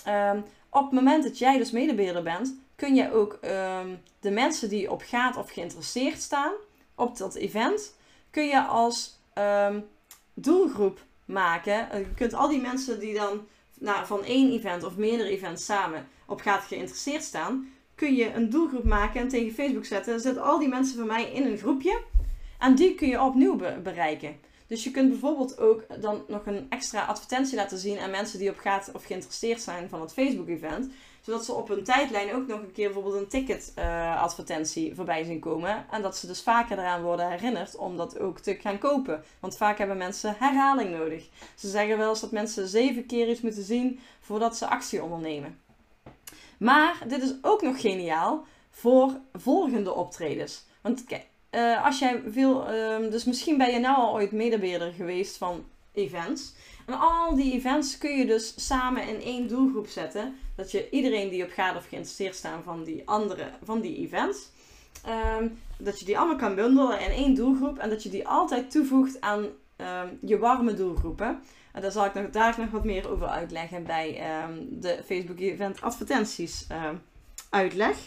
Um, 0.07 0.43
op 0.69 0.83
het 0.83 0.91
moment 0.91 1.23
dat 1.23 1.37
jij 1.37 1.57
dus 1.57 1.71
medebeheerder 1.71 2.23
bent, 2.23 2.55
kun 2.75 2.95
je 2.95 3.13
ook 3.13 3.39
um, 3.41 4.01
de 4.19 4.31
mensen 4.31 4.69
die 4.69 4.91
op 4.91 5.01
gaat 5.05 5.37
of 5.37 5.51
geïnteresseerd 5.51 6.21
staan 6.21 6.53
op 6.95 7.17
dat 7.17 7.35
event, 7.35 7.95
kun 8.29 8.45
je 8.45 8.63
als 8.63 9.19
um, 9.37 9.85
doelgroep 10.33 10.99
maken. 11.25 11.91
Eh, 11.91 11.99
je 11.99 12.13
kunt 12.15 12.33
al 12.33 12.47
die 12.47 12.61
mensen 12.61 12.99
die 12.99 13.13
dan 13.13 13.47
nou, 13.79 14.05
van 14.05 14.23
één 14.23 14.51
event 14.51 14.83
of 14.83 14.97
meerdere 14.97 15.29
events 15.29 15.65
samen 15.65 16.07
op 16.27 16.41
gaat 16.41 16.63
geïnteresseerd 16.63 17.23
staan, 17.23 17.69
kun 17.95 18.15
je 18.15 18.33
een 18.33 18.49
doelgroep 18.49 18.83
maken 18.83 19.21
en 19.21 19.27
tegen 19.27 19.53
Facebook 19.53 19.85
zetten. 19.85 20.19
Zet 20.19 20.37
al 20.37 20.59
die 20.59 20.67
mensen 20.67 20.97
van 20.97 21.07
mij 21.07 21.31
in 21.31 21.45
een 21.45 21.57
groepje 21.57 22.01
en 22.59 22.75
die 22.75 22.95
kun 22.95 23.07
je 23.07 23.21
opnieuw 23.21 23.55
bereiken. 23.83 24.35
Dus 24.67 24.83
je 24.83 24.91
kunt 24.91 25.09
bijvoorbeeld 25.09 25.57
ook 25.57 25.85
dan 26.01 26.23
nog 26.27 26.45
een 26.45 26.65
extra 26.69 27.05
advertentie 27.05 27.55
laten 27.55 27.77
zien 27.77 27.99
aan 27.99 28.11
mensen 28.11 28.39
die 28.39 28.49
op 28.49 28.57
gaat 28.57 28.91
of 28.93 29.05
geïnteresseerd 29.05 29.61
zijn 29.61 29.89
van 29.89 30.01
het 30.01 30.13
Facebook-event 30.13 30.91
zodat 31.25 31.45
ze 31.45 31.53
op 31.53 31.67
hun 31.67 31.83
tijdlijn 31.83 32.33
ook 32.33 32.47
nog 32.47 32.59
een 32.59 32.71
keer 32.71 32.91
bijvoorbeeld 32.91 33.21
een 33.21 33.27
ticket-advertentie 33.27 34.89
eh, 34.89 34.95
voorbij 34.95 35.23
zien 35.23 35.39
komen. 35.39 35.85
En 35.91 36.01
dat 36.01 36.17
ze 36.17 36.27
dus 36.27 36.41
vaker 36.41 36.77
eraan 36.77 37.01
worden 37.01 37.29
herinnerd 37.29 37.75
om 37.75 37.97
dat 37.97 38.19
ook 38.19 38.39
te 38.39 38.55
gaan 38.55 38.77
kopen. 38.77 39.23
Want 39.39 39.57
vaak 39.57 39.77
hebben 39.77 39.97
mensen 39.97 40.35
herhaling 40.39 40.91
nodig. 40.91 41.29
Ze 41.55 41.69
zeggen 41.69 41.97
wel 41.97 42.09
eens 42.09 42.21
dat 42.21 42.31
mensen 42.31 42.67
zeven 42.67 43.05
keer 43.05 43.29
iets 43.29 43.41
moeten 43.41 43.63
zien 43.63 43.99
voordat 44.19 44.57
ze 44.57 44.67
actie 44.67 45.03
ondernemen. 45.03 45.59
Maar 46.57 47.03
dit 47.07 47.21
is 47.21 47.33
ook 47.41 47.61
nog 47.61 47.81
geniaal 47.81 48.45
voor 48.69 49.19
volgende 49.33 49.93
optredens. 49.93 50.65
Want 50.81 51.03
uh, 51.51 51.85
als 51.85 51.99
jij 51.99 52.21
veel, 52.27 52.73
uh, 52.73 53.11
dus 53.11 53.23
misschien 53.23 53.57
ben 53.57 53.71
je 53.71 53.79
nou 53.79 53.97
al 53.97 54.13
ooit 54.13 54.31
medebeheerder 54.31 54.93
geweest 54.93 55.37
van 55.37 55.65
events. 55.93 56.53
En 56.85 56.99
al 56.99 57.35
die 57.35 57.53
events 57.53 57.97
kun 57.97 58.17
je 58.17 58.25
dus 58.25 58.67
samen 58.67 59.07
in 59.07 59.21
één 59.21 59.47
doelgroep 59.47 59.87
zetten. 59.87 60.35
Dat 60.55 60.71
je 60.71 60.89
iedereen 60.89 61.29
die 61.29 61.43
op 61.43 61.51
gaat 61.51 61.75
of 61.75 61.87
geïnteresseerd 61.87 62.35
staan 62.35 62.63
van 62.63 62.83
die 62.83 63.01
andere, 63.05 63.49
van 63.63 63.81
die 63.81 63.97
events. 63.97 64.49
Ehm, 65.05 65.47
dat 65.77 65.99
je 65.99 66.05
die 66.05 66.17
allemaal 66.17 66.37
kan 66.37 66.55
bundelen 66.55 66.99
in 66.99 67.11
één 67.11 67.35
doelgroep. 67.35 67.77
En 67.77 67.89
dat 67.89 68.03
je 68.03 68.09
die 68.09 68.27
altijd 68.27 68.71
toevoegt 68.71 69.21
aan 69.21 69.45
ehm, 69.75 70.07
je 70.21 70.37
warme 70.37 70.73
doelgroepen. 70.73 71.41
En 71.73 71.81
daar 71.81 71.91
zal 71.91 72.05
ik 72.05 72.13
nog, 72.13 72.29
daar 72.29 72.55
nog 72.59 72.69
wat 72.69 72.83
meer 72.83 73.09
over 73.09 73.27
uitleggen 73.27 73.83
bij 73.83 74.17
ehm, 74.19 74.53
de 74.69 75.01
Facebook 75.05 75.39
event 75.39 75.81
advertenties 75.81 76.67
uitleg. 77.49 77.97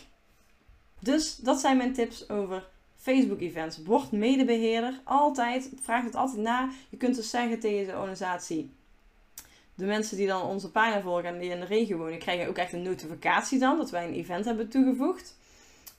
Dus 1.01 1.37
dat 1.37 1.61
zijn 1.61 1.77
mijn 1.77 1.93
tips 1.93 2.29
over 2.29 2.69
Facebook-events. 2.97 3.83
Word 3.85 4.13
medebeheerder. 4.13 5.01
Altijd. 5.05 5.71
Vraag 5.83 6.05
het 6.05 6.15
altijd 6.15 6.41
na. 6.41 6.71
Je 6.89 6.97
kunt 6.97 7.17
dus 7.17 7.31
zeggen 7.31 7.61
tegen 7.61 7.87
de 7.87 7.99
organisatie. 7.99 8.76
De 9.77 9.85
mensen 9.85 10.17
die 10.17 10.27
dan 10.27 10.43
onze 10.43 10.71
pagina 10.71 11.01
volgen 11.01 11.25
en 11.25 11.39
die 11.39 11.51
in 11.51 11.61
de 11.61 11.67
regio 11.67 11.97
wonen, 11.97 12.19
krijgen 12.19 12.49
ook 12.49 12.57
echt 12.57 12.73
een 12.73 12.83
notificatie 12.83 13.59
dan 13.59 13.77
dat 13.77 13.91
wij 13.91 14.05
een 14.05 14.15
event 14.15 14.45
hebben 14.45 14.69
toegevoegd. 14.69 15.37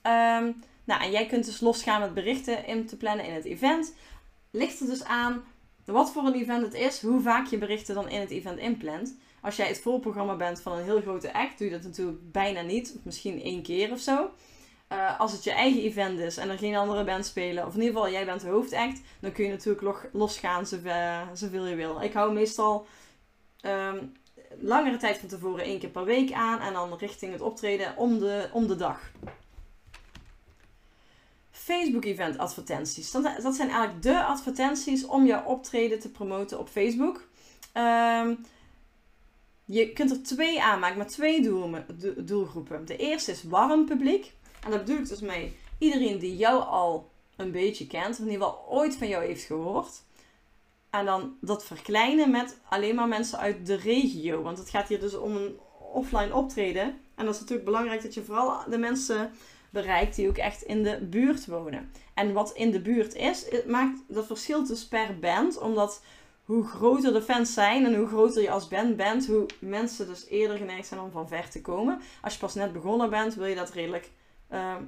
Um, 0.02 0.62
nou, 0.84 1.02
en 1.02 1.10
jij 1.10 1.26
kunt 1.26 1.44
dus 1.44 1.60
losgaan 1.60 2.00
met 2.00 2.14
berichten 2.14 2.66
in 2.66 2.86
te 2.86 2.96
plannen 2.96 3.26
in 3.26 3.34
het 3.34 3.44
event. 3.44 3.94
Ligt 4.50 4.80
er 4.80 4.86
dus 4.86 5.04
aan 5.04 5.44
wat 5.84 6.12
voor 6.12 6.24
een 6.24 6.34
event 6.34 6.62
het 6.62 6.74
is, 6.74 7.02
hoe 7.02 7.20
vaak 7.20 7.46
je 7.46 7.58
berichten 7.58 7.94
dan 7.94 8.08
in 8.08 8.20
het 8.20 8.30
event 8.30 8.58
inplant. 8.58 9.16
Als 9.40 9.56
jij 9.56 9.68
het 9.68 9.80
voorprogramma 9.80 10.36
bent 10.36 10.60
van 10.60 10.72
een 10.72 10.84
heel 10.84 11.00
grote 11.00 11.32
act, 11.32 11.58
doe 11.58 11.66
je 11.66 11.72
dat 11.72 11.82
natuurlijk 11.82 12.32
bijna 12.32 12.60
niet. 12.60 12.96
Misschien 13.02 13.42
één 13.42 13.62
keer 13.62 13.92
of 13.92 14.00
zo. 14.00 14.30
Uh, 14.92 15.20
als 15.20 15.32
het 15.32 15.44
je 15.44 15.52
eigen 15.52 15.82
event 15.82 16.18
is 16.18 16.36
en 16.36 16.50
er 16.50 16.58
geen 16.58 16.76
andere 16.76 17.04
band 17.04 17.26
spelen, 17.26 17.66
of 17.66 17.74
in 17.74 17.80
ieder 17.80 17.94
geval 17.94 18.10
jij 18.10 18.24
bent 18.24 18.40
de 18.40 18.48
hoofdact, 18.48 19.00
dan 19.20 19.32
kun 19.32 19.44
je 19.44 19.50
natuurlijk 19.50 20.08
losgaan 20.12 20.66
zoveel 21.34 21.66
je 21.66 21.74
wil. 21.74 22.00
Ik 22.00 22.12
hou 22.12 22.32
meestal 22.32 22.86
um, 23.62 24.12
langere 24.60 24.96
tijd 24.96 25.18
van 25.18 25.28
tevoren 25.28 25.64
één 25.64 25.78
keer 25.78 25.88
per 25.88 26.04
week 26.04 26.32
aan 26.32 26.60
en 26.60 26.72
dan 26.72 26.98
richting 26.98 27.32
het 27.32 27.40
optreden 27.40 27.96
om 27.96 28.18
de, 28.18 28.48
om 28.52 28.66
de 28.66 28.76
dag. 28.76 29.00
Facebook-event 31.50 32.38
advertenties. 32.38 33.10
Dat, 33.10 33.22
dat, 33.42 33.54
zijn 33.54 33.68
eigenlijk 33.68 34.02
de 34.02 34.24
advertenties 34.24 35.06
om 35.06 35.26
jouw 35.26 35.44
optreden 35.44 35.98
te 35.98 36.10
promoten 36.10 36.58
op 36.58 36.68
Facebook. 36.68 37.28
Um, 37.74 38.38
je 39.64 39.92
kunt 39.92 40.10
er 40.10 40.22
twee 40.22 40.62
aanmaken 40.62 40.98
met 40.98 41.08
twee 41.08 41.42
doelgroepen. 42.16 42.86
De 42.86 42.96
eerste 42.96 43.30
is 43.30 43.42
warm 43.42 43.84
publiek. 43.84 44.32
En 44.64 44.70
daar 44.70 44.78
bedoel 44.78 44.98
ik 44.98 45.08
dus 45.08 45.20
mee 45.20 45.56
iedereen 45.78 46.18
die 46.18 46.36
jou 46.36 46.62
al 46.64 47.10
een 47.36 47.50
beetje 47.50 47.86
kent, 47.86 48.10
of 48.10 48.18
ieder 48.18 48.32
geval 48.32 48.64
ooit 48.68 48.96
van 48.96 49.08
jou 49.08 49.24
heeft 49.24 49.44
gehoord. 49.44 50.02
En 50.98 51.04
dan 51.04 51.36
dat 51.40 51.64
verkleinen 51.64 52.30
met 52.30 52.58
alleen 52.68 52.94
maar 52.94 53.08
mensen 53.08 53.38
uit 53.38 53.66
de 53.66 53.74
regio. 53.74 54.42
Want 54.42 54.58
het 54.58 54.70
gaat 54.70 54.88
hier 54.88 55.00
dus 55.00 55.14
om 55.14 55.36
een 55.36 55.58
offline 55.92 56.34
optreden. 56.34 56.82
En 57.14 57.24
dat 57.24 57.34
is 57.34 57.40
natuurlijk 57.40 57.66
belangrijk 57.66 58.02
dat 58.02 58.14
je 58.14 58.24
vooral 58.24 58.58
de 58.70 58.78
mensen 58.78 59.30
bereikt 59.70 60.16
die 60.16 60.28
ook 60.28 60.36
echt 60.36 60.62
in 60.62 60.82
de 60.82 61.06
buurt 61.10 61.46
wonen. 61.46 61.92
En 62.14 62.32
wat 62.32 62.52
in 62.52 62.70
de 62.70 62.80
buurt 62.80 63.14
is, 63.14 63.50
het 63.50 63.66
maakt 63.66 63.98
dat 64.08 64.26
verschilt 64.26 64.68
dus 64.68 64.86
per 64.86 65.18
band. 65.18 65.58
Omdat 65.58 66.02
hoe 66.44 66.66
groter 66.66 67.12
de 67.12 67.22
fans 67.22 67.54
zijn 67.54 67.84
en 67.84 67.96
hoe 67.96 68.06
groter 68.06 68.42
je 68.42 68.50
als 68.50 68.68
band 68.68 68.96
bent, 68.96 69.26
hoe 69.26 69.46
mensen 69.58 70.06
dus 70.06 70.26
eerder 70.26 70.56
geneigd 70.56 70.86
zijn 70.86 71.00
om 71.00 71.10
van 71.10 71.28
ver 71.28 71.50
te 71.50 71.60
komen. 71.60 72.00
Als 72.22 72.32
je 72.32 72.38
pas 72.38 72.54
net 72.54 72.72
begonnen 72.72 73.10
bent, 73.10 73.34
wil 73.34 73.46
je 73.46 73.54
dat 73.54 73.70
redelijk 73.70 74.10
Ehm, 74.48 74.82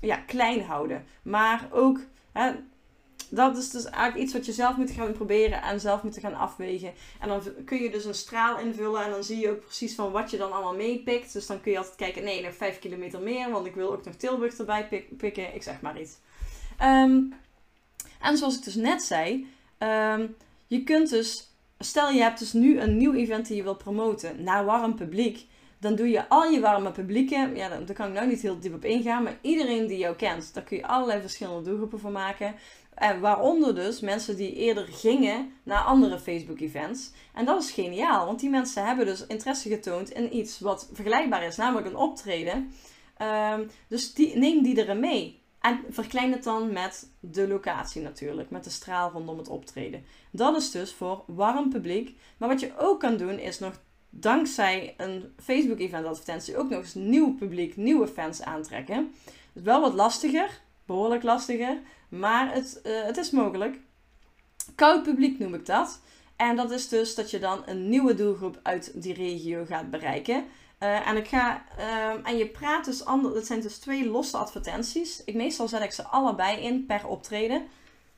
ja, 0.00 0.16
klein 0.16 0.62
houden. 0.62 1.06
Maar 1.22 1.68
ook, 1.70 2.00
hè, 2.32 2.52
dat 3.30 3.56
is 3.56 3.70
dus 3.70 3.84
eigenlijk 3.84 4.24
iets 4.24 4.32
wat 4.32 4.46
je 4.46 4.52
zelf 4.52 4.76
moet 4.76 4.90
gaan 4.90 5.12
proberen 5.12 5.62
en 5.62 5.80
zelf 5.80 6.02
moet 6.02 6.18
gaan 6.18 6.34
afwegen. 6.34 6.92
En 7.20 7.28
dan 7.28 7.42
kun 7.64 7.82
je 7.82 7.90
dus 7.90 8.04
een 8.04 8.14
straal 8.14 8.58
invullen 8.58 9.04
en 9.04 9.10
dan 9.10 9.24
zie 9.24 9.38
je 9.38 9.50
ook 9.50 9.60
precies 9.60 9.94
van 9.94 10.12
wat 10.12 10.30
je 10.30 10.36
dan 10.36 10.52
allemaal 10.52 10.74
meepikt. 10.74 11.32
Dus 11.32 11.46
dan 11.46 11.60
kun 11.60 11.72
je 11.72 11.78
altijd 11.78 11.96
kijken, 11.96 12.24
nee, 12.24 12.42
nog 12.42 12.54
5 12.54 12.78
kilometer 12.78 13.20
meer, 13.20 13.50
want 13.50 13.66
ik 13.66 13.74
wil 13.74 13.92
ook 13.92 14.04
nog 14.04 14.14
Tilburg 14.14 14.58
erbij 14.58 15.06
pikken. 15.16 15.54
Ik 15.54 15.62
zeg 15.62 15.80
maar 15.80 16.00
iets. 16.00 16.16
Ehm, 16.78 17.22
en 18.20 18.36
zoals 18.36 18.56
ik 18.56 18.64
dus 18.64 18.74
net 18.74 19.02
zei, 19.02 19.46
um, 19.78 20.36
je 20.66 20.82
kunt 20.82 21.10
dus, 21.10 21.50
stel 21.78 22.10
je 22.10 22.22
hebt 22.22 22.38
dus 22.38 22.52
nu 22.52 22.80
een 22.80 22.96
nieuw 22.96 23.14
event 23.14 23.46
die 23.46 23.56
je 23.56 23.62
wil 23.62 23.76
promoten 23.76 24.42
naar 24.42 24.64
warm 24.64 24.94
publiek 24.94 25.46
dan 25.78 25.94
doe 25.94 26.08
je 26.08 26.28
al 26.28 26.44
je 26.44 26.60
warme 26.60 26.90
publieken, 26.90 27.56
ja, 27.56 27.68
daar 27.68 27.92
kan 27.92 28.06
ik 28.06 28.12
nou 28.12 28.26
niet 28.26 28.40
heel 28.40 28.58
diep 28.60 28.74
op 28.74 28.84
ingaan, 28.84 29.22
maar 29.22 29.38
iedereen 29.40 29.86
die 29.86 29.98
jou 29.98 30.16
kent, 30.16 30.54
daar 30.54 30.62
kun 30.62 30.76
je 30.76 30.86
allerlei 30.86 31.20
verschillende 31.20 31.62
doelgroepen 31.68 31.98
voor 31.98 32.10
maken. 32.10 32.54
En 32.96 33.20
waaronder 33.20 33.74
dus 33.74 34.00
mensen 34.00 34.36
die 34.36 34.54
eerder 34.54 34.86
gingen 34.86 35.52
naar 35.62 35.80
andere 35.82 36.18
Facebook-events. 36.18 37.10
En 37.34 37.44
dat 37.44 37.62
is 37.62 37.70
geniaal, 37.70 38.26
want 38.26 38.40
die 38.40 38.50
mensen 38.50 38.86
hebben 38.86 39.06
dus 39.06 39.26
interesse 39.26 39.68
getoond 39.68 40.10
in 40.10 40.36
iets 40.36 40.60
wat 40.60 40.88
vergelijkbaar 40.92 41.42
is, 41.42 41.56
namelijk 41.56 41.86
een 41.86 41.96
optreden. 41.96 42.72
Um, 43.22 43.70
dus 43.88 44.14
die, 44.14 44.36
neem 44.36 44.62
die 44.62 44.78
erin 44.78 45.00
mee. 45.00 45.42
En 45.60 45.80
verklein 45.90 46.32
het 46.32 46.44
dan 46.44 46.72
met 46.72 47.10
de 47.20 47.48
locatie 47.48 48.02
natuurlijk, 48.02 48.50
met 48.50 48.64
de 48.64 48.70
straal 48.70 49.10
rondom 49.10 49.38
het 49.38 49.48
optreden. 49.48 50.04
Dat 50.30 50.56
is 50.56 50.70
dus 50.70 50.92
voor 50.92 51.22
warm 51.26 51.68
publiek. 51.70 52.18
Maar 52.36 52.48
wat 52.48 52.60
je 52.60 52.72
ook 52.78 53.00
kan 53.00 53.16
doen 53.16 53.38
is 53.38 53.58
nog 53.58 53.80
dankzij 54.10 54.94
een 54.96 55.34
Facebook-event 55.42 56.06
advertentie 56.06 56.56
ook 56.56 56.70
nog 56.70 56.80
eens 56.80 56.94
nieuw 56.94 57.34
publiek, 57.34 57.76
nieuwe 57.76 58.06
fans 58.08 58.42
aantrekken. 58.42 59.14
Dus 59.52 59.62
wel 59.62 59.80
wat 59.80 59.94
lastiger, 59.94 60.60
behoorlijk 60.86 61.22
lastiger, 61.22 61.78
maar 62.18 62.54
het, 62.54 62.80
uh, 62.84 63.02
het 63.02 63.16
is 63.16 63.30
mogelijk. 63.30 63.78
Koud 64.74 65.02
publiek 65.02 65.38
noem 65.38 65.54
ik 65.54 65.66
dat. 65.66 66.00
En 66.36 66.56
dat 66.56 66.70
is 66.70 66.88
dus 66.88 67.14
dat 67.14 67.30
je 67.30 67.38
dan 67.38 67.62
een 67.66 67.88
nieuwe 67.88 68.14
doelgroep 68.14 68.60
uit 68.62 69.02
die 69.02 69.14
regio 69.14 69.64
gaat 69.64 69.90
bereiken. 69.90 70.44
Uh, 70.80 71.08
en 71.08 71.16
ik 71.16 71.28
ga, 71.28 71.64
uh, 71.78 72.28
en 72.28 72.36
je 72.36 72.46
praat 72.46 72.84
dus 72.84 73.04
ander, 73.04 73.34
dat 73.34 73.46
zijn 73.46 73.60
dus 73.60 73.78
twee 73.78 74.08
losse 74.08 74.36
advertenties. 74.36 75.24
Ik, 75.24 75.34
meestal 75.34 75.68
zet 75.68 75.82
ik 75.82 75.92
ze 75.92 76.02
allebei 76.02 76.60
in 76.60 76.86
per 76.86 77.06
optreden. 77.06 77.66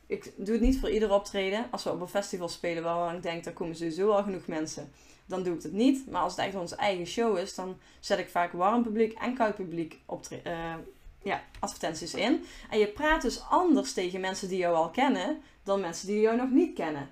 Ik 0.07 0.33
doe 0.37 0.55
het 0.55 0.61
niet 0.61 0.79
voor 0.79 0.91
ieder 0.91 1.13
optreden. 1.13 1.67
Als 1.71 1.85
we 1.85 1.91
op 1.91 2.01
een 2.01 2.09
festival 2.09 2.49
spelen 2.49 2.83
waarvan 2.83 3.15
ik 3.15 3.23
denk, 3.23 3.45
daar 3.45 3.53
komen 3.53 3.77
sowieso 3.77 4.11
al 4.11 4.23
genoeg 4.23 4.47
mensen, 4.47 4.93
dan 5.27 5.43
doe 5.43 5.55
ik 5.55 5.63
het 5.63 5.73
niet. 5.73 6.11
Maar 6.11 6.23
als 6.23 6.37
het 6.37 6.47
echt 6.47 6.55
onze 6.55 6.77
eigen 6.77 7.07
show 7.07 7.39
is, 7.39 7.55
dan 7.55 7.79
zet 8.01 8.19
ik 8.19 8.29
vaak 8.29 8.53
warm 8.53 8.83
publiek 8.83 9.13
en 9.13 9.35
koud 9.35 9.55
publiek 9.55 10.01
uh, 10.47 10.75
ja, 11.23 11.43
advertenties 11.59 12.15
in. 12.15 12.45
En 12.71 12.79
je 12.79 12.87
praat 12.87 13.23
dus 13.23 13.43
anders 13.49 13.93
tegen 13.93 14.21
mensen 14.21 14.49
die 14.49 14.59
jou 14.59 14.75
al 14.75 14.91
kennen, 14.91 15.43
dan 15.63 15.81
mensen 15.81 16.07
die 16.07 16.21
jou 16.21 16.37
nog 16.37 16.51
niet 16.51 16.75
kennen. 16.75 17.11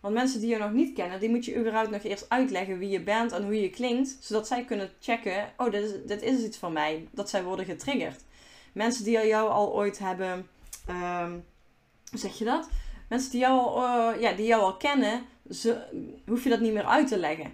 Want 0.00 0.14
mensen 0.14 0.40
die 0.40 0.48
je 0.48 0.58
nog 0.58 0.72
niet 0.72 0.94
kennen, 0.94 1.20
die 1.20 1.28
moet 1.28 1.44
je 1.44 1.56
überhaupt 1.56 1.90
nog 1.90 2.02
eerst 2.02 2.28
uitleggen 2.28 2.78
wie 2.78 2.88
je 2.88 3.02
bent 3.02 3.32
en 3.32 3.44
hoe 3.44 3.60
je 3.60 3.70
klinkt. 3.70 4.16
Zodat 4.20 4.46
zij 4.46 4.64
kunnen 4.64 4.90
checken, 5.00 5.52
oh, 5.56 5.70
dit 5.70 5.82
is, 5.82 5.92
dit 6.06 6.22
is 6.22 6.44
iets 6.44 6.56
van 6.56 6.72
mij. 6.72 7.08
Dat 7.10 7.30
zij 7.30 7.42
worden 7.42 7.64
getriggerd. 7.64 8.20
Mensen 8.72 9.04
die 9.04 9.26
jou 9.26 9.50
al 9.50 9.74
ooit 9.74 9.98
hebben, 9.98 10.48
um, 10.90 11.44
hoe 12.10 12.18
zeg 12.18 12.38
je 12.38 12.44
dat? 12.44 12.68
Mensen 13.08 13.30
die 13.30 13.40
jou, 13.40 13.58
al, 13.60 14.14
uh, 14.14 14.20
ja, 14.20 14.32
die 14.32 14.46
jou 14.46 14.62
al 14.62 14.76
kennen, 14.76 15.22
ze, 15.50 15.82
hoef 16.26 16.44
je 16.44 16.50
dat 16.50 16.60
niet 16.60 16.72
meer 16.72 16.86
uit 16.86 17.08
te 17.08 17.18
leggen. 17.18 17.52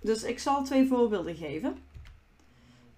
Dus 0.00 0.22
ik 0.22 0.38
zal 0.38 0.64
twee 0.64 0.86
voorbeelden 0.86 1.36
geven. 1.36 1.76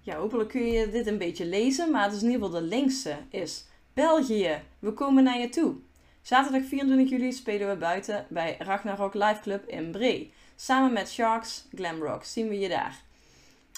Ja, 0.01 0.17
hopelijk 0.17 0.49
kun 0.49 0.67
je 0.67 0.91
dit 0.91 1.07
een 1.07 1.19
beetje 1.19 1.47
lezen, 1.47 1.91
maar 1.91 2.03
het 2.03 2.13
is 2.13 2.23
in 2.23 2.31
ieder 2.31 2.47
geval 2.47 2.61
de 2.61 2.67
linkse 2.67 3.17
is 3.31 3.65
België, 3.93 4.63
we 4.79 4.93
komen 4.93 5.25
naar 5.25 5.39
je 5.39 5.49
toe. 5.49 5.75
Zaterdag 6.23 6.63
24 6.69 7.11
juli 7.11 7.33
spelen 7.33 7.69
we 7.69 7.77
buiten 7.77 8.27
bij 8.29 8.57
Ragnarok 8.59 9.15
Live 9.15 9.41
Club 9.41 9.69
in 9.69 9.91
Bree. 9.91 10.33
Samen 10.57 10.93
met 10.93 11.11
Sharks 11.11 11.67
Glamrock 11.75 12.25
zien 12.25 12.49
we 12.49 12.59
je 12.59 12.69
daar. 12.69 13.03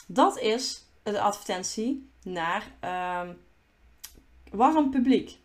Dat 0.07 0.39
is 0.39 0.85
de 1.03 1.21
advertentie 1.21 2.09
naar 2.23 2.63
um, 3.25 3.39
warm 4.51 4.91
publiek. 4.91 5.39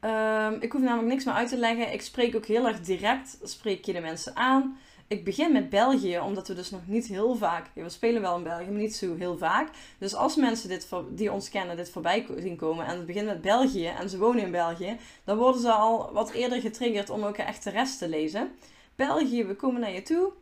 Um, 0.00 0.60
ik 0.60 0.72
hoef 0.72 0.82
namelijk 0.82 1.08
niks 1.08 1.24
meer 1.24 1.34
uit 1.34 1.48
te 1.48 1.58
leggen. 1.58 1.92
Ik 1.92 2.02
spreek 2.02 2.36
ook 2.36 2.46
heel 2.46 2.66
erg 2.66 2.80
direct. 2.80 3.38
Spreek 3.42 3.84
je 3.84 3.92
de 3.92 4.00
mensen 4.00 4.36
aan 4.36 4.78
ik 5.10 5.24
begin 5.24 5.52
met 5.52 5.68
België, 5.68 6.18
omdat 6.18 6.48
we 6.48 6.54
dus 6.54 6.70
nog 6.70 6.80
niet 6.86 7.06
heel 7.06 7.36
vaak. 7.36 7.66
We 7.74 7.88
spelen 7.88 8.20
wel 8.20 8.36
in 8.36 8.42
België, 8.42 8.64
maar 8.64 8.80
niet 8.80 8.96
zo 8.96 9.16
heel 9.16 9.38
vaak. 9.38 9.68
Dus 9.98 10.14
als 10.14 10.36
mensen 10.36 10.68
dit, 10.68 10.88
die 11.10 11.32
ons 11.32 11.48
kennen 11.48 11.76
dit 11.76 11.90
voorbij 11.90 12.26
zien 12.38 12.56
komen 12.56 12.86
en 12.86 12.96
het 12.96 13.06
begint 13.06 13.26
met 13.26 13.40
België 13.40 13.86
en 13.86 14.10
ze 14.10 14.18
wonen 14.18 14.42
in 14.42 14.50
België, 14.50 14.96
dan 15.24 15.36
worden 15.36 15.60
ze 15.60 15.72
al 15.72 16.12
wat 16.12 16.30
eerder 16.30 16.60
getriggerd 16.60 17.10
om 17.10 17.24
ook 17.24 17.36
echt 17.36 17.64
de 17.64 17.70
rest 17.70 17.98
te 17.98 18.08
lezen. 18.08 18.50
België, 18.94 19.44
we 19.44 19.54
komen 19.54 19.80
naar 19.80 19.92
je 19.92 20.02
toe. 20.02 20.32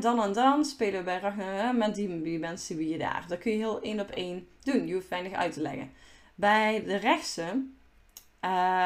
dan 0.00 0.22
en 0.22 0.32
dan 0.32 0.64
spelen 0.64 0.98
we 0.98 1.04
bij 1.04 1.18
Ragnar 1.18 1.74
met 1.74 1.94
die, 1.94 2.22
die 2.22 2.38
mensen 2.38 2.76
wie 2.76 2.88
je 2.88 2.98
daar. 2.98 3.24
Dat 3.28 3.38
kun 3.38 3.52
je 3.52 3.58
heel 3.58 3.80
één 3.80 4.00
op 4.00 4.10
één 4.10 4.48
doen. 4.62 4.86
Je 4.86 4.94
hoeft 4.94 5.08
weinig 5.08 5.32
uit 5.32 5.52
te 5.52 5.60
leggen. 5.60 5.90
Bij 6.34 6.84
de 6.84 6.96
rechtse 6.96 7.64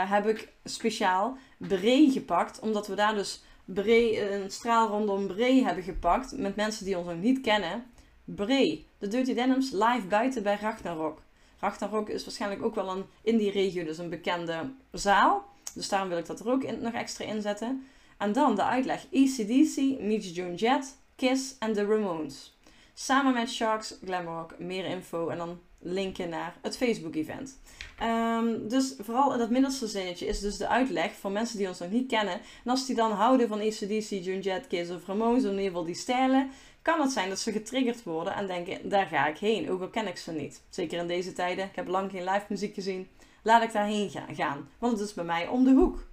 heb 0.08 0.26
ik 0.26 0.52
speciaal 0.64 1.36
Bree 1.58 2.10
gepakt, 2.10 2.60
omdat 2.60 2.86
we 2.86 2.94
daar 2.94 3.14
dus 3.14 3.42
Een 3.74 4.50
straal 4.50 4.88
rondom 4.88 5.26
Bree 5.26 5.64
hebben 5.64 5.84
gepakt 5.84 6.36
met 6.36 6.56
mensen 6.56 6.84
die 6.84 6.98
ons 6.98 7.06
nog 7.06 7.16
niet 7.16 7.40
kennen. 7.40 7.84
Bree, 8.24 8.86
de 8.98 9.08
Dirty 9.08 9.34
Denims 9.34 9.70
live 9.70 10.06
buiten 10.08 10.42
bij 10.42 10.58
Ragnarok. 10.60 11.22
Ragnarok 11.58 12.08
is 12.08 12.24
waarschijnlijk 12.24 12.62
ook 12.62 12.74
wel 12.74 12.88
een 12.90 13.04
in 13.22 13.36
die 13.36 13.50
regio 13.50 13.84
dus 13.84 13.98
een 13.98 14.08
bekende 14.08 14.72
zaal. 14.92 15.44
Dus 15.74 15.88
daarom 15.88 16.08
wil 16.08 16.18
ik 16.18 16.26
dat 16.26 16.40
er 16.40 16.50
ook 16.50 16.80
nog 16.80 16.92
extra 16.92 17.24
in 17.24 17.42
zetten. 17.42 17.86
En 18.18 18.32
dan 18.32 18.54
de 18.54 18.64
uitleg 18.64 19.06
ECDC 19.10 20.00
meets 20.00 20.34
Joan 20.34 20.54
Jett, 20.54 20.96
Kiss 21.16 21.58
en 21.58 21.72
The 21.72 21.84
Ramones. 21.84 22.58
Samen 22.94 23.32
met 23.32 23.50
Sharks 23.50 23.98
Glamrock. 24.04 24.58
Meer 24.58 24.84
info 24.84 25.28
en 25.28 25.38
dan 25.38 25.60
linken 25.80 26.28
naar 26.28 26.56
het 26.62 26.76
Facebook-event. 26.76 27.58
Um, 28.02 28.68
dus 28.68 28.94
vooral 28.98 29.38
dat 29.38 29.50
middelste 29.50 29.86
zinnetje 29.86 30.26
is 30.26 30.40
dus 30.40 30.56
de 30.56 30.68
uitleg 30.68 31.12
voor 31.12 31.30
mensen 31.30 31.58
die 31.58 31.68
ons 31.68 31.78
nog 31.78 31.90
niet 31.90 32.08
kennen. 32.08 32.34
En 32.34 32.70
als 32.70 32.86
die 32.86 32.96
dan 32.96 33.12
houden 33.12 33.48
van 33.48 33.60
ACDC, 33.60 34.08
June 34.08 34.40
Jet, 34.40 34.66
Kiss 34.66 34.90
of 34.90 35.06
Ramones, 35.06 35.44
of 35.44 35.50
in 35.50 35.56
ieder 35.56 35.66
geval 35.66 35.84
die 35.84 35.94
stijlen, 35.94 36.50
kan 36.82 37.00
het 37.00 37.12
zijn 37.12 37.28
dat 37.28 37.38
ze 37.38 37.52
getriggerd 37.52 38.02
worden 38.02 38.34
en 38.34 38.46
denken, 38.46 38.88
daar 38.88 39.06
ga 39.06 39.26
ik 39.26 39.38
heen, 39.38 39.70
ook 39.70 39.80
al 39.80 39.88
ken 39.88 40.06
ik 40.06 40.16
ze 40.16 40.32
niet. 40.32 40.62
Zeker 40.68 40.98
in 40.98 41.06
deze 41.06 41.32
tijden, 41.32 41.64
ik 41.64 41.76
heb 41.76 41.88
lang 41.88 42.10
geen 42.10 42.24
live 42.24 42.44
muziek 42.48 42.74
gezien, 42.74 43.08
laat 43.42 43.62
ik 43.62 43.72
daarheen 43.72 44.10
gaan, 44.32 44.68
want 44.78 44.98
het 44.98 45.08
is 45.08 45.14
bij 45.14 45.24
mij 45.24 45.48
om 45.48 45.64
de 45.64 45.72
hoek. 45.72 46.08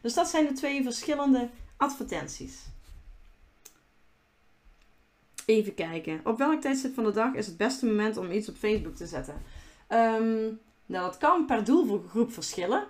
Dus 0.00 0.14
dat 0.14 0.28
zijn 0.28 0.46
de 0.46 0.52
twee 0.52 0.82
verschillende 0.82 1.48
advertenties. 1.76 2.69
Even 5.50 5.74
kijken. 5.74 6.20
Op 6.24 6.38
welk 6.38 6.60
tijdstip 6.60 6.94
van 6.94 7.04
de 7.04 7.10
dag 7.10 7.34
is 7.34 7.46
het 7.46 7.56
beste 7.56 7.86
moment 7.86 8.16
om 8.16 8.30
iets 8.30 8.48
op 8.48 8.56
Facebook 8.56 8.94
te 8.94 9.06
zetten? 9.06 9.34
Um, 9.88 10.60
nou, 10.86 11.04
dat 11.04 11.16
kan 11.16 11.46
per 11.46 11.64
doelgroep 11.64 12.32
verschillen. 12.32 12.84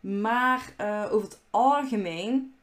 Maar 0.00 0.74
uh, 0.80 1.06
over 1.10 1.28
het 1.28 1.40
algemeen 1.50 2.54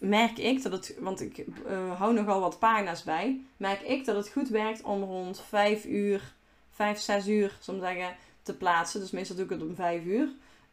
merk 0.00 0.38
ik 0.38 0.62
dat 0.62 0.72
het, 0.72 0.96
want 0.98 1.20
ik 1.20 1.38
uh, 1.38 1.98
hou 1.98 2.14
nogal 2.14 2.40
wat 2.40 2.58
pagina's 2.58 3.02
bij, 3.02 3.40
merk 3.56 3.80
ik 3.80 4.04
dat 4.04 4.16
het 4.16 4.28
goed 4.28 4.48
werkt 4.48 4.82
om 4.82 5.02
rond 5.02 5.42
5 5.48 5.84
uur, 5.84 6.34
5, 6.70 6.98
6 6.98 7.28
uur, 7.28 7.56
soms 7.60 7.80
zeggen, 7.80 8.16
te 8.42 8.56
plaatsen. 8.56 9.00
Dus 9.00 9.10
meestal 9.10 9.36
doe 9.36 9.44
ik 9.44 9.50
het 9.50 9.62
om 9.62 9.74
5 9.74 10.04
uur. 10.04 10.28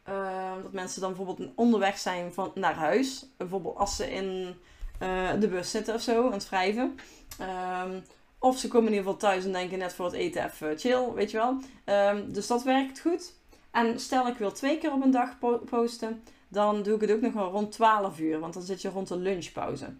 Uh, 0.08 0.52
dat 0.62 0.72
mensen 0.72 1.00
dan 1.00 1.14
bijvoorbeeld 1.14 1.50
onderweg 1.54 1.98
zijn 1.98 2.32
van, 2.32 2.50
naar 2.54 2.74
huis. 2.74 3.26
Bijvoorbeeld 3.36 3.76
als 3.76 3.96
ze 3.96 4.10
in 4.10 4.56
de 5.40 5.48
bus 5.50 5.70
zitten 5.70 5.94
of 5.94 6.00
zo, 6.00 6.26
aan 6.26 6.32
het 6.32 6.42
schrijven. 6.42 6.98
Um, 7.84 8.02
of 8.38 8.58
ze 8.58 8.68
komen 8.68 8.88
in 8.88 8.94
ieder 8.94 9.12
geval 9.12 9.30
thuis 9.30 9.44
en 9.44 9.52
denken 9.52 9.78
net 9.78 9.94
voor 9.94 10.04
het 10.04 10.14
eten 10.14 10.44
even 10.44 10.78
chill, 10.78 11.12
weet 11.14 11.30
je 11.30 11.36
wel. 11.36 11.60
Um, 12.10 12.32
dus 12.32 12.46
dat 12.46 12.62
werkt 12.62 13.00
goed. 13.00 13.34
En 13.70 14.00
stel 14.00 14.26
ik 14.26 14.36
wil 14.36 14.52
twee 14.52 14.78
keer 14.78 14.92
op 14.92 15.02
een 15.02 15.10
dag 15.10 15.38
posten, 15.64 16.22
dan 16.48 16.82
doe 16.82 16.94
ik 16.94 17.00
het 17.00 17.10
ook 17.10 17.20
nog 17.20 17.32
wel 17.32 17.50
rond 17.50 17.72
12 17.72 18.18
uur, 18.20 18.38
want 18.38 18.54
dan 18.54 18.62
zit 18.62 18.82
je 18.82 18.88
rond 18.88 19.08
de 19.08 19.16
lunchpauze. 19.16 19.94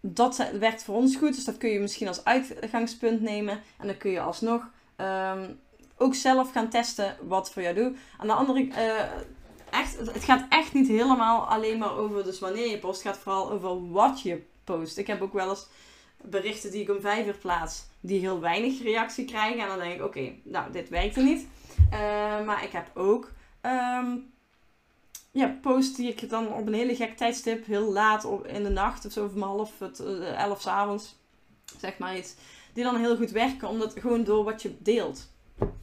Dat 0.00 0.50
werkt 0.58 0.82
voor 0.82 0.94
ons 0.94 1.16
goed, 1.16 1.34
dus 1.34 1.44
dat 1.44 1.56
kun 1.56 1.70
je 1.70 1.80
misschien 1.80 2.08
als 2.08 2.24
uitgangspunt 2.24 3.20
nemen. 3.20 3.60
En 3.78 3.86
dan 3.86 3.96
kun 3.96 4.10
je 4.10 4.20
alsnog 4.20 4.70
um, 4.96 5.60
ook 5.96 6.14
zelf 6.14 6.52
gaan 6.52 6.68
testen 6.68 7.16
wat 7.22 7.50
voor 7.50 7.62
jou 7.62 7.74
doet. 7.74 7.96
Aan 8.18 8.26
de 8.26 8.32
andere 8.32 8.60
uh, 8.60 8.74
echt, 9.70 9.96
het 9.96 10.24
gaat 10.24 10.46
echt 10.48 10.72
niet 10.72 10.88
helemaal 10.88 11.46
alleen 11.46 11.78
maar 11.78 11.96
over 11.96 12.24
dus 12.24 12.38
wanneer 12.38 12.68
je 12.70 12.78
post. 12.78 13.02
Het 13.02 13.12
gaat 13.12 13.22
vooral 13.22 13.50
over 13.50 13.90
wat 13.90 14.22
je 14.22 14.42
post. 14.64 14.98
Ik 14.98 15.06
heb 15.06 15.22
ook 15.22 15.32
wel 15.32 15.48
eens 15.48 15.66
berichten 16.22 16.70
die 16.70 16.82
ik 16.82 16.90
om 16.90 17.00
vijf 17.00 17.26
uur 17.26 17.36
plaats, 17.36 17.86
die 18.00 18.20
heel 18.20 18.40
weinig 18.40 18.82
reactie 18.82 19.24
krijgen. 19.24 19.62
En 19.62 19.68
dan 19.68 19.78
denk 19.78 19.94
ik, 19.94 20.04
oké, 20.04 20.32
nou, 20.42 20.72
dit 20.72 20.88
werkt 20.88 21.16
er 21.16 21.22
niet. 21.22 21.46
Uh, 21.92 21.98
maar 22.44 22.64
ik 22.64 22.72
heb 22.72 22.90
ook 22.94 23.30
um, 23.62 24.32
ja, 25.30 25.58
posts 25.62 25.96
die 25.96 26.08
ik 26.08 26.28
dan 26.28 26.52
op 26.52 26.66
een 26.66 26.74
hele 26.74 26.96
gek 26.96 27.16
tijdstip, 27.16 27.66
heel 27.66 27.92
laat 27.92 28.24
op, 28.24 28.46
in 28.46 28.62
de 28.62 28.68
nacht 28.68 29.06
of 29.06 29.12
zo, 29.12 29.24
of 29.24 29.34
om 29.34 29.42
half 29.42 29.78
het, 29.78 30.00
uh, 30.00 30.42
elf 30.42 30.66
avonds, 30.66 31.16
zeg 31.80 31.98
maar 31.98 32.16
iets, 32.16 32.34
die 32.72 32.84
dan 32.84 32.96
heel 32.96 33.16
goed 33.16 33.30
werken, 33.30 33.68
omdat 33.68 33.92
gewoon 33.98 34.24
door 34.24 34.44
wat 34.44 34.62
je 34.62 34.74
deelt. 34.78 35.28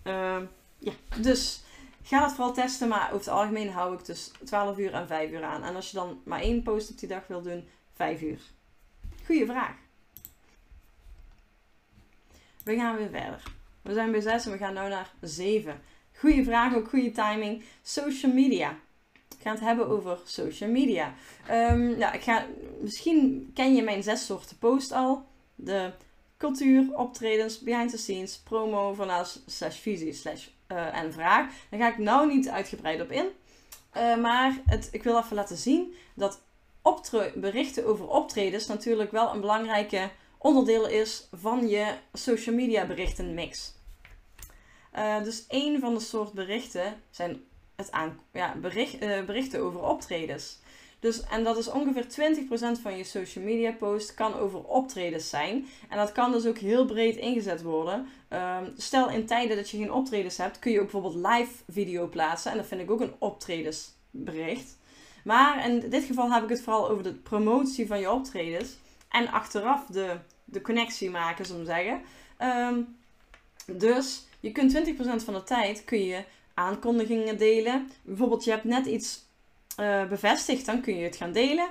Uh, 0.04 0.38
ja, 0.78 0.92
dus 1.22 1.64
ga 2.08 2.20
dat 2.20 2.34
vooral 2.34 2.54
testen, 2.54 2.88
maar 2.88 3.06
over 3.06 3.18
het 3.18 3.28
algemeen 3.28 3.70
hou 3.70 3.94
ik 3.94 4.06
dus 4.06 4.32
12 4.44 4.78
uur 4.78 4.94
en 4.94 5.08
5 5.08 5.32
uur 5.32 5.44
aan. 5.44 5.64
En 5.64 5.76
als 5.76 5.92
je 5.92 5.98
dan 5.98 6.22
maar 6.24 6.42
één 6.42 6.64
post 6.64 6.90
op 6.90 7.00
die 7.00 7.10
dag 7.10 7.28
wil 7.28 7.42
doen, 7.42 7.68
5 7.94 8.22
uur. 8.22 8.40
Goeie 9.26 9.46
vraag. 9.46 9.76
We 12.64 12.76
gaan 12.76 12.96
weer 12.96 13.10
verder. 13.10 13.44
We 13.82 13.94
zijn 13.94 14.12
bij 14.12 14.22
6 14.22 14.46
en 14.46 14.52
we 14.52 14.58
gaan 14.58 14.74
nu 14.74 14.80
naar 14.80 15.12
7. 15.22 15.82
Goeie 16.18 16.44
vraag, 16.44 16.76
ook 16.76 16.90
goede 16.90 17.12
timing. 17.12 17.64
Social 17.82 18.34
media. 18.34 18.72
Ik 19.14 19.44
ga 19.44 19.52
het 19.52 19.60
hebben 19.60 19.88
over 19.88 20.20
social 20.24 20.70
media. 20.70 21.14
Um, 21.50 21.98
nou, 21.98 22.14
ik 22.14 22.22
ga, 22.22 22.46
misschien 22.80 23.52
ken 23.54 23.76
je 23.76 23.84
mijn 23.84 24.04
zes 24.04 24.26
soorten 24.26 24.58
post 24.58 24.92
al. 24.92 25.26
De 25.56 25.92
cultuur, 26.38 26.98
optredens, 26.98 27.60
behind 27.60 27.90
the 27.90 27.98
scenes, 27.98 28.38
promo, 28.38 28.94
vanuit 28.94 29.42
slash 29.46 29.78
visie 29.78 30.14
slash 30.14 30.48
uh, 30.72 30.98
en 30.98 31.14
vraag. 31.14 31.52
Daar 31.70 31.80
ga 31.80 31.88
ik 31.88 31.98
nou 31.98 32.34
niet 32.34 32.50
uitgebreid 32.50 33.02
op 33.02 33.12
in. 33.12 33.26
Uh, 33.98 34.18
maar 34.18 34.62
het, 34.66 34.90
ik 34.92 35.04
wil 35.04 35.18
even 35.18 35.36
laten 35.36 35.58
zien 35.58 35.94
dat 36.14 36.42
berichten 37.36 37.86
over 37.86 38.08
optredens 38.08 38.68
natuurlijk 38.68 39.12
wel 39.12 39.34
een 39.34 39.42
belangrijke 39.42 40.10
onderdeel 40.38 40.88
is 40.88 41.28
van 41.32 41.68
je 41.68 41.94
social 42.14 42.56
media 42.56 42.86
berichten 42.86 43.34
mix. 43.34 43.76
Uh, 44.96 45.24
dus 45.24 45.48
één 45.48 45.80
van 45.80 45.94
de 45.94 46.00
soort 46.00 46.34
berichten 46.34 47.02
zijn 47.10 47.44
het 47.76 47.92
ja, 48.34 48.56
bericht, 48.56 49.00
berichten 49.00 49.62
over 49.62 49.84
optredens. 49.84 50.60
Dus, 51.00 51.24
en 51.24 51.44
dat 51.44 51.58
is 51.58 51.70
ongeveer 51.70 52.06
20% 52.78 52.82
van 52.82 52.98
je 52.98 53.04
social 53.04 53.44
media 53.44 53.72
post 53.72 54.14
kan 54.14 54.34
over 54.34 54.64
optredens 54.64 55.30
zijn. 55.30 55.68
En 55.90 55.98
dat 55.98 56.12
kan 56.12 56.32
dus 56.32 56.46
ook 56.46 56.58
heel 56.58 56.86
breed 56.86 57.16
ingezet 57.16 57.62
worden. 57.62 58.08
Um, 58.30 58.74
stel 58.78 59.10
in 59.10 59.26
tijden 59.26 59.56
dat 59.56 59.70
je 59.70 59.78
geen 59.78 59.92
optredens 59.92 60.38
hebt, 60.38 60.60
kun 60.60 60.72
je 60.72 60.82
ook 60.82 60.92
bijvoorbeeld 60.92 61.28
live 61.28 61.54
video 61.70 62.08
plaatsen. 62.08 62.52
En 62.52 62.58
dat 62.58 62.68
vind 62.68 62.82
ik 62.82 62.92
ook 62.92 63.02
een 63.02 63.16
optredensbericht. 63.18 64.78
Maar 65.24 65.70
in 65.70 65.90
dit 65.90 66.04
geval 66.04 66.32
heb 66.32 66.44
ik 66.44 66.50
het 66.50 66.62
vooral 66.62 66.90
over 66.90 67.04
de 67.04 67.14
promotie 67.14 67.88
van 67.88 68.00
je 68.00 68.12
optredens. 68.12 68.78
En 69.10 69.28
achteraf 69.28 69.86
de, 69.86 70.18
de 70.46 70.62
connectie 70.62 71.10
maken, 71.10 71.58
we 71.58 71.66
zeggen. 71.66 72.02
Um, 72.42 72.98
dus 73.66 74.26
je 74.40 74.52
kunt 74.52 74.74
20% 74.74 75.24
van 75.24 75.34
de 75.34 75.44
tijd 75.44 75.84
kun 75.84 76.06
je 76.06 76.24
aankondigingen 76.54 77.38
delen. 77.38 77.92
Bijvoorbeeld 78.02 78.44
je 78.44 78.52
hebt 78.52 78.64
net 78.64 78.86
iets 78.86 79.26
uh, 79.80 80.66
dan 80.66 80.82
kun 80.82 80.96
je 80.96 81.04
het 81.04 81.16
gaan 81.16 81.32
delen. 81.32 81.70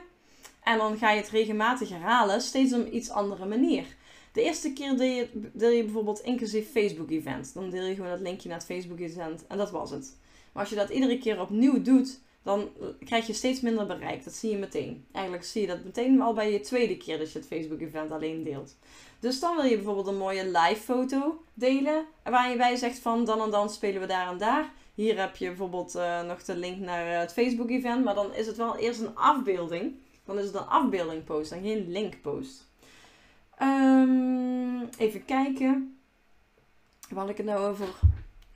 En 0.63 0.79
dan 0.79 0.99
ga 0.99 1.11
je 1.11 1.21
het 1.21 1.31
regelmatig 1.31 1.89
herhalen, 1.89 2.41
steeds 2.41 2.73
op 2.73 2.81
een 2.81 2.97
iets 2.97 3.11
andere 3.11 3.47
manier. 3.47 3.85
De 4.33 4.43
eerste 4.43 4.73
keer 4.73 4.97
deel 4.97 5.13
je, 5.13 5.29
deel 5.53 5.71
je 5.71 5.83
bijvoorbeeld 5.83 6.21
inclusief 6.21 6.71
Facebook-event. 6.71 7.55
Dan 7.55 7.71
deel 7.71 7.85
je 7.85 7.95
gewoon 7.95 8.11
dat 8.11 8.21
linkje 8.21 8.49
naar 8.49 8.59
het 8.59 8.67
Facebook-event 8.67 9.47
en 9.47 9.57
dat 9.57 9.71
was 9.71 9.91
het. 9.91 10.17
Maar 10.53 10.63
als 10.63 10.73
je 10.73 10.79
dat 10.79 10.91
iedere 10.91 11.19
keer 11.19 11.41
opnieuw 11.41 11.83
doet, 11.83 12.21
dan 12.43 12.69
krijg 13.05 13.27
je 13.27 13.33
steeds 13.33 13.61
minder 13.61 13.87
bereik. 13.87 14.25
Dat 14.25 14.33
zie 14.33 14.51
je 14.51 14.57
meteen. 14.57 15.07
Eigenlijk 15.13 15.45
zie 15.45 15.61
je 15.61 15.67
dat 15.67 15.85
meteen 15.85 16.21
al 16.21 16.35
bij 16.35 16.53
je 16.53 16.61
tweede 16.61 16.97
keer 16.97 17.19
dat 17.19 17.33
je 17.33 17.39
het 17.39 17.49
Facebook-event 17.49 18.11
alleen 18.11 18.43
deelt. 18.43 18.77
Dus 19.21 19.41
dan 19.41 19.57
wil 19.57 19.65
je 19.65 19.77
bijvoorbeeld 19.77 20.07
een 20.07 20.17
mooie 20.17 20.47
live 20.47 20.81
foto 20.81 21.45
delen. 21.55 22.05
Waar 22.25 22.51
je 22.51 22.57
bij 22.57 22.77
zegt 22.77 22.99
van 22.99 23.25
dan 23.25 23.41
en 23.41 23.51
dan 23.51 23.71
spelen 23.71 24.01
we 24.01 24.07
daar 24.07 24.29
en 24.31 24.39
daar. 24.39 24.73
Hier 24.97 25.19
heb 25.21 25.37
je 25.37 25.47
bijvoorbeeld 25.47 25.97
uh, 25.97 26.23
nog 26.23 26.43
de 26.43 26.57
link 26.57 26.79
naar 26.79 27.13
uh, 27.13 27.19
het 27.19 27.33
Facebook 27.33 27.71
event. 27.71 28.05
Maar 28.05 28.15
dan 28.15 28.35
is 28.35 28.47
het 28.47 28.57
wel 28.57 28.77
eerst 28.77 29.01
een 29.01 29.17
afbeelding. 29.17 29.95
Dan 30.25 30.39
is 30.39 30.47
het 30.47 30.55
een 30.55 30.67
afbeelding 30.67 31.25
post 31.25 31.53
en 31.53 31.63
geen 31.63 31.91
link 31.91 32.21
post. 32.23 32.67
Um, 33.63 34.89
even 34.99 35.25
kijken. 35.25 35.99
Waar 37.09 37.21
had 37.21 37.29
ik 37.29 37.37
het 37.37 37.47
nou 37.47 37.67
over? 37.67 37.87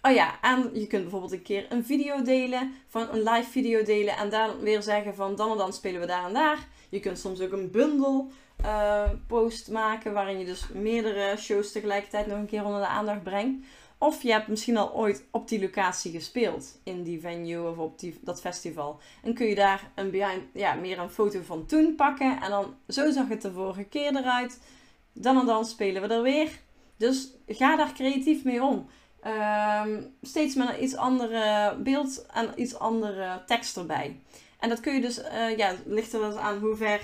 Oh 0.03 0.13
ja, 0.13 0.41
en 0.41 0.71
je 0.75 0.87
kunt 0.87 1.03
bijvoorbeeld 1.03 1.33
een 1.33 1.43
keer 1.43 1.67
een 1.69 1.85
video 1.85 2.23
delen, 2.23 2.75
van 2.89 3.09
een 3.11 3.23
live 3.23 3.51
video 3.51 3.83
delen 3.83 4.17
en 4.17 4.31
daar 4.31 4.61
weer 4.61 4.83
zeggen 4.83 5.15
van 5.15 5.37
dan 5.37 5.51
en 5.51 5.57
dan 5.57 5.73
spelen 5.73 6.01
we 6.01 6.07
daar 6.07 6.27
en 6.27 6.33
daar. 6.33 6.69
Je 6.89 7.01
kunt 7.01 7.19
soms 7.19 7.41
ook 7.41 7.53
een 7.53 7.71
bundel 7.71 8.31
uh, 8.65 9.11
post 9.27 9.71
maken 9.71 10.13
waarin 10.13 10.39
je 10.39 10.45
dus 10.45 10.69
meerdere 10.73 11.37
shows 11.37 11.73
tegelijkertijd 11.73 12.27
nog 12.27 12.39
een 12.39 12.47
keer 12.47 12.65
onder 12.65 12.81
de 12.81 12.87
aandacht 12.87 13.23
brengt. 13.23 13.67
Of 14.03 14.23
je 14.23 14.33
hebt 14.33 14.49
misschien 14.49 14.77
al 14.77 14.95
ooit 14.95 15.25
op 15.31 15.49
die 15.49 15.61
locatie 15.61 16.13
gespeeld, 16.13 16.79
in 16.85 17.03
die 17.03 17.21
venue 17.21 17.71
of 17.71 17.79
op 17.79 17.99
die, 17.99 18.19
dat 18.21 18.41
festival. 18.41 19.01
En 19.23 19.35
kun 19.35 19.47
je 19.47 19.55
daar 19.55 19.91
een 19.95 20.15
ja, 20.53 20.75
meer 20.75 20.99
een 20.99 21.11
foto 21.11 21.41
van 21.43 21.67
toen 21.67 21.95
pakken. 21.95 22.41
En 22.43 22.51
dan, 22.51 22.75
zo 22.89 23.11
zag 23.11 23.29
het 23.29 23.43
de 23.43 23.53
vorige 23.53 23.85
keer 23.85 24.17
eruit. 24.17 24.61
Dan 25.13 25.41
en 25.41 25.47
dan 25.47 25.65
spelen 25.65 26.03
we 26.03 26.15
er 26.15 26.23
weer. 26.23 26.51
Dus 26.97 27.33
ga 27.47 27.77
daar 27.77 27.93
creatief 27.93 28.45
mee 28.45 28.63
om. 28.63 28.87
Ehm, 29.23 30.03
steeds 30.23 30.55
met 30.55 30.69
een 30.69 30.83
iets 30.83 30.97
andere 30.97 31.77
beeld 31.83 32.27
en 32.27 32.53
iets 32.57 32.79
andere 32.79 33.43
tekst 33.47 33.77
erbij. 33.77 34.21
En 34.59 34.69
dat 34.69 34.81
kun 34.81 34.95
je 34.95 35.01
dus, 35.01 35.19
uh, 35.19 35.57
ja, 35.57 35.75
ligt 35.85 36.13
er 36.13 36.39
aan 36.39 36.59
hoe 36.59 36.77
ver, 36.77 37.01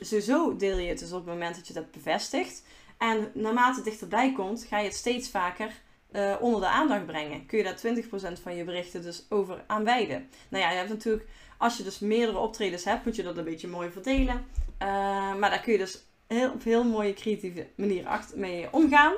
sowieso 0.00 0.56
deel 0.56 0.78
je 0.78 0.88
het 0.88 0.98
dus 0.98 1.12
op 1.12 1.18
het 1.18 1.34
moment 1.34 1.56
dat 1.56 1.66
je 1.66 1.74
dat 1.74 1.90
bevestigt. 1.90 2.62
En 2.98 3.30
naarmate 3.34 3.74
het 3.74 3.84
dichterbij 3.84 4.32
komt, 4.32 4.64
ga 4.64 4.78
je 4.78 4.84
het 4.84 4.94
steeds 4.94 5.30
vaker 5.30 5.84
uh, 6.16 6.34
onder 6.40 6.60
de 6.60 6.66
aandacht 6.66 7.06
brengen. 7.06 7.46
Kun 7.46 7.58
je 7.58 7.64
daar 7.64 8.36
20% 8.38 8.42
van 8.42 8.56
je 8.56 8.64
berichten 8.64 9.02
dus 9.02 9.26
over 9.28 9.64
aan 9.66 9.84
wijden. 9.84 10.28
Nou 10.48 10.62
ja, 10.64 10.70
je 10.70 10.76
hebt 10.76 10.88
natuurlijk, 10.88 11.26
als 11.58 11.76
je 11.76 11.82
dus 11.82 11.98
meerdere 11.98 12.38
optredens 12.38 12.84
hebt, 12.84 13.04
moet 13.04 13.16
je 13.16 13.22
dat 13.22 13.36
een 13.36 13.44
beetje 13.44 13.68
mooi 13.68 13.90
verdelen. 13.90 14.44
Uh, 14.82 14.88
maar 15.34 15.50
daar 15.50 15.60
kun 15.60 15.72
je 15.72 15.78
dus 15.78 16.02
heel, 16.26 16.50
op 16.50 16.62
heel 16.62 16.84
mooie 16.84 17.14
creatieve 17.14 17.66
manier 17.76 18.06
achter, 18.06 18.38
mee 18.38 18.68
omgaan. 18.70 19.14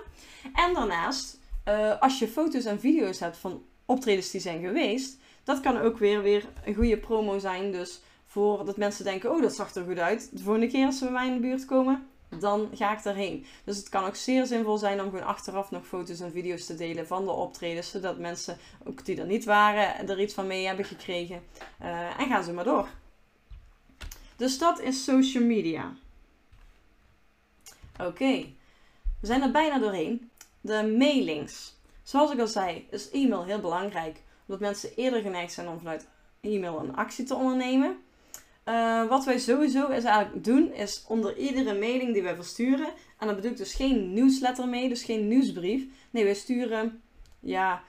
En 0.55 0.75
daarnaast, 0.75 1.39
uh, 1.69 2.01
als 2.01 2.19
je 2.19 2.29
foto's 2.29 2.65
en 2.65 2.81
video's 2.81 3.21
hebt 3.21 3.37
van 3.37 3.63
optredens 3.87 4.31
die 4.31 4.41
zijn 4.41 4.61
geweest, 4.61 5.19
dat 5.45 5.61
kan 5.61 5.79
ook 5.79 5.99
weer, 5.99 6.23
weer 6.23 6.45
een 6.65 6.75
goede 6.75 6.97
promo 6.97 7.39
zijn. 7.39 7.73
Dus 7.73 8.01
voor 8.27 8.65
dat 8.65 8.77
mensen 8.77 9.05
denken, 9.05 9.31
oh 9.31 9.43
dat 9.43 9.55
zag 9.55 9.75
er 9.75 9.85
goed 9.85 9.99
uit. 9.99 10.29
De 10.33 10.43
volgende 10.43 10.67
keer 10.67 10.87
als 10.87 10.99
ze 10.99 11.05
bij 11.05 11.13
mij 11.13 11.27
in 11.27 11.35
de 11.35 11.41
buurt 11.41 11.65
komen, 11.65 12.07
dan 12.29 12.71
ga 12.75 12.93
ik 12.97 13.03
daarheen. 13.03 13.47
Dus 13.65 13.77
het 13.77 13.89
kan 13.89 14.05
ook 14.05 14.17
zeer 14.17 14.47
zinvol 14.47 14.79
zijn 14.79 15.01
om 15.01 15.11
gewoon 15.11 15.27
achteraf 15.27 15.71
nog 15.71 15.87
foto's 15.87 16.21
en 16.21 16.33
video's 16.33 16.67
te 16.67 16.75
delen 16.75 17.07
van 17.07 17.25
de 17.25 17.31
optredens, 17.31 17.91
zodat 17.91 18.19
mensen, 18.19 18.59
ook 18.85 19.05
die 19.05 19.21
er 19.21 19.27
niet 19.27 19.45
waren, 19.45 20.09
er 20.09 20.21
iets 20.21 20.35
van 20.35 20.47
mee 20.47 20.67
hebben 20.67 20.85
gekregen. 20.85 21.43
Uh, 21.83 22.21
en 22.21 22.29
gaan 22.29 22.45
ze 22.45 22.53
maar 22.53 22.65
door. 22.65 22.89
Dus 24.37 24.59
dat 24.59 24.81
is 24.81 25.05
social 25.05 25.45
media. 25.45 25.93
Oké, 28.01 28.47
we 29.21 29.27
zijn 29.27 29.43
er 29.43 29.51
bijna 29.51 29.79
doorheen. 29.79 30.31
De 30.61 30.95
mailings. 30.99 31.77
Zoals 32.03 32.33
ik 32.33 32.41
al 32.41 32.47
zei, 32.47 32.87
is 32.91 33.11
e-mail 33.11 33.45
heel 33.45 33.61
belangrijk, 33.61 34.23
omdat 34.47 34.61
mensen 34.61 34.95
eerder 34.95 35.23
geneigd 35.23 35.53
zijn 35.53 35.69
om 35.69 35.79
vanuit 35.79 36.09
e-mail 36.41 36.79
een 36.79 36.97
actie 36.97 37.25
te 37.25 37.35
ondernemen. 37.35 37.99
Uh, 38.69 39.09
wat 39.09 39.25
wij 39.25 39.39
sowieso 39.39 39.89
eigenlijk 39.89 40.45
doen, 40.45 40.73
is 40.73 41.05
onder 41.09 41.37
iedere 41.37 41.79
mailing 41.79 42.13
die 42.13 42.23
wij 42.23 42.35
versturen, 42.35 42.89
en 43.19 43.27
dat 43.27 43.37
bedoel 43.37 43.51
ik 43.51 43.57
dus 43.57 43.75
geen 43.75 44.13
newsletter 44.13 44.69
mee, 44.69 44.89
dus 44.89 45.03
geen 45.03 45.29
nieuwsbrief. 45.29 45.85
Nee, 46.11 46.25
wij 46.25 46.35
sturen 46.35 47.03
ja, 47.41 47.83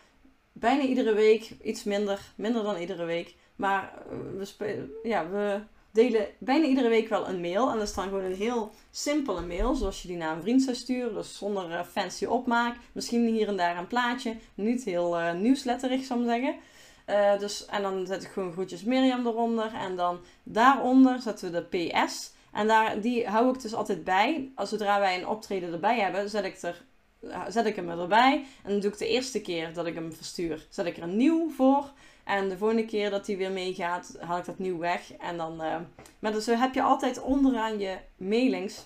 bijna 0.53 0.83
iedere 0.83 1.13
week, 1.13 1.51
iets 1.63 1.83
minder, 1.83 2.19
minder 2.35 2.63
dan 2.63 2.77
iedere 2.77 3.05
week. 3.05 3.35
Maar 3.55 3.93
uh, 4.37 4.45
we, 4.57 4.99
ja, 5.03 5.29
we 5.29 5.59
delen 5.91 6.27
bijna 6.37 6.65
iedere 6.65 6.89
week 6.89 7.09
wel 7.09 7.27
een 7.27 7.41
mail. 7.41 7.71
En 7.71 7.77
dat 7.77 7.87
is 7.87 7.93
dan 7.93 8.03
gewoon 8.03 8.23
een 8.23 8.35
heel 8.35 8.71
simpele 8.91 9.41
mail, 9.41 9.75
zoals 9.75 10.01
je 10.01 10.07
die 10.07 10.17
naar 10.17 10.35
een 10.35 10.41
vriend 10.41 10.61
zou 10.61 10.75
sturen. 10.75 11.13
Dus 11.13 11.37
zonder 11.37 11.69
uh, 11.69 11.81
fancy 11.83 12.25
opmaak. 12.25 12.75
Misschien 12.91 13.27
hier 13.27 13.47
en 13.47 13.57
daar 13.57 13.77
een 13.77 13.87
plaatje. 13.87 14.35
Niet 14.55 14.83
heel 14.83 15.19
uh, 15.19 15.33
nieuwsletterig, 15.33 16.03
zou 16.03 16.19
ik 16.19 16.29
zeggen. 16.29 16.55
Uh, 17.09 17.39
dus, 17.39 17.65
en 17.65 17.81
dan 17.81 18.07
zet 18.07 18.23
ik 18.23 18.29
gewoon 18.29 18.51
groetjes 18.51 18.83
Mirjam 18.83 19.27
eronder. 19.27 19.73
En 19.73 19.95
dan 19.95 20.19
daaronder 20.43 21.21
zetten 21.21 21.51
we 21.51 21.67
de 21.69 21.77
PS. 21.77 22.33
En 22.51 22.67
daar, 22.67 23.01
die 23.01 23.27
hou 23.27 23.53
ik 23.53 23.61
dus 23.61 23.73
altijd 23.73 24.03
bij. 24.03 24.51
Als 24.55 24.69
zodra 24.69 24.99
wij 24.99 25.19
een 25.19 25.27
optreden 25.27 25.73
erbij 25.73 25.99
hebben, 25.99 26.29
zet 26.29 26.45
ik, 26.45 26.61
er, 26.61 26.85
eh, 27.19 27.41
zet 27.47 27.65
ik 27.65 27.75
hem 27.75 27.89
erbij. 27.89 28.45
En 28.63 28.71
dan 28.71 28.79
doe 28.79 28.91
ik 28.91 28.97
de 28.97 29.07
eerste 29.07 29.41
keer 29.41 29.73
dat 29.73 29.85
ik 29.85 29.93
hem 29.93 30.13
verstuur, 30.13 30.67
zet 30.69 30.85
ik 30.85 30.97
er 30.97 31.03
een 31.03 31.17
nieuw 31.17 31.49
voor. 31.49 31.91
En 32.23 32.49
de 32.49 32.57
volgende 32.57 32.85
keer 32.85 33.09
dat 33.09 33.27
hij 33.27 33.37
weer 33.37 33.51
meegaat, 33.51 34.17
haal 34.19 34.37
ik 34.37 34.45
dat 34.45 34.59
nieuw 34.59 34.77
weg. 34.77 35.13
En 35.13 35.37
dan, 35.37 35.63
uh, 35.63 35.75
maar 36.19 36.31
dus 36.31 36.45
heb 36.45 36.73
je 36.73 36.81
altijd 36.81 37.21
onderaan 37.21 37.79
je 37.79 37.97
mailings 38.17 38.85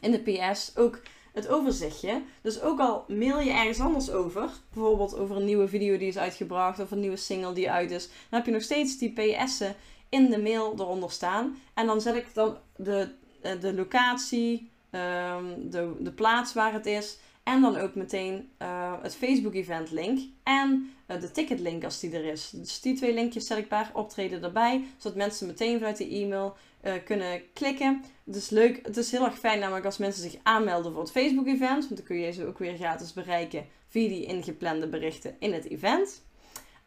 in 0.00 0.10
de 0.10 0.18
PS 0.18 0.76
ook 0.76 1.00
het 1.36 1.48
overzichtje. 1.48 2.22
Dus 2.42 2.60
ook 2.60 2.80
al 2.80 3.04
mail 3.08 3.40
je 3.40 3.50
ergens 3.50 3.80
anders 3.80 4.10
over, 4.10 4.50
bijvoorbeeld 4.72 5.16
over 5.16 5.36
een 5.36 5.44
nieuwe 5.44 5.68
video 5.68 5.98
die 5.98 6.08
is 6.08 6.18
uitgebracht 6.18 6.80
of 6.80 6.90
een 6.90 7.00
nieuwe 7.00 7.16
single 7.16 7.52
die 7.52 7.70
uit 7.70 7.90
is, 7.90 8.06
dan 8.06 8.38
heb 8.38 8.46
je 8.46 8.52
nog 8.52 8.62
steeds 8.62 8.98
die 8.98 9.12
PS'en 9.12 9.74
in 10.08 10.30
de 10.30 10.42
mail 10.42 10.74
eronder 10.78 11.10
staan. 11.10 11.56
En 11.74 11.86
dan 11.86 12.00
zet 12.00 12.14
ik 12.14 12.26
dan 12.34 12.56
de, 12.76 13.08
eh, 13.42 13.60
de 13.60 13.74
locatie, 13.74 14.70
ehm, 14.90 15.44
de, 15.70 15.92
de 15.98 16.12
plaats 16.12 16.52
waar 16.52 16.72
het 16.72 16.86
is. 16.86 17.18
En 17.42 17.60
dan 17.60 17.76
ook 17.76 17.94
meteen 17.94 18.48
uh, 18.62 18.92
het 19.02 19.16
Facebook-event 19.16 19.90
link 19.90 20.20
en 20.42 20.90
uh, 21.08 21.20
de 21.20 21.30
ticketlink 21.30 21.84
als 21.84 22.00
die 22.00 22.12
er 22.12 22.24
is. 22.24 22.50
Dus 22.50 22.80
die 22.80 22.96
twee 22.96 23.14
linkjes 23.14 23.46
zet 23.46 23.58
ik 23.58 23.68
per 23.68 23.90
optreden 23.92 24.42
erbij, 24.42 24.84
zodat 24.96 25.16
mensen 25.16 25.46
meteen 25.46 25.78
vanuit 25.78 25.96
de 25.96 26.08
e-mail 26.08 26.56
uh, 26.86 26.92
kunnen 27.04 27.42
klikken. 27.52 28.04
Het 28.24 28.36
is 28.36 28.50
leuk, 28.50 28.80
het 28.82 28.96
is 28.96 29.10
heel 29.10 29.24
erg 29.24 29.38
fijn 29.38 29.58
namelijk 29.58 29.84
als 29.84 29.98
mensen 29.98 30.22
zich 30.22 30.40
aanmelden 30.42 30.92
voor 30.92 31.02
het 31.02 31.10
Facebook-event, 31.10 31.84
want 31.84 31.96
dan 31.96 32.06
kun 32.06 32.16
je 32.16 32.32
ze 32.32 32.46
ook 32.46 32.58
weer 32.58 32.76
gratis 32.76 33.12
bereiken 33.12 33.66
via 33.88 34.08
die 34.08 34.24
ingeplande 34.24 34.86
berichten 34.86 35.36
in 35.38 35.52
het 35.52 35.70
event. 35.70 36.22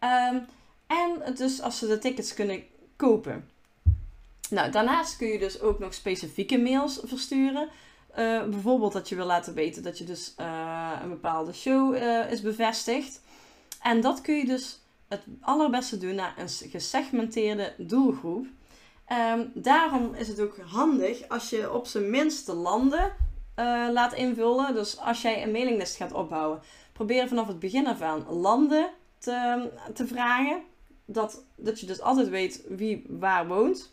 Um, 0.03 0.45
en 0.87 1.35
dus 1.35 1.61
als 1.61 1.77
ze 1.77 1.87
de 1.87 1.97
tickets 1.97 2.33
kunnen 2.33 2.63
kopen. 2.95 3.49
Nou, 4.49 4.71
daarnaast 4.71 5.17
kun 5.17 5.27
je 5.27 5.39
dus 5.39 5.61
ook 5.61 5.79
nog 5.79 5.93
specifieke 5.93 6.57
mails 6.57 6.99
versturen. 7.03 7.69
Uh, 8.11 8.43
bijvoorbeeld 8.43 8.93
dat 8.93 9.09
je 9.09 9.15
wil 9.15 9.25
laten 9.25 9.53
weten 9.53 9.83
dat 9.83 9.97
je 9.97 10.03
dus 10.03 10.33
uh, 10.39 10.99
een 11.01 11.09
bepaalde 11.09 11.53
show 11.53 11.95
is 12.31 12.41
bevestigd. 12.41 13.21
En 13.81 14.01
dat 14.01 14.21
kun 14.21 14.35
je 14.35 14.45
dus 14.45 14.79
het 15.07 15.21
allerbeste 15.41 15.97
doen 15.97 16.15
naar 16.15 16.33
een 16.37 16.49
gesegmenteerde 16.49 17.73
doelgroep. 17.77 18.47
Um, 19.11 19.51
daarom 19.53 20.13
is 20.13 20.27
het 20.27 20.41
ook 20.41 20.57
handig 20.57 21.27
als 21.27 21.49
je 21.49 21.73
op 21.73 21.85
zijn 21.85 22.09
minste 22.09 22.53
landen 22.53 23.11
laat 23.93 24.13
invullen. 24.13 24.73
Dus 24.73 24.99
als 24.99 25.21
jij 25.21 25.43
een 25.43 25.51
mailinglist 25.51 25.95
gaat 25.95 26.13
opbouwen, 26.13 26.61
probeer 26.93 27.27
vanaf 27.27 27.47
het 27.47 27.59
begin 27.59 27.87
af 27.87 28.01
aan 28.01 28.25
landen 28.29 28.89
te, 29.17 29.69
te 29.93 30.07
vragen. 30.07 30.61
Dat, 31.05 31.43
dat 31.55 31.79
je 31.79 31.85
dus 31.85 32.01
altijd 32.01 32.29
weet 32.29 32.63
wie 32.67 33.05
waar 33.07 33.47
woont. 33.47 33.91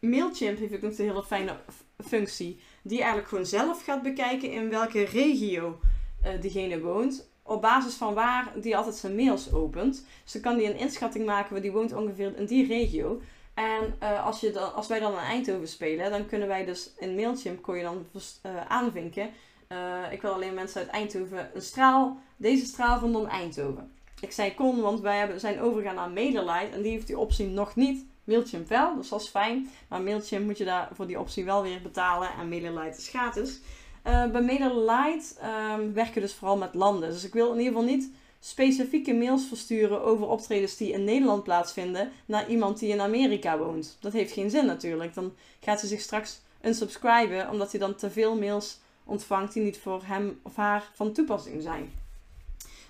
Mailchimp 0.00 0.58
heeft 0.58 0.74
ook 0.74 0.80
nog 0.80 0.98
een 0.98 1.04
hele 1.04 1.22
fijne 1.22 1.56
functie 2.04 2.60
die 2.82 2.98
eigenlijk 2.98 3.28
gewoon 3.28 3.46
zelf 3.46 3.84
gaat 3.84 4.02
bekijken 4.02 4.50
in 4.50 4.70
welke 4.70 5.04
regio 5.04 5.78
uh, 6.24 6.40
diegene 6.40 6.80
woont. 6.80 7.28
op 7.42 7.60
basis 7.60 7.94
van 7.94 8.14
waar 8.14 8.52
die 8.60 8.76
altijd 8.76 8.94
zijn 8.94 9.14
mails 9.14 9.52
opent. 9.52 10.06
Dus 10.22 10.32
dan 10.32 10.42
kan 10.42 10.56
die 10.56 10.66
een 10.66 10.78
inschatting 10.78 11.26
maken, 11.26 11.62
die 11.62 11.72
woont 11.72 11.92
ongeveer 11.92 12.36
in 12.36 12.46
die 12.46 12.66
regio. 12.66 13.20
En 13.54 13.94
uh, 14.02 14.26
als, 14.26 14.40
je 14.40 14.50
dan, 14.50 14.74
als 14.74 14.86
wij 14.86 14.98
dan 14.98 15.12
in 15.12 15.18
Eindhoven 15.18 15.68
spelen, 15.68 16.10
dan 16.10 16.26
kunnen 16.26 16.48
wij 16.48 16.64
dus 16.64 16.90
in 16.98 17.14
Mailchimp 17.14 17.62
kon 17.62 17.76
je 17.76 17.82
dan 17.82 18.06
uh, 18.12 18.52
aanvinken. 18.68 19.30
Uh, 19.68 20.12
ik 20.12 20.22
wil 20.22 20.32
alleen 20.32 20.54
mensen 20.54 20.80
uit 20.80 20.90
Eindhoven 20.90 21.50
een 21.54 21.62
straal, 21.62 22.18
deze 22.36 22.66
straal 22.66 22.98
van 22.98 23.12
dan 23.12 23.28
Eindhoven. 23.28 23.92
Ik 24.20 24.32
zei 24.32 24.54
kon, 24.54 24.80
want 24.80 25.00
wij 25.00 25.18
hebben, 25.18 25.40
zijn 25.40 25.60
overgegaan 25.60 25.94
naar 25.94 26.10
MailerLite 26.10 26.74
en 26.74 26.82
die 26.82 26.92
heeft 26.92 27.06
die 27.06 27.18
optie 27.18 27.46
nog 27.46 27.76
niet. 27.76 28.06
Mailchimp 28.24 28.68
wel, 28.68 28.96
dus 28.96 29.08
dat 29.08 29.20
is 29.20 29.28
fijn. 29.28 29.70
Maar 29.88 30.02
Mailchimp 30.02 30.44
moet 30.44 30.58
je 30.58 30.64
daar 30.64 30.88
voor 30.92 31.06
die 31.06 31.20
optie 31.20 31.44
wel 31.44 31.62
weer 31.62 31.82
betalen 31.82 32.28
en 32.38 32.48
MailerLite 32.48 32.96
is 32.96 33.08
gratis. 33.08 33.60
Bij 34.02 34.42
MailerLite 34.42 35.34
um, 35.74 35.92
werken 35.92 36.14
we 36.14 36.20
dus 36.20 36.34
vooral 36.34 36.56
met 36.56 36.74
landen. 36.74 37.10
Dus 37.10 37.24
ik 37.24 37.32
wil 37.32 37.52
in 37.52 37.58
ieder 37.58 37.72
geval 37.72 37.88
niet 37.88 38.10
specifieke 38.46 39.14
mails 39.14 39.46
versturen 39.48 40.02
over 40.02 40.26
optredens 40.26 40.76
die 40.76 40.92
in 40.92 41.04
Nederland 41.04 41.42
plaatsvinden 41.42 42.12
naar 42.26 42.48
iemand 42.48 42.78
die 42.78 42.92
in 42.92 43.00
Amerika 43.00 43.58
woont. 43.58 43.96
Dat 44.00 44.12
heeft 44.12 44.32
geen 44.32 44.50
zin 44.50 44.66
natuurlijk. 44.66 45.14
Dan 45.14 45.34
gaat 45.60 45.80
ze 45.80 45.86
zich 45.86 46.00
straks 46.00 46.40
unsubscriben 46.62 47.50
omdat 47.50 47.70
hij 47.70 47.80
dan 47.80 47.94
te 47.94 48.10
veel 48.10 48.38
mails 48.38 48.78
ontvangt 49.04 49.52
die 49.52 49.62
niet 49.62 49.78
voor 49.78 50.02
hem 50.04 50.40
of 50.42 50.56
haar 50.56 50.90
van 50.94 51.12
toepassing 51.12 51.62
zijn. 51.62 51.92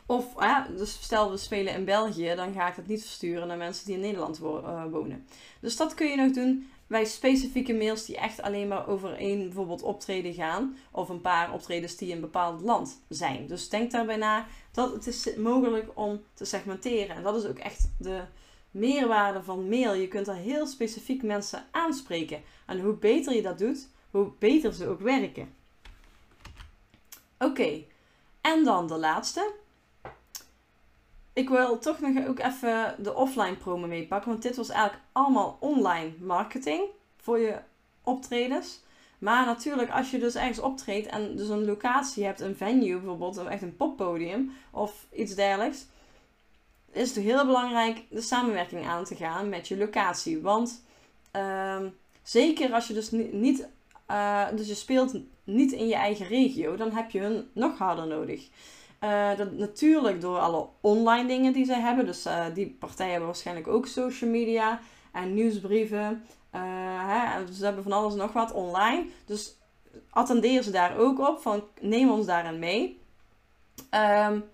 Of, 0.07 0.27
ja, 0.39 0.69
dus 0.77 0.93
stel 1.03 1.31
we 1.31 1.37
spelen 1.37 1.75
in 1.75 1.85
België, 1.85 2.33
dan 2.37 2.53
ga 2.53 2.69
ik 2.69 2.77
het 2.77 2.87
niet 2.87 3.03
versturen 3.03 3.49
naar 3.49 3.57
mensen 3.57 3.87
die 3.87 3.95
in 3.95 4.01
Nederland 4.01 4.41
uh, 4.43 4.85
wonen. 4.91 5.27
Dus 5.61 5.77
dat 5.77 5.95
kun 5.95 6.07
je 6.07 6.17
nog 6.17 6.33
doen 6.33 6.69
bij 6.95 7.05
specifieke 7.05 7.75
mails 7.75 8.05
die 8.05 8.17
echt 8.17 8.43
alleen 8.43 8.69
maar 8.69 8.89
over 8.89 9.17
één 9.17 9.39
bijvoorbeeld 9.39 9.83
optreden 9.83 10.35
gaan. 10.35 10.77
Of 10.91 11.09
een 11.09 11.21
paar 11.21 11.53
optredens 11.53 11.97
die 11.97 12.09
in 12.09 12.15
een 12.15 12.21
bepaald 12.21 12.61
land 12.61 13.03
zijn. 13.09 13.47
Dus 13.47 13.69
denk 13.69 13.91
daarbij 13.91 14.17
na 14.17 14.47
dat 14.73 14.93
het 14.93 15.07
is 15.07 15.35
mogelijk 15.37 15.91
om 15.95 16.23
te 16.35 16.45
segmenteren. 16.45 17.17
En 17.17 17.23
dat 17.23 17.37
is 17.37 17.47
ook 17.47 17.59
echt 17.59 17.91
de 17.99 18.23
meerwaarde 18.71 19.43
van 19.43 19.69
mail. 19.69 19.95
Je 19.95 20.09
kunt 20.09 20.29
er 20.29 20.35
heel 20.35 20.67
specifiek 20.67 21.23
mensen 21.23 21.65
aanspreken. 21.71 22.43
En 22.67 22.81
hoe 22.81 22.95
beter 22.95 23.35
je 23.35 23.43
dat 23.43 23.59
doet, 23.59 23.89
hoe 24.11 24.33
beter 24.39 24.73
ze 24.73 24.89
ook 24.89 25.01
werken. 25.01 25.55
Oké, 27.39 27.85
en 28.41 28.65
dan 28.65 28.87
de 28.87 28.97
laatste. 28.99 29.53
Ik 31.35 31.49
wil 31.49 31.79
toch 31.79 32.01
nog 32.01 32.27
ook 32.27 32.39
even 32.39 32.95
de 32.99 33.15
offline 33.15 33.57
promo 33.57 33.87
meepakken. 33.87 34.31
Want 34.31 34.43
dit 34.43 34.57
was 34.57 34.69
eigenlijk 34.69 35.03
allemaal 35.13 35.57
online 35.61 36.13
marketing 36.21 36.83
voor 37.17 37.39
je 37.39 37.59
optredens. 38.03 38.83
Maar 39.19 39.47
natuurlijk, 39.47 39.91
als 39.91 40.11
je 40.11 40.19
dus 40.19 40.35
ergens 40.35 40.59
optreedt 40.59 41.07
en 41.07 41.37
dus 41.37 41.49
een 41.49 41.65
locatie 41.65 42.25
hebt, 42.25 42.41
een 42.41 42.57
venue 42.57 42.99
bijvoorbeeld, 42.99 43.39
of 43.39 43.47
echt 43.47 43.63
een 43.63 43.77
poppodium 43.77 44.53
of 44.71 45.07
iets 45.13 45.35
dergelijks, 45.35 45.87
is 46.93 47.15
het 47.15 47.25
heel 47.25 47.47
belangrijk 47.47 48.03
de 48.11 48.21
samenwerking 48.21 48.87
aan 48.87 49.05
te 49.05 49.15
gaan 49.15 49.49
met 49.49 49.69
je 49.69 49.77
locatie. 49.77 50.41
Want 50.41 50.85
uh, 51.37 51.81
zeker 52.23 52.73
als 52.73 52.87
je 52.87 52.95
dus 52.95 53.11
niet, 53.11 53.69
uh, 54.11 54.47
dus 54.57 54.69
je 54.69 54.75
speelt 54.75 55.15
niet 55.45 55.73
in 55.73 55.87
je 55.87 55.95
eigen 55.95 56.27
regio, 56.27 56.77
dan 56.77 56.91
heb 56.93 57.11
je 57.11 57.21
hun 57.21 57.49
nog 57.53 57.79
harder 57.79 58.07
nodig. 58.07 58.49
Uh, 59.01 59.37
dat, 59.37 59.53
natuurlijk 59.53 60.21
door 60.21 60.39
alle 60.39 60.67
online 60.81 61.29
dingen 61.29 61.53
die 61.53 61.65
zij 61.65 61.81
hebben. 61.81 62.07
Dus 62.07 62.27
uh, 62.27 62.45
die 62.55 62.77
partijen 62.79 63.11
hebben 63.11 63.29
waarschijnlijk 63.29 63.69
ook 63.69 63.87
social 63.87 64.31
media 64.31 64.81
en 65.13 65.35
nieuwsbrieven. 65.35 66.25
Uh, 66.55 66.61
hè, 67.09 67.53
ze 67.53 67.65
hebben 67.65 67.83
van 67.83 67.93
alles 67.93 68.13
en 68.13 68.19
nog 68.19 68.33
wat 68.33 68.53
online. 68.53 69.07
Dus 69.27 69.57
attendeer 70.11 70.63
ze 70.63 70.71
daar 70.71 70.99
ook 70.99 71.29
op. 71.29 71.41
Van 71.41 71.65
neem 71.81 72.11
ons 72.11 72.27
daarin 72.27 72.59
mee. 72.59 73.01
Um, 74.31 74.45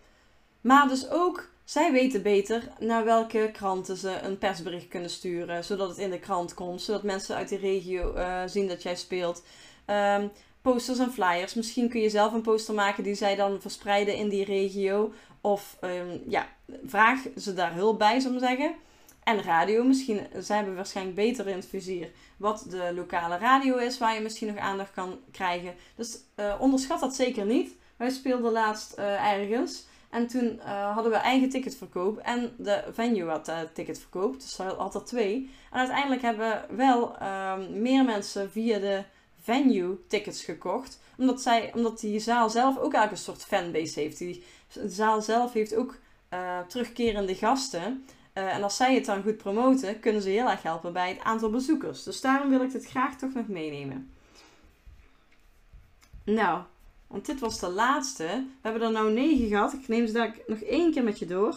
maar 0.60 0.88
dus 0.88 1.10
ook, 1.10 1.48
zij 1.64 1.92
weten 1.92 2.22
beter 2.22 2.68
naar 2.78 3.04
welke 3.04 3.50
kranten 3.52 3.96
ze 3.96 4.18
een 4.22 4.38
persbericht 4.38 4.88
kunnen 4.88 5.10
sturen. 5.10 5.64
Zodat 5.64 5.88
het 5.88 5.98
in 5.98 6.10
de 6.10 6.18
krant 6.18 6.54
komt. 6.54 6.82
Zodat 6.82 7.02
mensen 7.02 7.36
uit 7.36 7.48
die 7.48 7.58
regio 7.58 8.14
zien 8.46 8.68
dat 8.68 8.82
jij 8.82 8.96
speelt. 8.96 9.42
Um, 9.86 10.30
posters 10.62 10.98
en 10.98 11.12
flyers. 11.12 11.54
Misschien 11.54 11.88
kun 11.88 12.00
je 12.00 12.10
zelf 12.10 12.32
een 12.32 12.42
poster 12.42 12.74
maken 12.74 13.02
die 13.02 13.14
zij 13.14 13.36
dan 13.36 13.60
verspreiden 13.60 14.16
in 14.16 14.28
die 14.28 14.44
regio. 14.44 15.12
Of 15.40 15.76
um, 15.80 16.22
ja, 16.28 16.46
vraag 16.84 17.18
ze 17.36 17.54
daar 17.54 17.74
hulp 17.74 17.98
bij, 17.98 18.20
zou 18.20 18.34
ik 18.34 18.40
zeggen. 18.40 18.74
En 19.24 19.42
radio, 19.42 19.84
misschien, 19.84 20.26
zij 20.38 20.56
hebben 20.56 20.74
waarschijnlijk 20.74 21.16
beter 21.16 21.46
in 21.46 21.56
het 21.56 21.66
vizier 21.66 22.10
wat 22.36 22.66
de 22.68 22.92
lokale 22.94 23.38
radio 23.38 23.76
is, 23.76 23.98
waar 23.98 24.14
je 24.14 24.20
misschien 24.20 24.48
nog 24.48 24.56
aandacht 24.56 24.92
kan 24.92 25.18
krijgen. 25.30 25.74
Dus 25.96 26.18
uh, 26.36 26.54
onderschat 26.58 27.00
dat 27.00 27.14
zeker 27.14 27.46
niet. 27.46 27.76
Wij 27.96 28.10
speelden 28.10 28.52
laatst 28.52 28.98
uh, 28.98 29.32
ergens. 29.32 29.86
En 30.10 30.26
toen 30.26 30.44
uh, 30.58 30.94
hadden 30.94 31.12
we 31.12 31.18
eigen 31.18 31.48
ticketverkoop 31.48 32.18
en 32.18 32.52
de 32.56 32.84
venue 32.92 33.28
had 33.28 33.48
uh, 33.48 33.58
ticketverkoop. 33.72 34.40
Dus 34.40 34.56
had 34.56 34.94
er 34.94 35.04
twee. 35.04 35.50
En 35.70 35.78
uiteindelijk 35.78 36.22
hebben 36.22 36.64
wel 36.70 37.16
ehm, 37.18 37.82
meer 37.82 38.04
mensen 38.04 38.50
via 38.50 38.78
de 38.78 39.02
venue 39.42 39.98
tickets 40.08 40.44
gekocht. 40.44 41.00
Omdat, 41.16 41.42
zij, 41.42 41.72
omdat 41.74 42.00
die 42.00 42.20
zaal 42.20 42.50
zelf 42.50 42.76
ook 42.76 42.94
eigenlijk 42.94 43.12
een 43.12 43.34
soort 43.34 43.44
fanbase 43.44 44.00
heeft. 44.00 44.18
Die 44.18 44.44
de 44.72 44.88
zaal 44.88 45.22
zelf 45.22 45.52
heeft 45.52 45.74
ook 45.74 45.98
uh, 46.34 46.58
terugkerende 46.60 47.34
gasten. 47.34 48.04
Uh, 48.34 48.54
en 48.54 48.62
als 48.62 48.76
zij 48.76 48.94
het 48.94 49.04
dan 49.04 49.22
goed 49.22 49.36
promoten, 49.36 50.00
kunnen 50.00 50.22
ze 50.22 50.28
heel 50.28 50.50
erg 50.50 50.62
helpen 50.62 50.92
bij 50.92 51.08
het 51.08 51.20
aantal 51.20 51.50
bezoekers. 51.50 52.02
Dus 52.02 52.20
daarom 52.20 52.48
wil 52.48 52.62
ik 52.62 52.72
dit 52.72 52.86
graag 52.86 53.16
toch 53.16 53.34
nog 53.34 53.48
meenemen. 53.48 54.10
Nou, 56.24 56.62
want 57.06 57.26
dit 57.26 57.40
was 57.40 57.60
de 57.60 57.68
laatste. 57.68 58.24
We 58.24 58.68
hebben 58.68 58.82
er 58.82 58.92
nou 58.92 59.12
negen 59.12 59.48
gehad. 59.48 59.72
Ik 59.72 59.88
neem 59.88 60.06
ze 60.06 60.12
daar 60.12 60.36
nog 60.46 60.58
één 60.58 60.92
keer 60.92 61.04
met 61.04 61.18
je 61.18 61.26
door. 61.26 61.56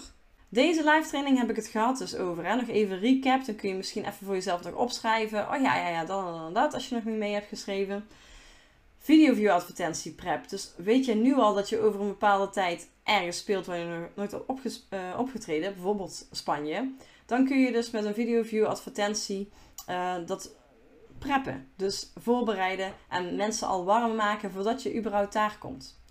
Deze 0.54 0.84
live 0.84 1.08
training 1.08 1.38
heb 1.38 1.50
ik 1.50 1.56
het 1.56 1.68
gehad 1.68 1.98
dus 1.98 2.16
over. 2.16 2.46
Hè? 2.46 2.56
Nog 2.56 2.68
even 2.68 3.00
recap. 3.00 3.46
Dan 3.46 3.56
kun 3.56 3.70
je 3.70 3.76
misschien 3.76 4.06
even 4.06 4.26
voor 4.26 4.34
jezelf 4.34 4.64
nog 4.64 4.74
opschrijven. 4.74 5.40
Oh 5.40 5.62
ja, 5.62 5.78
ja, 5.78 5.88
ja, 5.88 6.06
dan 6.06 6.26
dan 6.26 6.54
dat. 6.54 6.74
Als 6.74 6.90
je 6.90 6.96
nog 6.96 7.04
niet 7.04 7.18
mee 7.18 7.34
hebt 7.34 7.48
geschreven. 7.48 8.08
Video 9.00 9.34
view 9.34 9.50
advertentie 9.50 10.12
prep. 10.12 10.50
Dus 10.50 10.74
weet 10.78 11.06
je 11.06 11.16
nu 11.16 11.36
al 11.36 11.54
dat 11.54 11.70
je 11.70 11.80
over 11.80 12.02
een 12.02 12.08
bepaalde 12.08 12.50
tijd 12.50 12.90
ergens 13.04 13.38
speelt 13.38 13.66
waar 13.66 13.78
je 13.78 13.86
nog 13.86 14.10
nooit 14.16 14.32
hebt 14.32 14.86
uh, 14.90 15.00
opgetreden. 15.18 15.74
Bijvoorbeeld 15.74 16.28
Spanje. 16.32 16.92
Dan 17.26 17.46
kun 17.46 17.60
je 17.60 17.72
dus 17.72 17.92
met 17.92 18.06
een 18.06 18.14
video 18.14 18.44
view 18.44 18.66
advertentie 18.66 19.50
uh, 19.90 20.16
dat 20.26 20.56
preppen. 21.20 21.72
Dus 21.76 22.12
voorbereiden 22.16 22.94
en 23.10 23.36
mensen 23.36 23.68
al 23.68 23.86
warm 23.86 24.16
maken 24.16 24.52
voordat 24.52 24.84
je 24.84 24.96
überhaupt 24.96 25.34
daar 25.34 25.58
komt. 25.60 26.03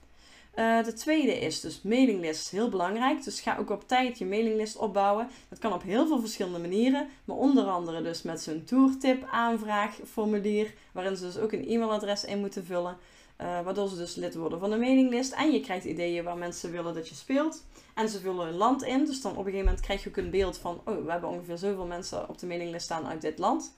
Uh, 0.54 0.84
de 0.84 0.92
tweede 0.92 1.38
is 1.38 1.60
dus 1.60 1.82
mailinglist, 1.82 2.50
heel 2.50 2.68
belangrijk. 2.68 3.24
Dus 3.24 3.40
ga 3.40 3.56
ook 3.58 3.70
op 3.70 3.88
tijd 3.88 4.18
je 4.18 4.24
mailinglist 4.24 4.76
opbouwen. 4.76 5.28
Dat 5.48 5.58
kan 5.58 5.72
op 5.72 5.82
heel 5.82 6.06
veel 6.06 6.20
verschillende 6.20 6.58
manieren, 6.58 7.08
maar 7.24 7.36
onder 7.36 7.64
andere 7.64 8.02
dus 8.02 8.22
met 8.22 8.42
zo'n 8.42 8.64
tourtip 8.64 9.28
aanvraagformulier, 9.30 10.74
waarin 10.92 11.16
ze 11.16 11.24
dus 11.24 11.38
ook 11.38 11.52
een 11.52 11.68
e-mailadres 11.68 12.24
in 12.24 12.38
moeten 12.38 12.64
vullen. 12.64 12.96
Uh, 13.40 13.60
waardoor 13.62 13.88
ze 13.88 13.96
dus 13.96 14.14
lid 14.14 14.34
worden 14.34 14.58
van 14.58 14.70
de 14.70 14.76
mailinglist. 14.76 15.32
En 15.32 15.52
je 15.52 15.60
krijgt 15.60 15.84
ideeën 15.84 16.24
waar 16.24 16.36
mensen 16.36 16.70
willen 16.70 16.94
dat 16.94 17.08
je 17.08 17.14
speelt. 17.14 17.64
En 17.94 18.08
ze 18.08 18.20
vullen 18.20 18.46
een 18.46 18.56
land 18.56 18.82
in. 18.82 19.04
Dus 19.04 19.20
dan 19.20 19.30
op 19.32 19.38
een 19.38 19.44
gegeven 19.44 19.64
moment 19.64 19.84
krijg 19.84 20.02
je 20.02 20.08
ook 20.08 20.16
een 20.16 20.30
beeld 20.30 20.58
van... 20.58 20.80
Oh, 20.84 21.04
we 21.04 21.10
hebben 21.10 21.30
ongeveer 21.30 21.58
zoveel 21.58 21.86
mensen 21.86 22.28
op 22.28 22.38
de 22.38 22.46
mailinglist 22.46 22.84
staan 22.84 23.06
uit 23.06 23.20
dit 23.20 23.38
land. 23.38 23.74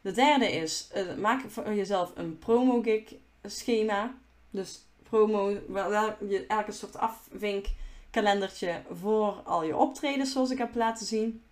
De 0.00 0.12
derde 0.12 0.52
is... 0.52 0.88
Uh, 0.96 1.14
maak 1.14 1.40
voor 1.48 1.74
jezelf 1.74 2.12
een 2.14 2.38
promo 2.38 2.82
gig 2.82 3.14
schema. 3.42 4.14
Dus 4.50 4.82
promo, 5.08 5.56
wel 5.68 6.14
je 6.28 6.44
elke 6.46 6.72
soort 6.72 6.96
afvink 6.96 7.66
kalendertje 8.10 8.82
voor 8.90 9.32
al 9.44 9.64
je 9.64 9.76
optredens 9.76 10.32
zoals 10.32 10.50
ik 10.50 10.58
heb 10.58 10.74
laten 10.74 11.06
zien. 11.06 11.42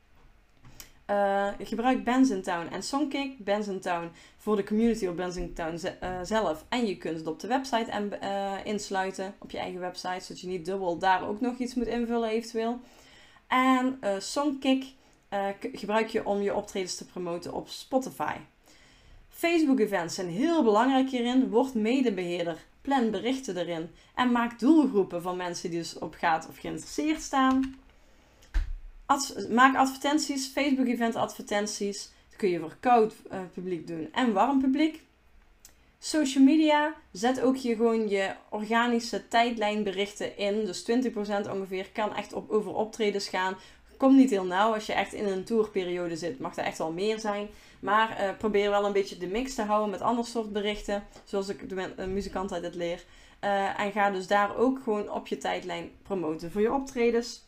Uh, 1.11 1.49
gebruik 1.59 2.05
Benzentown 2.05 2.67
en 2.67 2.83
Songkick. 2.83 3.39
Benzentown 3.39 4.11
voor 4.37 4.57
de 4.57 4.65
community 4.65 5.07
op 5.07 5.17
Benzentown 5.17 5.79
uh, 5.85 6.19
zelf. 6.23 6.65
En 6.69 6.87
je 6.87 6.97
kunt 6.97 7.17
het 7.17 7.27
op 7.27 7.41
de 7.41 7.47
website 7.47 7.91
en, 7.91 8.11
uh, 8.23 8.53
insluiten. 8.65 9.35
Op 9.39 9.51
je 9.51 9.59
eigen 9.59 9.81
website. 9.81 10.21
Zodat 10.21 10.41
je 10.41 10.47
niet 10.47 10.65
dubbel 10.65 10.99
daar 10.99 11.29
ook 11.29 11.41
nog 11.41 11.59
iets 11.59 11.75
moet 11.75 11.87
invullen 11.87 12.29
eventueel. 12.29 12.81
En 13.47 14.01
Songkick 14.19 14.85
gebruik 15.73 16.09
je 16.09 16.27
om 16.27 16.41
je 16.41 16.55
optredens 16.55 16.97
te 16.97 17.07
promoten 17.07 17.53
op 17.53 17.69
Spotify. 17.69 18.35
Facebook 19.29 19.81
events 19.81 20.15
zijn 20.15 20.29
heel 20.29 20.63
belangrijk 20.63 21.11
hierin. 21.11 21.49
Word 21.49 21.75
medebeheerder 21.75 22.59
Plan 22.83 23.11
berichten 23.11 23.57
erin. 23.57 23.91
En 24.15 24.33
maak 24.33 24.59
doelgroepen 24.59 25.23
van 25.23 25.37
mensen 25.37 25.71
die 25.71 25.79
dus 25.79 25.99
op 25.99 26.15
gaat 26.19 26.49
of 26.49 26.59
geïnteresseerd 26.59 27.23
staan. 27.23 27.75
maak 29.51 29.77
advertenties, 29.77 30.47
Facebook 30.47 30.87
event 30.87 31.15
advertenties. 31.15 32.11
Dat 32.29 32.39
kun 32.39 32.49
je 32.49 32.59
voor 32.61 32.77
koud 32.81 33.15
uh, 33.33 33.39
publiek 33.53 33.87
doen 33.87 34.09
en 34.13 34.33
warm 34.33 34.61
publiek. 34.61 35.03
Social 35.99 36.45
media, 36.45 36.95
zet 37.13 37.41
ook 37.41 37.57
je 37.57 37.77
gewoon 37.77 38.09
je 38.09 38.31
organische 38.49 39.29
tijdlijnberichten 39.29 40.37
in. 40.37 40.65
Dus 40.65 40.91
20% 40.91 41.51
ongeveer 41.51 41.91
kan 41.93 42.17
echt 42.17 42.33
op, 42.33 42.51
over 42.51 42.75
optredens 42.75 43.29
gaan. 43.29 43.57
Komt 43.97 44.17
niet 44.17 44.31
heel 44.31 44.45
nauw. 44.45 44.75
Als 44.75 44.87
je 44.87 44.93
echt 44.93 45.13
in 45.13 45.27
een 45.27 45.45
tourperiode 45.45 46.17
zit, 46.17 46.39
mag 46.39 46.57
er 46.57 46.65
echt 46.65 46.79
wel 46.79 46.93
meer 46.93 47.19
zijn. 47.19 47.49
Maar 47.83 48.21
uh, 48.21 48.37
probeer 48.39 48.71
wel 48.71 48.85
een 48.87 48.93
beetje 48.93 49.17
de 49.17 49.27
mix 49.27 49.55
te 49.55 49.63
houden 49.63 49.91
met 49.91 50.01
ander 50.01 50.25
soort 50.25 50.53
berichten. 50.53 51.05
Zoals 51.25 51.49
ik 51.49 51.69
de 51.69 51.95
uh, 51.99 52.07
muzikant 52.07 52.53
uit 52.53 52.63
het 52.63 52.75
leer. 52.75 53.05
Eh, 53.41 53.81
en 53.81 53.93
ga 53.93 54.11
dus 54.11 54.27
daar 54.27 54.57
ook 54.57 54.83
gewoon 54.83 55.11
op 55.11 55.27
je 55.27 55.39
tijdlijn 55.39 55.91
promoten 56.03 56.51
voor 56.51 56.61
je 56.61 56.73
optredens. 56.73 57.45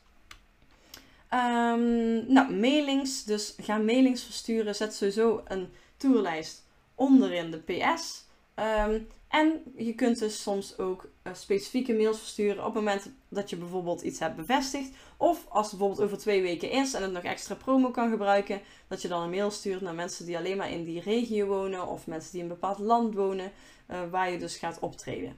Um, 1.30 2.32
nou, 2.32 2.54
mailings. 2.54 3.24
Dus 3.24 3.54
ga 3.60 3.76
mailings 3.76 4.24
versturen. 4.24 4.74
Zet 4.74 4.94
sowieso 4.94 5.42
een 5.44 5.68
tourlijst 5.96 6.62
onderin 6.94 7.50
de 7.50 7.58
PS. 7.58 8.24
Ehm, 8.54 9.00
en 9.28 9.62
je 9.76 9.94
kunt 9.94 10.18
dus 10.18 10.42
soms 10.42 10.78
ook 10.78 11.08
specifieke 11.32 11.94
mails 11.94 12.18
versturen 12.18 12.58
op 12.58 12.74
het 12.74 12.74
moment 12.74 13.10
dat 13.28 13.50
je 13.50 13.56
bijvoorbeeld 13.56 14.02
iets 14.02 14.18
hebt 14.18 14.36
bevestigd. 14.36 14.90
Of 15.16 15.46
als 15.48 15.70
het 15.70 15.78
bijvoorbeeld 15.78 16.06
over 16.06 16.18
twee 16.18 16.42
weken 16.42 16.70
is 16.70 16.94
en 16.94 17.02
het 17.02 17.12
nog 17.12 17.22
extra 17.22 17.54
promo 17.54 17.90
kan 17.90 18.10
gebruiken, 18.10 18.60
dat 18.88 19.02
je 19.02 19.08
dan 19.08 19.22
een 19.22 19.30
mail 19.30 19.50
stuurt 19.50 19.80
naar 19.80 19.94
mensen 19.94 20.26
die 20.26 20.36
alleen 20.36 20.56
maar 20.56 20.70
in 20.70 20.84
die 20.84 21.00
regio 21.00 21.46
wonen 21.46 21.86
of 21.86 22.06
mensen 22.06 22.32
die 22.32 22.40
in 22.40 22.46
een 22.46 22.54
bepaald 22.54 22.78
land 22.78 23.14
wonen, 23.14 23.52
uh, 23.90 23.98
waar 24.10 24.30
je 24.30 24.38
dus 24.38 24.56
gaat 24.56 24.78
optreden. 24.78 25.36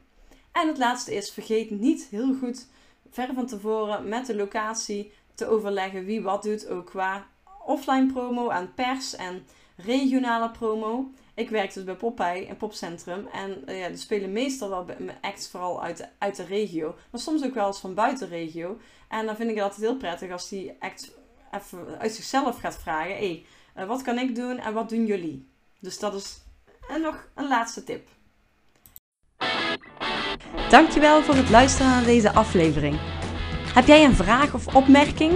En 0.53 0.69
het 0.69 0.79
laatste 0.79 1.15
is, 1.15 1.31
vergeet 1.31 1.71
niet 1.71 2.07
heel 2.11 2.35
goed 2.35 2.67
ver 3.11 3.35
van 3.35 3.47
tevoren 3.47 4.09
met 4.09 4.27
de 4.27 4.37
locatie 4.37 5.13
te 5.35 5.47
overleggen 5.47 6.05
wie 6.05 6.23
wat 6.23 6.43
doet, 6.43 6.69
ook 6.69 6.87
qua 6.87 7.27
offline 7.65 8.13
promo 8.13 8.49
en 8.49 8.75
pers 8.75 9.17
en 9.17 9.47
regionale 9.77 10.51
promo. 10.51 11.11
Ik 11.37 11.51
werk 11.51 11.75
dus 11.75 11.85
bij 11.85 11.95
Popeye, 11.95 12.49
een 12.49 12.57
popcentrum. 12.57 13.27
En 13.33 13.63
uh, 13.67 13.79
ja, 13.79 13.87
er 13.87 13.99
spelen 13.99 14.33
meestal 14.33 14.69
wel 14.69 14.87
acts 15.21 15.49
vooral 15.49 15.83
uit 15.83 15.97
de, 15.97 16.07
uit 16.19 16.37
de 16.37 16.45
regio. 16.45 16.95
Maar 17.11 17.21
soms 17.21 17.45
ook 17.45 17.55
wel 17.55 17.67
eens 17.67 17.79
van 17.79 17.95
buiten 17.95 18.29
regio. 18.29 18.79
En 19.09 19.27
dan 19.27 19.37
vind 19.37 19.49
ik 19.51 19.55
het 19.55 19.65
altijd 19.65 19.83
heel 19.83 19.97
prettig 19.97 20.31
als 20.31 20.49
die 20.49 20.73
act 20.79 21.13
even 21.51 21.99
uit 21.99 22.13
zichzelf 22.13 22.61
gaat 22.61 22.79
vragen. 22.79 23.17
Hé, 23.17 23.17
hey, 23.17 23.45
uh, 23.83 23.89
wat 23.89 24.03
kan 24.03 24.19
ik 24.19 24.35
doen 24.35 24.59
en 24.59 24.75
wat 24.75 24.89
doen 24.89 25.07
jullie? 25.07 25.49
Dus 25.81 25.99
dat 25.99 26.15
is 26.15 26.41
en 26.89 27.01
nog 27.01 27.29
een 27.35 27.49
laatste 27.49 27.85
tip. 27.85 28.09
Dankjewel 30.71 31.23
voor 31.23 31.35
het 31.35 31.51
luisteren 31.51 31.91
naar 31.91 32.05
deze 32.05 32.33
aflevering. 32.33 32.97
Heb 33.75 33.87
jij 33.87 34.05
een 34.05 34.15
vraag 34.15 34.55
of 34.55 34.75
opmerking? 34.75 35.35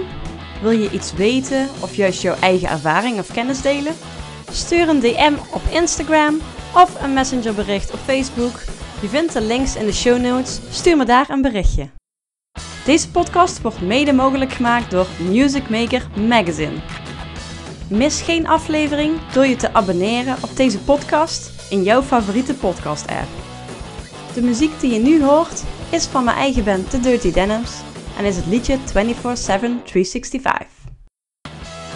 Wil 0.61 0.71
je 0.71 0.91
iets 0.91 1.13
weten 1.13 1.69
of 1.81 1.95
juist 1.95 2.21
jouw 2.21 2.35
eigen 2.35 2.69
ervaring 2.69 3.19
of 3.19 3.33
kennis 3.33 3.61
delen? 3.61 3.93
Stuur 4.51 4.89
een 4.89 4.99
DM 4.99 5.33
op 5.51 5.61
Instagram 5.69 6.39
of 6.75 7.01
een 7.01 7.13
messengerbericht 7.13 7.91
op 7.91 7.99
Facebook. 7.99 8.59
Je 9.01 9.07
vindt 9.07 9.33
de 9.33 9.41
links 9.41 9.75
in 9.75 9.85
de 9.85 9.93
show 9.93 10.21
notes. 10.21 10.59
Stuur 10.69 10.97
me 10.97 11.05
daar 11.05 11.29
een 11.29 11.41
berichtje. 11.41 11.89
Deze 12.85 13.11
podcast 13.11 13.61
wordt 13.61 13.81
mede 13.81 14.13
mogelijk 14.13 14.51
gemaakt 14.51 14.91
door 14.91 15.07
Music 15.29 15.69
Maker 15.69 16.07
Magazine. 16.27 16.73
Mis 17.89 18.21
geen 18.21 18.47
aflevering 18.47 19.31
door 19.33 19.45
je 19.45 19.55
te 19.55 19.73
abonneren 19.73 20.35
op 20.41 20.55
deze 20.55 20.79
podcast 20.79 21.51
in 21.69 21.83
jouw 21.83 22.01
favoriete 22.01 22.53
podcast-app. 22.53 23.27
De 24.33 24.41
muziek 24.41 24.79
die 24.79 24.93
je 24.93 24.99
nu 24.99 25.23
hoort 25.23 25.63
is 25.89 26.05
van 26.05 26.23
mijn 26.23 26.37
eigen 26.37 26.63
band 26.63 26.89
The 26.89 26.99
Dirty 26.99 27.31
Denims 27.31 27.71
en 28.17 28.25
is 28.25 28.35
het 28.35 28.45
liedje 28.45 28.77
24-7 28.77 28.81
365. 29.83 30.80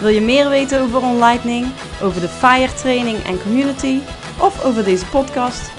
Wil 0.00 0.08
je 0.08 0.20
meer 0.20 0.48
weten 0.48 0.80
over 0.80 1.02
OnLightning, 1.02 1.66
over 2.02 2.20
de 2.20 2.28
FIRE 2.28 2.74
training 2.74 3.24
en 3.24 3.42
community 3.42 4.00
of 4.38 4.64
over 4.64 4.84
deze 4.84 5.06
podcast? 5.06 5.70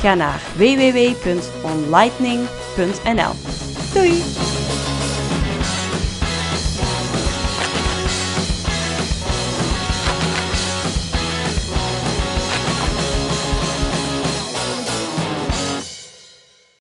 Ga 0.00 0.14
naar 0.14 0.40
www.onlightning.nl. 0.56 3.32
Doei! 3.92 4.22